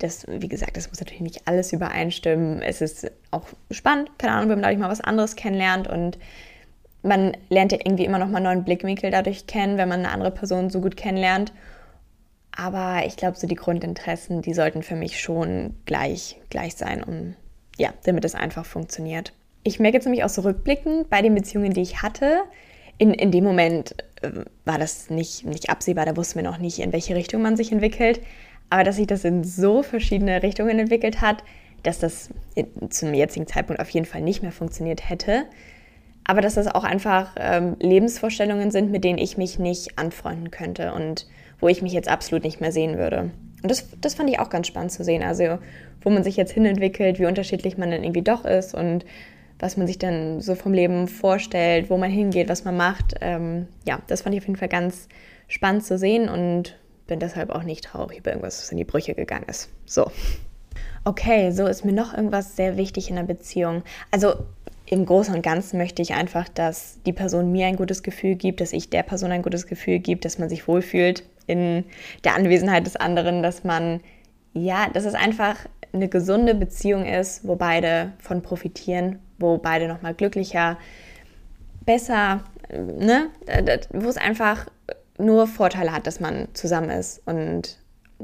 Das, 0.00 0.26
wie 0.28 0.48
gesagt, 0.48 0.76
das 0.76 0.88
muss 0.88 1.00
natürlich 1.00 1.20
nicht 1.20 1.46
alles 1.46 1.72
übereinstimmen. 1.72 2.62
Es 2.62 2.80
ist 2.80 3.10
auch 3.30 3.46
spannend, 3.70 4.10
keine 4.18 4.34
Ahnung, 4.34 4.50
wenn 4.50 4.56
man 4.56 4.62
dadurch 4.62 4.80
mal 4.80 4.90
was 4.90 5.00
anderes 5.00 5.36
kennenlernt 5.36 5.88
und 5.88 6.18
man 7.02 7.36
lernt 7.48 7.72
ja 7.72 7.78
irgendwie 7.78 8.04
immer 8.04 8.18
noch 8.18 8.28
mal 8.28 8.40
neuen 8.40 8.64
Blickwinkel 8.64 9.10
dadurch 9.10 9.46
kennen, 9.46 9.78
wenn 9.78 9.88
man 9.88 10.00
eine 10.00 10.10
andere 10.10 10.30
Person 10.30 10.70
so 10.70 10.80
gut 10.80 10.96
kennenlernt. 10.96 11.52
Aber 12.52 13.06
ich 13.06 13.16
glaube, 13.16 13.38
so 13.38 13.46
die 13.46 13.54
Grundinteressen, 13.54 14.42
die 14.42 14.54
sollten 14.54 14.82
für 14.82 14.96
mich 14.96 15.20
schon 15.20 15.76
gleich, 15.86 16.40
gleich 16.50 16.74
sein, 16.74 17.02
um 17.02 17.36
ja, 17.78 17.94
damit 18.04 18.24
es 18.24 18.34
einfach 18.34 18.66
funktioniert. 18.66 19.32
Ich 19.62 19.78
merke 19.78 19.96
jetzt 19.96 20.04
nämlich 20.04 20.24
auch 20.24 20.28
so 20.28 20.42
rückblickend 20.42 21.08
bei 21.08 21.22
den 21.22 21.34
Beziehungen, 21.34 21.72
die 21.72 21.82
ich 21.82 22.02
hatte, 22.02 22.42
in, 22.98 23.14
in 23.14 23.30
dem 23.30 23.44
Moment 23.44 23.94
äh, 24.20 24.44
war 24.66 24.78
das 24.78 25.08
nicht, 25.08 25.46
nicht 25.46 25.70
absehbar, 25.70 26.04
da 26.04 26.16
wussten 26.16 26.36
wir 26.36 26.42
noch 26.42 26.58
nicht, 26.58 26.78
in 26.78 26.92
welche 26.92 27.14
Richtung 27.14 27.40
man 27.40 27.56
sich 27.56 27.72
entwickelt. 27.72 28.20
Aber 28.70 28.84
dass 28.84 28.96
sich 28.96 29.06
das 29.06 29.24
in 29.24 29.44
so 29.44 29.82
verschiedene 29.82 30.42
Richtungen 30.42 30.78
entwickelt 30.78 31.20
hat, 31.20 31.42
dass 31.82 31.98
das 31.98 32.30
zum 32.88 33.14
jetzigen 33.14 33.46
Zeitpunkt 33.46 33.80
auf 33.80 33.90
jeden 33.90 34.06
Fall 34.06 34.20
nicht 34.20 34.42
mehr 34.42 34.52
funktioniert 34.52 35.08
hätte. 35.08 35.44
Aber 36.24 36.40
dass 36.40 36.54
das 36.54 36.68
auch 36.68 36.84
einfach 36.84 37.34
ähm, 37.38 37.76
Lebensvorstellungen 37.80 38.70
sind, 38.70 38.90
mit 38.90 39.02
denen 39.04 39.18
ich 39.18 39.36
mich 39.36 39.58
nicht 39.58 39.98
anfreunden 39.98 40.50
könnte 40.50 40.92
und 40.92 41.26
wo 41.58 41.68
ich 41.68 41.82
mich 41.82 41.92
jetzt 41.92 42.08
absolut 42.08 42.44
nicht 42.44 42.60
mehr 42.60 42.72
sehen 42.72 42.98
würde. 42.98 43.30
Und 43.62 43.70
das, 43.70 43.88
das 44.00 44.14
fand 44.14 44.30
ich 44.30 44.38
auch 44.38 44.50
ganz 44.50 44.66
spannend 44.66 44.92
zu 44.92 45.04
sehen. 45.04 45.22
Also, 45.22 45.58
wo 46.02 46.10
man 46.10 46.22
sich 46.22 46.36
jetzt 46.36 46.52
hinentwickelt, 46.52 47.18
wie 47.18 47.26
unterschiedlich 47.26 47.76
man 47.76 47.90
dann 47.90 48.02
irgendwie 48.02 48.22
doch 48.22 48.44
ist 48.44 48.74
und 48.74 49.04
was 49.58 49.76
man 49.76 49.86
sich 49.86 49.98
dann 49.98 50.40
so 50.40 50.54
vom 50.54 50.72
Leben 50.72 51.06
vorstellt, 51.06 51.90
wo 51.90 51.98
man 51.98 52.10
hingeht, 52.10 52.48
was 52.48 52.64
man 52.64 52.76
macht. 52.76 53.16
Ähm, 53.20 53.66
ja, 53.86 54.00
das 54.06 54.22
fand 54.22 54.34
ich 54.34 54.40
auf 54.40 54.46
jeden 54.46 54.58
Fall 54.58 54.68
ganz 54.68 55.08
spannend 55.48 55.84
zu 55.84 55.98
sehen 55.98 56.28
und 56.28 56.78
bin 57.10 57.18
deshalb 57.18 57.50
auch 57.50 57.64
nicht 57.64 57.84
traurig 57.84 58.20
über 58.20 58.30
irgendwas, 58.30 58.62
was 58.62 58.70
in 58.70 58.78
die 58.78 58.84
Brüche 58.84 59.14
gegangen 59.14 59.44
ist. 59.48 59.68
So. 59.84 60.10
Okay, 61.04 61.50
so 61.50 61.66
ist 61.66 61.84
mir 61.84 61.92
noch 61.92 62.14
irgendwas 62.14 62.56
sehr 62.56 62.76
wichtig 62.76 63.10
in 63.10 63.16
der 63.16 63.24
Beziehung. 63.24 63.82
Also 64.10 64.34
im 64.86 65.04
Großen 65.04 65.34
und 65.34 65.42
Ganzen 65.42 65.76
möchte 65.76 66.02
ich 66.02 66.14
einfach, 66.14 66.48
dass 66.48 66.98
die 67.04 67.12
Person 67.12 67.50
mir 67.52 67.66
ein 67.66 67.76
gutes 67.76 68.02
Gefühl 68.02 68.36
gibt, 68.36 68.60
dass 68.60 68.72
ich 68.72 68.90
der 68.90 69.02
Person 69.02 69.32
ein 69.32 69.42
gutes 69.42 69.66
Gefühl 69.66 69.98
gibt, 69.98 70.24
dass 70.24 70.38
man 70.38 70.48
sich 70.48 70.68
wohlfühlt 70.68 71.24
in 71.46 71.84
der 72.22 72.36
Anwesenheit 72.36 72.86
des 72.86 72.96
anderen, 72.96 73.42
dass 73.42 73.64
man, 73.64 74.00
ja, 74.54 74.88
dass 74.88 75.04
es 75.04 75.14
einfach 75.14 75.56
eine 75.92 76.08
gesunde 76.08 76.54
Beziehung 76.54 77.04
ist, 77.04 77.46
wo 77.46 77.56
beide 77.56 78.12
von 78.18 78.40
profitieren, 78.42 79.18
wo 79.38 79.58
beide 79.58 79.88
nochmal 79.88 80.14
glücklicher, 80.14 80.78
besser, 81.84 82.44
ne, 82.72 83.28
wo 83.92 84.08
es 84.08 84.16
einfach 84.16 84.66
nur 85.20 85.46
Vorteile 85.46 85.92
hat, 85.92 86.06
dass 86.06 86.20
man 86.20 86.48
zusammen 86.54 86.90
ist 86.90 87.22
und 87.26 87.78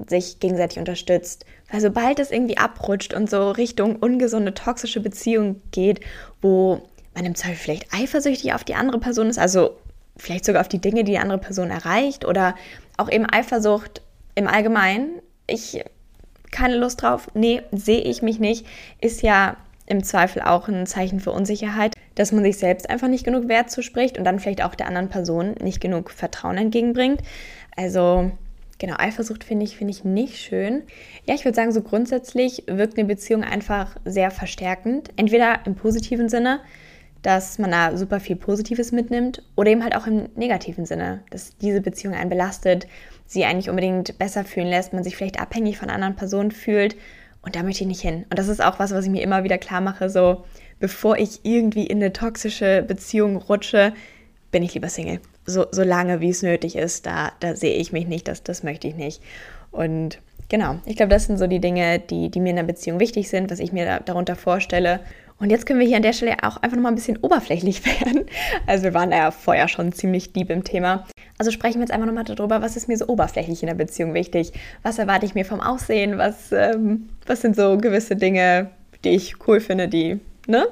sich 0.08 0.40
gegenseitig 0.40 0.78
unterstützt. 0.78 1.46
Weil 1.70 1.80
sobald 1.80 2.18
es 2.18 2.30
irgendwie 2.30 2.58
abrutscht 2.58 3.14
und 3.14 3.30
so 3.30 3.50
Richtung 3.50 3.96
ungesunde, 3.96 4.54
toxische 4.54 5.00
Beziehung 5.00 5.62
geht, 5.70 6.00
wo 6.42 6.82
man 7.14 7.24
im 7.24 7.34
Zweifel 7.34 7.56
vielleicht 7.56 7.94
eifersüchtig 7.94 8.52
auf 8.52 8.64
die 8.64 8.74
andere 8.74 8.98
Person 8.98 9.28
ist, 9.28 9.38
also 9.38 9.76
vielleicht 10.16 10.44
sogar 10.44 10.60
auf 10.60 10.68
die 10.68 10.80
Dinge, 10.80 11.04
die 11.04 11.12
die 11.12 11.18
andere 11.18 11.38
Person 11.38 11.70
erreicht 11.70 12.24
oder 12.24 12.54
auch 12.96 13.10
eben 13.10 13.26
Eifersucht 13.28 14.02
im 14.34 14.46
Allgemeinen. 14.46 15.22
Ich 15.46 15.82
keine 16.50 16.76
Lust 16.76 17.02
drauf, 17.02 17.28
nee, 17.34 17.62
sehe 17.72 18.00
ich 18.00 18.22
mich 18.22 18.38
nicht, 18.38 18.66
ist 19.00 19.22
ja 19.22 19.56
im 19.86 20.02
Zweifel 20.02 20.42
auch 20.42 20.68
ein 20.68 20.86
Zeichen 20.86 21.20
für 21.20 21.30
Unsicherheit, 21.30 21.94
dass 22.14 22.32
man 22.32 22.44
sich 22.44 22.58
selbst 22.58 22.90
einfach 22.90 23.08
nicht 23.08 23.24
genug 23.24 23.48
Wert 23.48 23.70
zuspricht 23.70 24.18
und 24.18 24.24
dann 24.24 24.40
vielleicht 24.40 24.62
auch 24.62 24.74
der 24.74 24.88
anderen 24.88 25.08
Person 25.08 25.54
nicht 25.62 25.80
genug 25.80 26.10
Vertrauen 26.10 26.58
entgegenbringt. 26.58 27.20
Also 27.76 28.30
genau, 28.78 28.96
Eifersucht 28.98 29.44
finde 29.44 29.64
ich, 29.64 29.76
finde 29.76 29.92
ich 29.92 30.04
nicht 30.04 30.38
schön. 30.38 30.82
Ja, 31.26 31.34
ich 31.34 31.44
würde 31.44 31.56
sagen, 31.56 31.72
so 31.72 31.82
grundsätzlich 31.82 32.64
wirkt 32.66 32.98
eine 32.98 33.06
Beziehung 33.06 33.44
einfach 33.44 33.96
sehr 34.04 34.30
verstärkend. 34.30 35.10
Entweder 35.16 35.60
im 35.66 35.74
positiven 35.74 36.28
Sinne, 36.28 36.60
dass 37.22 37.58
man 37.58 37.70
da 37.70 37.96
super 37.96 38.20
viel 38.20 38.36
Positives 38.36 38.92
mitnimmt 38.92 39.42
oder 39.56 39.70
eben 39.70 39.82
halt 39.82 39.96
auch 39.96 40.06
im 40.06 40.28
negativen 40.36 40.86
Sinne, 40.86 41.22
dass 41.30 41.56
diese 41.58 41.80
Beziehung 41.80 42.14
einen 42.14 42.30
belastet, 42.30 42.86
sie 43.26 43.44
eigentlich 43.44 43.68
unbedingt 43.68 44.18
besser 44.18 44.44
fühlen 44.44 44.68
lässt, 44.68 44.92
man 44.92 45.02
sich 45.02 45.16
vielleicht 45.16 45.40
abhängig 45.40 45.78
von 45.78 45.90
anderen 45.90 46.16
Personen 46.16 46.50
fühlt 46.50 46.96
und 47.46 47.54
da 47.54 47.62
möchte 47.62 47.84
ich 47.84 47.88
nicht 47.88 48.00
hin. 48.00 48.26
Und 48.28 48.38
das 48.38 48.48
ist 48.48 48.62
auch 48.62 48.80
was, 48.80 48.90
was 48.90 49.04
ich 49.04 49.10
mir 49.10 49.22
immer 49.22 49.44
wieder 49.44 49.56
klar 49.56 49.80
mache, 49.80 50.10
so 50.10 50.44
bevor 50.80 51.16
ich 51.16 51.40
irgendwie 51.44 51.86
in 51.86 51.98
eine 51.98 52.12
toxische 52.12 52.84
Beziehung 52.86 53.36
rutsche, 53.36 53.94
bin 54.50 54.64
ich 54.64 54.74
lieber 54.74 54.88
Single. 54.88 55.20
So, 55.46 55.66
so 55.70 55.84
lange, 55.84 56.20
wie 56.20 56.30
es 56.30 56.42
nötig 56.42 56.74
ist, 56.74 57.06
da, 57.06 57.30
da 57.38 57.54
sehe 57.54 57.76
ich 57.76 57.92
mich 57.92 58.08
nicht, 58.08 58.26
das, 58.26 58.42
das 58.42 58.64
möchte 58.64 58.88
ich 58.88 58.96
nicht. 58.96 59.22
Und 59.70 60.18
genau, 60.48 60.80
ich 60.86 60.96
glaube, 60.96 61.10
das 61.10 61.26
sind 61.26 61.38
so 61.38 61.46
die 61.46 61.60
Dinge, 61.60 62.00
die, 62.00 62.30
die 62.32 62.40
mir 62.40 62.50
in 62.50 62.58
einer 62.58 62.66
Beziehung 62.66 62.98
wichtig 62.98 63.28
sind, 63.28 63.48
was 63.50 63.60
ich 63.60 63.72
mir 63.72 63.84
da, 63.84 64.00
darunter 64.00 64.34
vorstelle. 64.34 64.98
Und 65.38 65.50
jetzt 65.50 65.66
können 65.66 65.78
wir 65.78 65.86
hier 65.86 65.98
an 65.98 66.02
der 66.02 66.14
Stelle 66.14 66.38
auch 66.42 66.56
einfach 66.56 66.76
nochmal 66.76 66.92
ein 66.92 66.96
bisschen 66.96 67.18
oberflächlich 67.18 67.86
werden. 68.00 68.26
Also 68.66 68.82
wir 68.84 68.94
waren 68.94 69.12
ja 69.12 69.30
vorher 69.30 69.68
schon 69.68 69.92
ziemlich 69.92 70.32
deep 70.32 70.50
im 70.50 70.64
Thema. 70.64 71.06
Also 71.38 71.50
sprechen 71.50 71.76
wir 71.76 71.82
jetzt 71.82 71.92
einfach 71.92 72.06
nochmal 72.06 72.24
darüber, 72.24 72.62
was 72.62 72.76
ist 72.76 72.88
mir 72.88 72.96
so 72.96 73.08
oberflächlich 73.08 73.62
in 73.62 73.66
der 73.66 73.74
Beziehung 73.74 74.14
wichtig? 74.14 74.52
Was 74.82 74.98
erwarte 74.98 75.26
ich 75.26 75.34
mir 75.34 75.44
vom 75.44 75.60
Aussehen? 75.60 76.18
Was, 76.18 76.52
ähm, 76.52 77.08
was 77.26 77.42
sind 77.42 77.56
so 77.56 77.76
gewisse 77.76 78.16
Dinge, 78.16 78.70
die 79.04 79.10
ich 79.10 79.46
cool 79.46 79.60
finde, 79.60 79.88
die, 79.88 80.20
ne? 80.46 80.66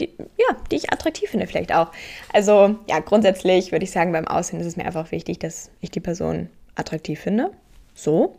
Die, 0.00 0.10
ja, 0.36 0.56
die 0.70 0.76
ich 0.76 0.92
attraktiv 0.92 1.30
finde 1.30 1.46
vielleicht 1.46 1.74
auch. 1.74 1.90
Also 2.32 2.76
ja, 2.88 2.98
grundsätzlich 3.00 3.72
würde 3.72 3.84
ich 3.84 3.90
sagen, 3.90 4.12
beim 4.12 4.26
Aussehen 4.26 4.60
ist 4.60 4.66
es 4.66 4.76
mir 4.76 4.84
einfach 4.84 5.10
wichtig, 5.10 5.38
dass 5.38 5.70
ich 5.80 5.90
die 5.90 6.00
Person 6.00 6.48
attraktiv 6.74 7.20
finde. 7.20 7.50
So. 7.94 8.36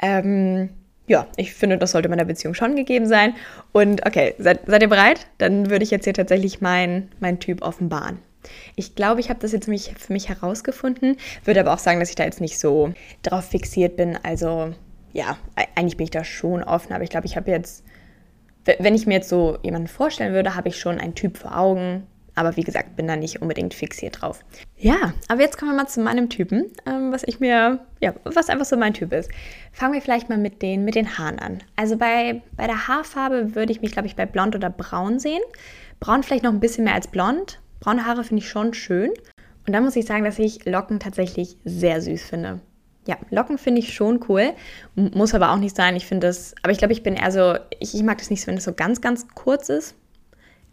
Ähm, 0.00 0.70
ja, 1.06 1.26
ich 1.36 1.52
finde, 1.54 1.78
das 1.78 1.92
sollte 1.92 2.08
meiner 2.08 2.24
Beziehung 2.24 2.54
schon 2.54 2.76
gegeben 2.76 3.06
sein. 3.06 3.34
Und 3.72 4.06
okay, 4.06 4.34
seid, 4.38 4.60
seid 4.66 4.82
ihr 4.82 4.88
bereit? 4.88 5.26
Dann 5.38 5.70
würde 5.70 5.84
ich 5.84 5.90
jetzt 5.90 6.04
hier 6.04 6.14
tatsächlich 6.14 6.60
meinen 6.60 7.10
mein 7.20 7.40
Typ 7.40 7.62
offenbaren. 7.62 8.18
Ich 8.76 8.94
glaube, 8.94 9.20
ich 9.20 9.28
habe 9.28 9.40
das 9.40 9.52
jetzt 9.52 9.66
für 9.66 10.12
mich 10.12 10.28
herausgefunden, 10.28 11.16
würde 11.44 11.60
aber 11.60 11.72
auch 11.74 11.78
sagen, 11.78 12.00
dass 12.00 12.10
ich 12.10 12.16
da 12.16 12.24
jetzt 12.24 12.40
nicht 12.40 12.58
so 12.58 12.92
drauf 13.22 13.46
fixiert 13.46 13.96
bin. 13.96 14.18
Also 14.22 14.74
ja, 15.12 15.36
eigentlich 15.74 15.96
bin 15.96 16.04
ich 16.04 16.10
da 16.10 16.24
schon 16.24 16.62
offen, 16.62 16.92
aber 16.92 17.04
ich 17.04 17.10
glaube, 17.10 17.26
ich 17.26 17.36
habe 17.36 17.50
jetzt, 17.50 17.84
wenn 18.78 18.94
ich 18.94 19.06
mir 19.06 19.14
jetzt 19.14 19.28
so 19.28 19.58
jemanden 19.62 19.88
vorstellen 19.88 20.32
würde, 20.32 20.54
habe 20.54 20.68
ich 20.68 20.78
schon 20.78 20.98
einen 20.98 21.14
Typ 21.14 21.38
vor 21.38 21.56
Augen, 21.56 22.06
aber 22.34 22.56
wie 22.56 22.62
gesagt, 22.62 22.96
bin 22.96 23.06
da 23.06 23.16
nicht 23.16 23.42
unbedingt 23.42 23.74
fixiert 23.74 24.22
drauf. 24.22 24.42
Ja, 24.78 25.12
aber 25.28 25.42
jetzt 25.42 25.58
kommen 25.58 25.72
wir 25.72 25.76
mal 25.76 25.88
zu 25.88 26.00
meinem 26.00 26.30
Typen, 26.30 26.72
ähm, 26.86 27.12
was 27.12 27.24
ich 27.24 27.40
mir, 27.40 27.80
ja, 28.00 28.14
was 28.24 28.48
einfach 28.48 28.64
so 28.64 28.76
mein 28.76 28.94
Typ 28.94 29.12
ist. 29.12 29.30
Fangen 29.72 29.92
wir 29.92 30.00
vielleicht 30.00 30.30
mal 30.30 30.38
mit 30.38 30.62
den, 30.62 30.84
mit 30.84 30.94
den 30.94 31.18
Haaren 31.18 31.38
an. 31.38 31.58
Also 31.76 31.96
bei, 31.96 32.40
bei 32.56 32.66
der 32.66 32.88
Haarfarbe 32.88 33.54
würde 33.54 33.72
ich 33.72 33.82
mich, 33.82 33.92
glaube 33.92 34.06
ich, 34.06 34.16
bei 34.16 34.24
blond 34.24 34.54
oder 34.54 34.70
braun 34.70 35.18
sehen. 35.18 35.42
Braun 36.00 36.22
vielleicht 36.22 36.42
noch 36.42 36.52
ein 36.52 36.60
bisschen 36.60 36.84
mehr 36.84 36.94
als 36.94 37.06
blond. 37.06 37.60
Braune 37.82 38.06
Haare 38.06 38.22
finde 38.22 38.42
ich 38.42 38.48
schon 38.48 38.74
schön. 38.74 39.10
Und 39.66 39.72
dann 39.72 39.82
muss 39.82 39.96
ich 39.96 40.06
sagen, 40.06 40.24
dass 40.24 40.38
ich 40.38 40.64
Locken 40.64 41.00
tatsächlich 41.00 41.56
sehr 41.64 42.00
süß 42.00 42.22
finde. 42.22 42.60
Ja, 43.08 43.16
Locken 43.30 43.58
finde 43.58 43.80
ich 43.80 43.92
schon 43.92 44.24
cool. 44.28 44.52
Muss 44.94 45.34
aber 45.34 45.50
auch 45.50 45.58
nicht 45.58 45.74
sein. 45.74 45.96
Ich 45.96 46.06
finde 46.06 46.28
das, 46.28 46.54
aber 46.62 46.70
ich 46.72 46.78
glaube, 46.78 46.92
ich 46.92 47.02
bin 47.02 47.14
eher 47.14 47.32
so, 47.32 47.56
ich, 47.80 47.94
ich 47.94 48.02
mag 48.04 48.18
das 48.18 48.30
nicht 48.30 48.40
so, 48.40 48.46
wenn 48.46 48.56
es 48.56 48.64
so 48.64 48.72
ganz, 48.72 49.00
ganz 49.00 49.26
kurz 49.34 49.68
ist. 49.68 49.96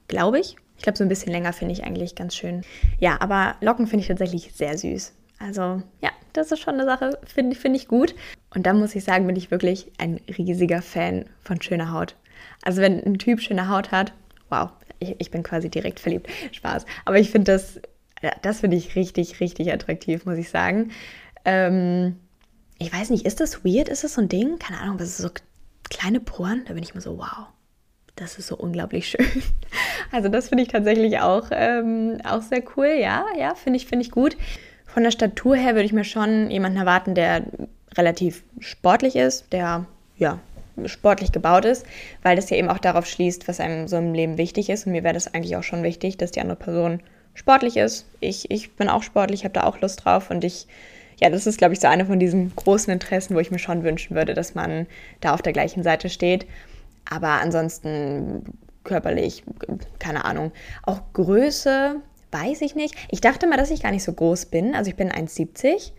Glaube 0.07 0.39
ich. 0.39 0.55
Ich 0.77 0.83
glaube, 0.83 0.97
so 0.97 1.03
ein 1.03 1.09
bisschen 1.09 1.31
länger 1.31 1.51
finde 1.51 1.73
ich 1.73 1.83
eigentlich 1.83 2.13
ganz 2.13 2.35
schön. 2.35 2.61
Ja, 2.99 3.19
aber 3.21 3.55
Locken 3.59 3.87
finde 3.87 4.01
ich 4.01 4.07
tatsächlich 4.07 4.53
sehr 4.53 4.77
süß. 4.77 5.13
Also 5.39 5.81
ja, 6.01 6.11
das 6.33 6.51
ist 6.51 6.59
schon 6.59 6.75
eine 6.75 6.85
Sache, 6.85 7.17
finde 7.25 7.55
find 7.55 7.75
ich 7.75 7.87
gut. 7.87 8.13
Und 8.53 8.67
dann 8.67 8.79
muss 8.79 8.95
ich 8.95 9.03
sagen, 9.03 9.25
bin 9.25 9.35
ich 9.35 9.49
wirklich 9.49 9.91
ein 9.97 10.19
riesiger 10.37 10.83
Fan 10.83 11.25
von 11.43 11.59
schöner 11.59 11.91
Haut. 11.91 12.15
Also 12.63 12.81
wenn 12.81 13.03
ein 13.03 13.17
Typ 13.17 13.41
schöne 13.41 13.67
Haut 13.67 13.91
hat, 13.91 14.13
wow, 14.49 14.69
ich, 14.99 15.15
ich 15.19 15.31
bin 15.31 15.43
quasi 15.43 15.69
direkt 15.69 15.99
verliebt. 15.99 16.29
Spaß. 16.51 16.85
Aber 17.05 17.19
ich 17.19 17.31
finde 17.31 17.51
das, 17.51 17.79
das 18.41 18.59
finde 18.61 18.77
ich 18.77 18.95
richtig, 18.95 19.39
richtig 19.39 19.71
attraktiv, 19.71 20.25
muss 20.25 20.37
ich 20.37 20.49
sagen. 20.49 20.91
Ähm, 21.45 22.17
ich 22.77 22.93
weiß 22.93 23.09
nicht, 23.09 23.25
ist 23.25 23.39
das 23.39 23.65
weird? 23.65 23.89
Ist 23.89 24.03
das 24.03 24.13
so 24.13 24.21
ein 24.21 24.29
Ding? 24.29 24.59
Keine 24.59 24.79
Ahnung, 24.79 24.99
was 24.99 25.07
ist 25.07 25.17
so 25.17 25.29
kleine 25.89 26.19
Poren? 26.19 26.63
Da 26.67 26.73
bin 26.73 26.83
ich 26.83 26.93
mal 26.93 27.01
so, 27.01 27.17
wow 27.17 27.47
das 28.19 28.37
ist 28.37 28.47
so 28.47 28.57
unglaublich 28.57 29.07
schön. 29.09 29.25
Also 30.11 30.29
das 30.29 30.49
finde 30.49 30.63
ich 30.63 30.69
tatsächlich 30.69 31.19
auch, 31.19 31.47
ähm, 31.51 32.19
auch 32.23 32.41
sehr 32.41 32.63
cool. 32.75 32.95
Ja, 32.99 33.25
ja, 33.37 33.55
finde 33.55 33.77
ich, 33.77 33.85
finde 33.85 34.05
ich 34.05 34.11
gut. 34.11 34.37
Von 34.85 35.03
der 35.03 35.11
Statur 35.11 35.55
her 35.55 35.75
würde 35.75 35.85
ich 35.85 35.93
mir 35.93 36.03
schon 36.03 36.49
jemanden 36.49 36.79
erwarten, 36.79 37.15
der 37.15 37.43
relativ 37.95 38.43
sportlich 38.59 39.15
ist, 39.15 39.51
der 39.53 39.85
ja 40.17 40.39
sportlich 40.87 41.31
gebaut 41.31 41.65
ist, 41.65 41.85
weil 42.23 42.35
das 42.35 42.49
ja 42.49 42.57
eben 42.57 42.69
auch 42.69 42.79
darauf 42.79 43.05
schließt, 43.05 43.47
was 43.47 43.59
einem 43.59 43.87
so 43.87 43.97
im 43.97 44.13
Leben 44.13 44.37
wichtig 44.37 44.69
ist. 44.69 44.85
Und 44.85 44.93
mir 44.93 45.03
wäre 45.03 45.13
das 45.13 45.33
eigentlich 45.33 45.55
auch 45.55 45.63
schon 45.63 45.83
wichtig, 45.83 46.17
dass 46.17 46.31
die 46.31 46.41
andere 46.41 46.57
Person 46.57 47.01
sportlich 47.33 47.77
ist. 47.77 48.05
Ich, 48.19 48.51
ich 48.51 48.75
bin 48.75 48.89
auch 48.89 49.03
sportlich, 49.03 49.43
habe 49.43 49.53
da 49.53 49.63
auch 49.63 49.79
Lust 49.81 50.05
drauf 50.05 50.29
und 50.29 50.43
ich, 50.43 50.67
ja, 51.21 51.29
das 51.29 51.47
ist, 51.47 51.57
glaube 51.57 51.73
ich, 51.73 51.79
so 51.79 51.87
eine 51.87 52.05
von 52.05 52.19
diesen 52.19 52.55
großen 52.55 52.91
Interessen, 52.91 53.35
wo 53.35 53.39
ich 53.39 53.51
mir 53.51 53.59
schon 53.59 53.83
wünschen 53.83 54.15
würde, 54.15 54.33
dass 54.33 54.55
man 54.55 54.87
da 55.21 55.33
auf 55.33 55.41
der 55.41 55.53
gleichen 55.53 55.83
Seite 55.83 56.09
steht. 56.09 56.45
Aber 57.09 57.41
ansonsten 57.41 58.43
körperlich, 58.83 59.43
keine 59.99 60.25
Ahnung. 60.25 60.51
Auch 60.83 61.01
Größe, 61.13 61.95
weiß 62.31 62.61
ich 62.61 62.75
nicht. 62.75 62.95
Ich 63.09 63.21
dachte 63.21 63.47
mal, 63.47 63.57
dass 63.57 63.71
ich 63.71 63.83
gar 63.83 63.91
nicht 63.91 64.03
so 64.03 64.13
groß 64.13 64.47
bin. 64.47 64.75
Also 64.75 64.89
ich 64.89 64.95
bin 64.95 65.11
1,70. 65.11 65.91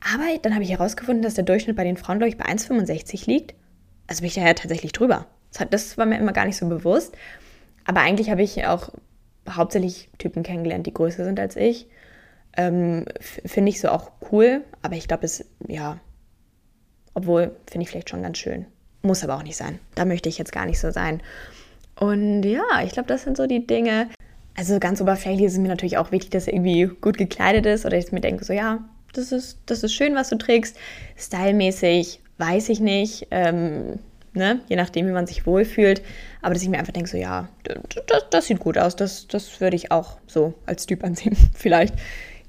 Aber 0.00 0.24
dann 0.42 0.54
habe 0.54 0.64
ich 0.64 0.70
herausgefunden, 0.70 1.22
dass 1.22 1.34
der 1.34 1.44
Durchschnitt 1.44 1.76
bei 1.76 1.84
den 1.84 1.96
Frauen, 1.96 2.18
glaube 2.18 2.28
ich, 2.28 2.38
bei 2.38 2.44
1,65 2.44 3.26
liegt. 3.26 3.54
Also 4.06 4.20
bin 4.20 4.28
ich 4.28 4.34
daher 4.34 4.54
tatsächlich 4.54 4.92
drüber. 4.92 5.26
Das 5.70 5.96
war 5.96 6.06
mir 6.06 6.18
immer 6.18 6.32
gar 6.32 6.44
nicht 6.44 6.56
so 6.56 6.68
bewusst. 6.68 7.16
Aber 7.84 8.00
eigentlich 8.00 8.30
habe 8.30 8.42
ich 8.42 8.66
auch 8.66 8.90
hauptsächlich 9.48 10.10
Typen 10.18 10.42
kennengelernt, 10.42 10.86
die 10.86 10.94
größer 10.94 11.24
sind 11.24 11.38
als 11.38 11.56
ich. 11.56 11.88
Ähm, 12.56 13.04
finde 13.20 13.70
ich 13.70 13.80
so 13.80 13.88
auch 13.88 14.10
cool. 14.30 14.64
Aber 14.82 14.96
ich 14.96 15.08
glaube, 15.08 15.24
es, 15.24 15.44
ja, 15.66 15.98
obwohl, 17.14 17.56
finde 17.70 17.84
ich 17.84 17.90
vielleicht 17.90 18.10
schon 18.10 18.22
ganz 18.22 18.38
schön. 18.38 18.66
Muss 19.02 19.24
aber 19.24 19.36
auch 19.36 19.42
nicht 19.42 19.56
sein. 19.56 19.78
Da 19.94 20.04
möchte 20.04 20.28
ich 20.28 20.38
jetzt 20.38 20.52
gar 20.52 20.66
nicht 20.66 20.80
so 20.80 20.90
sein. 20.90 21.22
Und 21.98 22.42
ja, 22.42 22.82
ich 22.84 22.92
glaube, 22.92 23.08
das 23.08 23.22
sind 23.22 23.36
so 23.36 23.46
die 23.46 23.66
Dinge. 23.66 24.08
Also 24.56 24.78
ganz 24.78 25.00
oberflächlich 25.00 25.46
ist 25.46 25.52
es 25.52 25.58
mir 25.58 25.68
natürlich 25.68 25.98
auch 25.98 26.12
wichtig, 26.12 26.30
dass 26.30 26.46
er 26.46 26.54
irgendwie 26.54 26.90
gut 27.00 27.18
gekleidet 27.18 27.66
ist 27.66 27.86
oder 27.86 27.96
ich 27.96 28.10
mir 28.12 28.20
denke, 28.20 28.44
so 28.44 28.52
ja, 28.52 28.84
das 29.12 29.32
ist, 29.32 29.58
das 29.66 29.82
ist 29.82 29.94
schön, 29.94 30.14
was 30.14 30.28
du 30.28 30.36
trägst. 30.36 30.76
Stylmäßig 31.16 32.20
weiß 32.38 32.68
ich 32.68 32.80
nicht, 32.80 33.28
ähm, 33.30 33.98
ne? 34.32 34.60
je 34.68 34.76
nachdem, 34.76 35.06
wie 35.06 35.12
man 35.12 35.26
sich 35.26 35.46
wohlfühlt. 35.46 36.02
Aber 36.42 36.54
dass 36.54 36.62
ich 36.62 36.68
mir 36.68 36.78
einfach 36.78 36.92
denke, 36.92 37.10
so 37.10 37.16
ja, 37.16 37.48
das, 38.06 38.24
das 38.30 38.46
sieht 38.46 38.60
gut 38.60 38.78
aus, 38.78 38.96
das, 38.96 39.26
das 39.26 39.60
würde 39.60 39.76
ich 39.76 39.90
auch 39.90 40.18
so 40.26 40.54
als 40.66 40.86
Typ 40.86 41.04
ansehen, 41.04 41.36
vielleicht. 41.54 41.94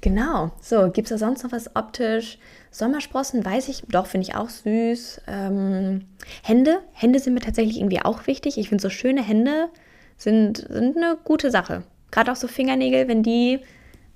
Genau. 0.00 0.52
So, 0.60 0.90
gibt 0.90 1.10
es 1.10 1.18
da 1.18 1.18
sonst 1.18 1.42
noch 1.42 1.50
was 1.50 1.74
optisch? 1.74 2.38
Sommersprossen 2.70 3.44
weiß 3.44 3.68
ich, 3.68 3.82
doch, 3.88 4.06
finde 4.06 4.28
ich 4.28 4.36
auch 4.36 4.48
süß. 4.48 5.22
Ähm, 5.26 6.04
Hände, 6.42 6.80
Hände 6.92 7.18
sind 7.18 7.34
mir 7.34 7.40
tatsächlich 7.40 7.78
irgendwie 7.78 8.02
auch 8.02 8.26
wichtig. 8.26 8.58
Ich 8.58 8.68
finde 8.68 8.82
so 8.82 8.90
schöne 8.90 9.22
Hände 9.22 9.68
sind, 10.16 10.58
sind 10.58 10.96
eine 10.96 11.16
gute 11.24 11.50
Sache. 11.50 11.82
Gerade 12.10 12.30
auch 12.30 12.36
so 12.36 12.46
Fingernägel, 12.46 13.08
wenn 13.08 13.22
die 13.22 13.60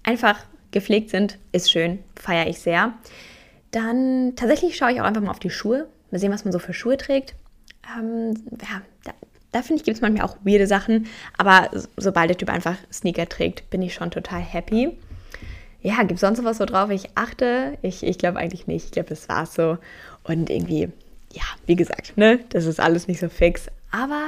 einfach 0.05 0.45
gepflegt 0.71 1.11
sind, 1.11 1.39
ist 1.51 1.71
schön, 1.71 1.99
feiere 2.17 2.47
ich 2.47 2.59
sehr. 2.61 2.95
Dann 3.73 4.35
tatsächlich 4.37 4.77
schaue 4.77 4.93
ich 4.93 5.01
auch 5.01 5.05
einfach 5.05 5.21
mal 5.21 5.31
auf 5.31 5.41
die 5.41 5.51
Schuhe, 5.51 5.89
mal 6.11 6.19
sehen, 6.19 6.33
was 6.33 6.45
man 6.45 6.53
so 6.53 6.59
für 6.59 6.73
Schuhe 6.73 6.97
trägt. 6.97 7.35
Ähm, 7.99 8.35
ja, 8.61 8.83
da, 9.05 9.13
da 9.51 9.63
finde 9.63 9.81
ich, 9.81 9.85
gibt 9.85 9.97
es 9.97 10.01
manchmal 10.01 10.25
auch 10.25 10.37
weirde 10.45 10.67
Sachen, 10.67 11.07
aber 11.37 11.71
sobald 11.97 12.31
der 12.31 12.39
Typ 12.39 12.49
einfach 12.49 12.77
Sneaker 12.93 13.29
trägt, 13.29 13.69
bin 13.71 13.83
ich 13.83 13.95
schon 13.95 14.11
total 14.11 14.41
happy 14.41 14.97
ja, 15.83 15.99
gibt 16.03 16.13
es 16.13 16.21
sonst 16.21 16.43
was, 16.45 16.61
worauf 16.61 16.91
ich 16.91 17.11
achte? 17.17 17.77
Ich, 17.83 18.05
ich 18.05 18.19
glaube 18.19 18.39
eigentlich 18.39 18.67
nicht. 18.67 18.87
Ich 18.87 18.91
glaube, 18.93 19.09
das 19.09 19.29
war 19.29 19.47
so. 19.47 19.79
Und 20.23 20.49
irgendwie, 20.49 20.89
ja, 21.33 21.43
wie 21.67 21.77
gesagt, 21.77 22.17
ne, 22.17 22.39
das 22.51 22.67
ist 22.67 22.81
alles 22.81 23.09
nicht 23.09 23.21
so 23.21 23.29
fix. 23.29 23.67
Aber 23.91 24.23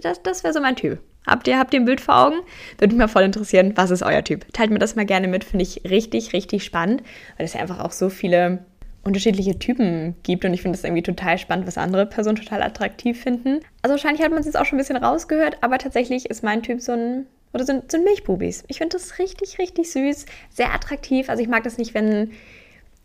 das, 0.00 0.22
das 0.22 0.44
wäre 0.44 0.54
so 0.54 0.60
mein 0.60 0.76
Typ. 0.76 1.00
Habt 1.26 1.48
ihr, 1.48 1.58
habt 1.58 1.74
ihr 1.74 1.80
ein 1.80 1.86
Bild 1.86 2.00
vor 2.00 2.26
Augen? 2.26 2.36
Würde 2.78 2.94
mich 2.94 2.98
mal 2.98 3.08
voll 3.08 3.22
interessieren, 3.22 3.72
was 3.76 3.90
ist 3.90 4.02
euer 4.02 4.22
Typ? 4.22 4.46
Teilt 4.52 4.70
mir 4.70 4.78
das 4.78 4.94
mal 4.94 5.06
gerne 5.06 5.26
mit, 5.26 5.42
finde 5.42 5.64
ich 5.64 5.82
richtig, 5.88 6.32
richtig 6.32 6.64
spannend, 6.64 7.02
weil 7.36 7.46
es 7.46 7.54
ja 7.54 7.60
einfach 7.60 7.80
auch 7.80 7.92
so 7.92 8.08
viele 8.08 8.64
unterschiedliche 9.04 9.58
Typen 9.58 10.14
gibt 10.22 10.44
und 10.44 10.54
ich 10.54 10.62
finde 10.62 10.76
das 10.76 10.84
irgendwie 10.84 11.02
total 11.02 11.38
spannend, 11.38 11.66
was 11.66 11.78
andere 11.78 12.06
Personen 12.06 12.36
total 12.36 12.62
attraktiv 12.62 13.20
finden. 13.20 13.60
Also 13.82 13.92
wahrscheinlich 13.92 14.22
hat 14.22 14.30
man 14.30 14.40
es 14.40 14.46
jetzt 14.46 14.58
auch 14.58 14.64
schon 14.64 14.76
ein 14.76 14.80
bisschen 14.80 14.96
rausgehört, 14.96 15.58
aber 15.60 15.78
tatsächlich 15.78 16.26
ist 16.30 16.42
mein 16.42 16.62
Typ 16.62 16.80
so 16.80 16.92
ein 16.92 17.26
oder 17.52 17.64
sind, 17.64 17.90
sind 17.90 18.04
Milchbubis. 18.04 18.64
Ich 18.66 18.78
finde 18.78 18.96
das 18.96 19.18
richtig, 19.18 19.58
richtig 19.58 19.90
süß, 19.92 20.26
sehr 20.50 20.74
attraktiv. 20.74 21.28
Also 21.28 21.42
ich 21.42 21.48
mag 21.48 21.62
das 21.62 21.78
nicht, 21.78 21.94
wenn 21.94 22.32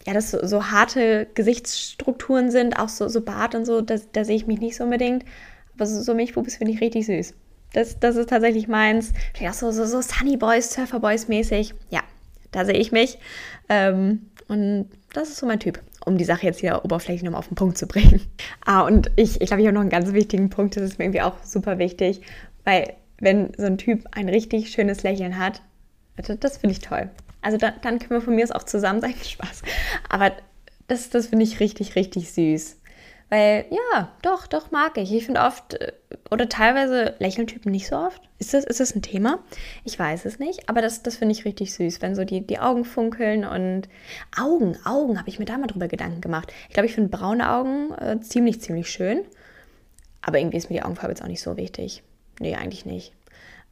ja, 0.07 0.13
das 0.13 0.31
so, 0.31 0.45
so 0.45 0.71
harte 0.71 1.27
Gesichtsstrukturen 1.35 2.49
sind, 2.49 2.79
auch 2.79 2.89
so, 2.89 3.07
so 3.07 3.21
Bart 3.21 3.53
und 3.53 3.65
so, 3.65 3.81
das, 3.81 4.11
da 4.11 4.23
sehe 4.23 4.35
ich 4.35 4.47
mich 4.47 4.59
nicht 4.59 4.75
so 4.75 4.85
unbedingt. 4.85 5.23
Aber 5.75 5.85
so, 5.85 6.01
so 6.01 6.15
Milchbubis 6.15 6.57
finde 6.57 6.73
ich 6.73 6.81
richtig 6.81 7.05
süß. 7.05 7.33
Das, 7.73 7.99
das 7.99 8.15
ist 8.15 8.29
tatsächlich 8.29 8.67
meins. 8.67 9.13
Vielleicht 9.35 9.53
auch 9.53 9.59
so, 9.59 9.71
so, 9.71 9.85
so 9.85 10.01
Sunny 10.01 10.37
Boys, 10.37 10.73
Surfer 10.73 10.99
Boys 10.99 11.27
mäßig. 11.27 11.75
Ja, 11.91 12.01
da 12.51 12.65
sehe 12.65 12.77
ich 12.77 12.91
mich. 12.91 13.19
Ähm, 13.69 14.31
und 14.47 14.89
das 15.13 15.29
ist 15.29 15.37
so 15.37 15.45
mein 15.45 15.59
Typ. 15.59 15.81
um 16.05 16.17
die 16.17 16.23
Sache 16.25 16.45
jetzt 16.45 16.59
hier 16.59 16.83
oberflächlich 16.83 17.23
nochmal 17.23 17.39
auf 17.39 17.47
den 17.47 17.55
Punkt 17.55 17.77
zu 17.77 17.87
bringen. 17.87 18.21
Ah, 18.65 18.81
und 18.81 19.09
ich, 19.15 19.41
ich 19.41 19.47
glaube, 19.47 19.61
ich 19.61 19.67
habe 19.67 19.73
noch 19.73 19.81
einen 19.81 19.89
ganz 19.89 20.13
wichtigen 20.13 20.49
Punkt, 20.51 20.75
das 20.75 20.83
ist 20.83 20.99
mir 20.99 21.05
irgendwie 21.05 21.21
auch 21.21 21.43
super 21.43 21.79
wichtig, 21.79 22.21
weil 22.65 22.93
wenn 23.19 23.51
so 23.57 23.65
ein 23.65 23.79
Typ 23.79 24.05
ein 24.11 24.29
richtig 24.29 24.69
schönes 24.69 25.01
Lächeln 25.01 25.39
hat, 25.39 25.61
das, 26.17 26.37
das 26.39 26.57
finde 26.57 26.73
ich 26.73 26.79
toll. 26.79 27.09
Also 27.41 27.57
da, 27.57 27.71
dann 27.71 27.99
können 27.99 28.19
wir 28.19 28.21
von 28.21 28.35
mir 28.35 28.43
aus 28.43 28.51
auch 28.51 28.63
zusammen 28.63 29.01
sein. 29.01 29.15
Spaß. 29.23 29.63
Aber 30.07 30.31
das, 30.87 31.09
das 31.09 31.27
finde 31.27 31.45
ich 31.45 31.59
richtig, 31.59 31.95
richtig 31.95 32.31
süß. 32.31 32.78
Weil, 33.29 33.65
ja, 33.69 34.11
doch, 34.23 34.47
doch 34.47 34.71
mag 34.71 34.97
ich. 34.97 35.13
Ich 35.13 35.25
finde 35.25 35.41
oft, 35.41 35.75
äh, 35.75 35.93
oder 36.31 36.49
teilweise 36.49 37.15
lächeln 37.19 37.47
Typen 37.47 37.71
nicht 37.71 37.87
so 37.87 37.95
oft. 37.95 38.21
Ist 38.39 38.53
das, 38.53 38.65
ist 38.65 38.79
das 38.79 38.95
ein 38.95 39.01
Thema? 39.01 39.39
Ich 39.83 39.99
weiß 39.99 40.25
es 40.25 40.39
nicht, 40.39 40.67
aber 40.67 40.81
das, 40.81 41.03
das 41.03 41.17
finde 41.17 41.33
ich 41.33 41.45
richtig 41.45 41.73
süß, 41.73 42.01
wenn 42.01 42.15
so 42.15 42.23
die, 42.23 42.41
die 42.41 42.59
Augen 42.59 42.85
funkeln 42.85 43.45
und 43.45 43.87
Augen, 44.35 44.77
Augen, 44.83 45.19
habe 45.19 45.29
ich 45.29 45.37
mir 45.37 45.45
da 45.45 45.57
mal 45.57 45.67
drüber 45.67 45.87
Gedanken 45.87 46.21
gemacht. 46.21 46.51
Ich 46.67 46.73
glaube, 46.73 46.87
ich 46.87 46.95
finde 46.95 47.15
braune 47.15 47.51
Augen 47.51 47.93
äh, 47.93 48.19
ziemlich, 48.21 48.61
ziemlich 48.61 48.89
schön. 48.89 49.23
Aber 50.21 50.39
irgendwie 50.39 50.57
ist 50.57 50.69
mir 50.69 50.77
die 50.77 50.83
Augenfarbe 50.83 51.11
jetzt 51.11 51.21
auch 51.21 51.27
nicht 51.27 51.41
so 51.41 51.55
wichtig. 51.55 52.03
Nee, 52.39 52.55
eigentlich 52.55 52.85
nicht. 52.85 53.13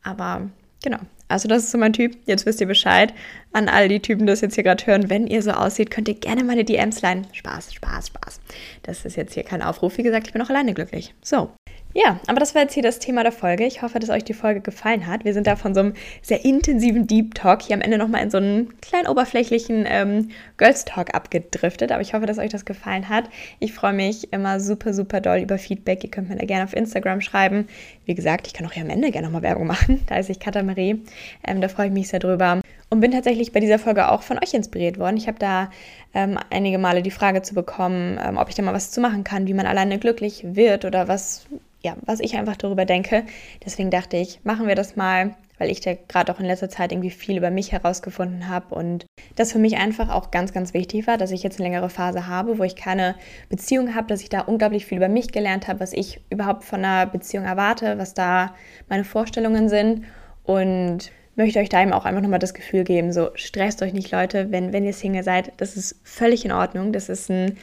Aber 0.03 0.49
genau, 0.83 0.99
also 1.27 1.47
das 1.47 1.63
ist 1.63 1.71
so 1.71 1.77
mein 1.77 1.93
Typ. 1.93 2.17
Jetzt 2.25 2.45
wisst 2.45 2.61
ihr 2.61 2.67
Bescheid. 2.67 3.13
An 3.51 3.67
all 3.69 3.89
die 3.89 3.99
Typen, 3.99 4.25
die 4.25 4.31
das 4.31 4.41
jetzt 4.41 4.55
hier 4.55 4.63
gerade 4.63 4.85
hören, 4.85 5.09
wenn 5.09 5.27
ihr 5.27 5.41
so 5.41 5.51
aussieht, 5.51 5.91
könnt 5.91 6.07
ihr 6.07 6.15
gerne 6.15 6.43
meine 6.43 6.63
DMs 6.63 7.01
leihen. 7.01 7.27
Spaß, 7.33 7.73
Spaß, 7.73 8.07
Spaß. 8.07 8.39
Das 8.83 9.05
ist 9.05 9.17
jetzt 9.17 9.33
hier 9.33 9.43
kein 9.43 9.61
Aufruf. 9.61 9.97
Wie 9.97 10.03
gesagt, 10.03 10.27
ich 10.27 10.33
bin 10.33 10.41
auch 10.41 10.49
alleine 10.49 10.73
glücklich. 10.73 11.13
So, 11.21 11.51
ja, 11.93 12.19
aber 12.27 12.39
das 12.39 12.53
war 12.53 12.61
jetzt 12.61 12.73
hier 12.73 12.83
das 12.83 12.99
Thema 12.99 13.23
der 13.23 13.31
Folge. 13.31 13.65
Ich 13.65 13.81
hoffe, 13.81 13.97
dass 13.99 14.09
euch 14.09 14.23
die 14.23 14.33
Folge 14.33 14.61
gefallen 14.61 15.07
hat. 15.07 15.25
Wir 15.25 15.33
sind 15.33 15.47
da 15.47 15.55
von 15.55 15.73
so 15.73 15.79
einem 15.79 15.93
sehr 16.21 16.45
intensiven 16.45 17.07
Deep 17.07 17.33
Talk 17.33 17.63
hier 17.63 17.75
am 17.75 17.81
Ende 17.81 17.97
nochmal 17.97 18.21
in 18.21 18.29
so 18.29 18.37
einen 18.37 18.79
kleinen 18.81 19.07
oberflächlichen 19.07 19.85
ähm, 19.87 20.29
Girls 20.57 20.85
Talk 20.85 21.15
abgedriftet. 21.15 21.91
Aber 21.91 22.01
ich 22.01 22.13
hoffe, 22.13 22.27
dass 22.27 22.37
euch 22.37 22.51
das 22.51 22.65
gefallen 22.65 23.09
hat. 23.09 23.29
Ich 23.59 23.73
freue 23.73 23.93
mich 23.93 24.31
immer 24.31 24.59
super, 24.59 24.93
super 24.93 25.21
doll 25.21 25.39
über 25.39 25.57
Feedback. 25.57 26.03
Ihr 26.03 26.11
könnt 26.11 26.29
mir 26.29 26.35
da 26.35 26.45
gerne 26.45 26.65
auf 26.65 26.75
Instagram 26.75 27.21
schreiben. 27.21 27.67
Wie 28.05 28.13
gesagt, 28.13 28.45
ich 28.47 28.53
kann 28.53 28.67
auch 28.67 28.73
hier 28.73 28.83
am 28.83 28.89
Ende 28.89 29.09
gerne 29.09 29.27
nochmal 29.27 29.41
Werbung 29.41 29.65
machen. 29.65 30.03
Da 30.07 30.17
ist 30.17 30.29
ich 30.29 30.39
Katamarie. 30.39 31.01
Ähm, 31.45 31.61
da 31.61 31.67
freue 31.67 31.87
ich 31.87 31.93
mich 31.93 32.09
sehr 32.09 32.19
drüber. 32.19 32.61
Und 32.89 32.99
bin 33.01 33.11
tatsächlich 33.11 33.51
bei 33.51 33.59
dieser 33.59 33.79
Folge 33.79 34.09
auch 34.09 34.21
von 34.21 34.37
euch 34.37 34.53
inspiriert 34.53 34.97
worden. 34.97 35.17
Ich 35.17 35.27
habe 35.27 35.39
da 35.39 35.71
ähm, 36.13 36.37
einige 36.49 36.77
Male 36.77 37.01
die 37.01 37.11
Frage 37.11 37.41
zu 37.41 37.53
bekommen, 37.53 38.19
ähm, 38.23 38.37
ob 38.37 38.49
ich 38.49 38.55
da 38.55 38.61
mal 38.61 38.73
was 38.73 38.91
zu 38.91 39.01
machen 39.01 39.23
kann, 39.23 39.47
wie 39.47 39.53
man 39.53 39.65
alleine 39.65 39.99
glücklich 39.99 40.43
wird 40.43 40.85
oder 40.85 41.07
was 41.07 41.47
ja, 41.83 41.95
was 42.05 42.19
ich 42.19 42.35
einfach 42.35 42.57
darüber 42.57 42.85
denke. 42.85 43.23
Deswegen 43.65 43.91
dachte 43.91 44.17
ich, 44.17 44.39
machen 44.43 44.67
wir 44.67 44.75
das 44.75 44.95
mal, 44.95 45.35
weil 45.57 45.69
ich 45.71 45.81
da 45.81 45.93
gerade 46.07 46.33
auch 46.33 46.39
in 46.39 46.45
letzter 46.45 46.69
Zeit 46.69 46.91
irgendwie 46.91 47.09
viel 47.09 47.37
über 47.37 47.49
mich 47.49 47.71
herausgefunden 47.71 48.47
habe 48.47 48.75
und 48.75 49.05
das 49.35 49.51
für 49.51 49.59
mich 49.59 49.77
einfach 49.77 50.09
auch 50.09 50.31
ganz, 50.31 50.53
ganz 50.53 50.73
wichtig 50.73 51.07
war, 51.07 51.17
dass 51.17 51.31
ich 51.31 51.43
jetzt 51.43 51.59
eine 51.59 51.69
längere 51.69 51.89
Phase 51.89 52.27
habe, 52.27 52.59
wo 52.59 52.63
ich 52.63 52.75
keine 52.75 53.15
Beziehung 53.49 53.95
habe, 53.95 54.07
dass 54.07 54.21
ich 54.21 54.29
da 54.29 54.41
unglaublich 54.41 54.85
viel 54.85 54.97
über 54.97 55.09
mich 55.09 55.31
gelernt 55.31 55.67
habe, 55.67 55.79
was 55.79 55.93
ich 55.93 56.21
überhaupt 56.29 56.63
von 56.63 56.83
einer 56.83 57.05
Beziehung 57.07 57.45
erwarte, 57.45 57.97
was 57.97 58.13
da 58.13 58.55
meine 58.89 59.03
Vorstellungen 59.03 59.69
sind 59.69 60.05
und 60.43 61.11
möchte 61.35 61.59
euch 61.59 61.69
da 61.69 61.81
eben 61.81 61.93
auch 61.93 62.05
einfach 62.05 62.21
nochmal 62.21 62.39
das 62.39 62.55
Gefühl 62.55 62.83
geben, 62.83 63.13
so 63.13 63.29
stresst 63.35 63.81
euch 63.83 63.93
nicht, 63.93 64.11
Leute, 64.11 64.51
wenn, 64.51 64.73
wenn 64.73 64.85
ihr 64.85 64.93
Single 64.93 65.23
seid, 65.23 65.53
das 65.57 65.77
ist 65.77 65.99
völlig 66.03 66.45
in 66.45 66.51
Ordnung, 66.51 66.93
das 66.93 67.09
ist 67.09 67.29
ein, 67.29 67.57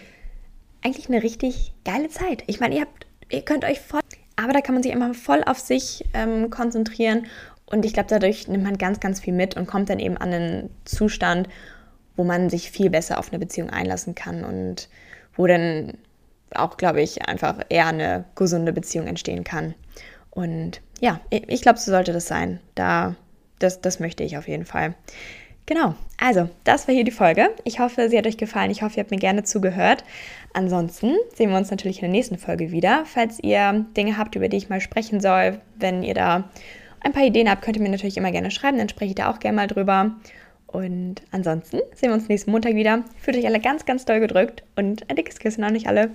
eigentlich 0.83 1.09
eine 1.09 1.23
richtig 1.23 1.73
geile 1.85 2.09
Zeit. 2.09 2.45
Ich 2.47 2.61
meine, 2.61 2.77
ihr 2.77 2.83
habt 2.83 3.07
ihr 3.31 3.43
könnt 3.43 3.65
euch 3.65 3.81
voll, 3.81 4.01
aber 4.37 4.53
da 4.53 4.61
kann 4.61 4.75
man 4.75 4.83
sich 4.83 4.93
immer 4.93 5.15
voll 5.15 5.43
auf 5.45 5.59
sich 5.59 6.05
ähm, 6.15 6.51
konzentrieren 6.51 7.27
und 7.67 7.85
ich 7.85 7.93
glaube, 7.93 8.09
dadurch 8.09 8.49
nimmt 8.49 8.65
man 8.65 8.79
ganz, 8.79 9.01
ganz 9.01 9.21
viel 9.21 9.33
mit 9.33 9.57
und 9.57 9.67
kommt 9.67 9.91
dann 9.91 9.99
eben 9.99 10.17
an 10.17 10.33
einen 10.33 10.71
Zustand, 10.85 11.49
wo 12.17 12.25
man 12.25 12.51
sich 12.51 12.71
viel 12.71 12.91
besser 12.91 13.19
auf 13.19 13.31
eine 13.31 13.39
Beziehung 13.39 13.71
einlassen 13.71 14.15
kann 14.15 14.45
und 14.45 14.89
wo 15.35 15.47
dann 15.47 15.95
auch, 16.55 16.77
glaube 16.77 17.03
ich, 17.03 17.27
einfach 17.27 17.59
eher 17.69 17.89
eine 17.89 18.25
gesunde 18.37 18.73
Beziehung 18.73 19.07
entstehen 19.07 19.45
kann. 19.45 19.75
Und 20.31 20.81
ja, 21.01 21.21
ich 21.31 21.63
glaube, 21.63 21.79
so 21.79 21.91
sollte 21.91 22.13
das 22.13 22.27
sein. 22.29 22.61
Da, 22.75 23.17
das, 23.59 23.81
das 23.81 23.99
möchte 23.99 24.23
ich 24.23 24.37
auf 24.37 24.47
jeden 24.47 24.65
Fall. 24.65 24.95
Genau, 25.67 25.95
also 26.19 26.51
das 26.65 26.87
war 26.87 26.95
hier 26.95 27.05
die 27.05 27.11
Folge. 27.11 27.51
Ich 27.65 27.81
hoffe, 27.81 28.09
sie 28.09 28.19
hat 28.19 28.27
euch 28.27 28.37
gefallen. 28.37 28.71
Ich 28.71 28.83
hoffe, 28.83 28.97
ihr 28.97 29.03
habt 29.03 29.11
mir 29.11 29.17
gerne 29.17 29.45
zugehört. 29.45 30.05
Ansonsten 30.55 31.17
sehen 31.35 31.51
wir 31.51 31.59
uns 31.59 31.71
natürlich 31.71 31.99
in 31.99 32.03
der 32.03 32.11
nächsten 32.11 32.39
Folge 32.39 32.71
wieder. 32.71 33.05
Falls 33.07 33.41
ihr 33.43 33.85
Dinge 33.97 34.17
habt, 34.17 34.37
über 34.37 34.49
die 34.49 34.57
ich 34.57 34.69
mal 34.69 34.81
sprechen 34.81 35.21
soll, 35.21 35.61
wenn 35.77 36.05
ihr 36.05 36.15
da 36.15 36.49
ein 37.01 37.13
paar 37.13 37.25
Ideen 37.25 37.51
habt, 37.51 37.63
könnt 37.63 37.77
ihr 37.77 37.83
mir 37.83 37.91
natürlich 37.91 38.17
immer 38.17 38.31
gerne 38.31 38.53
schreiben, 38.53 38.79
dann 38.79 38.89
spreche 38.89 39.11
ich 39.11 39.15
da 39.17 39.31
auch 39.31 39.41
gerne 39.41 39.57
mal 39.57 39.67
drüber. 39.67 40.13
Und 40.69 41.23
ansonsten 41.33 41.79
sehen 41.95 42.11
wir 42.11 42.15
uns 42.15 42.29
nächsten 42.29 42.53
Montag 42.53 42.75
wieder. 42.77 43.05
Fühlt 43.19 43.37
euch 43.37 43.47
alle 43.47 43.61
ganz, 43.61 43.85
ganz 43.85 44.05
doll 44.05 44.21
gedrückt 44.21 44.63
und 44.77 45.11
ein 45.11 45.17
dickes 45.17 45.41
Küssen 45.41 45.65
an 45.65 45.75
euch 45.75 45.89
alle. 45.89 46.11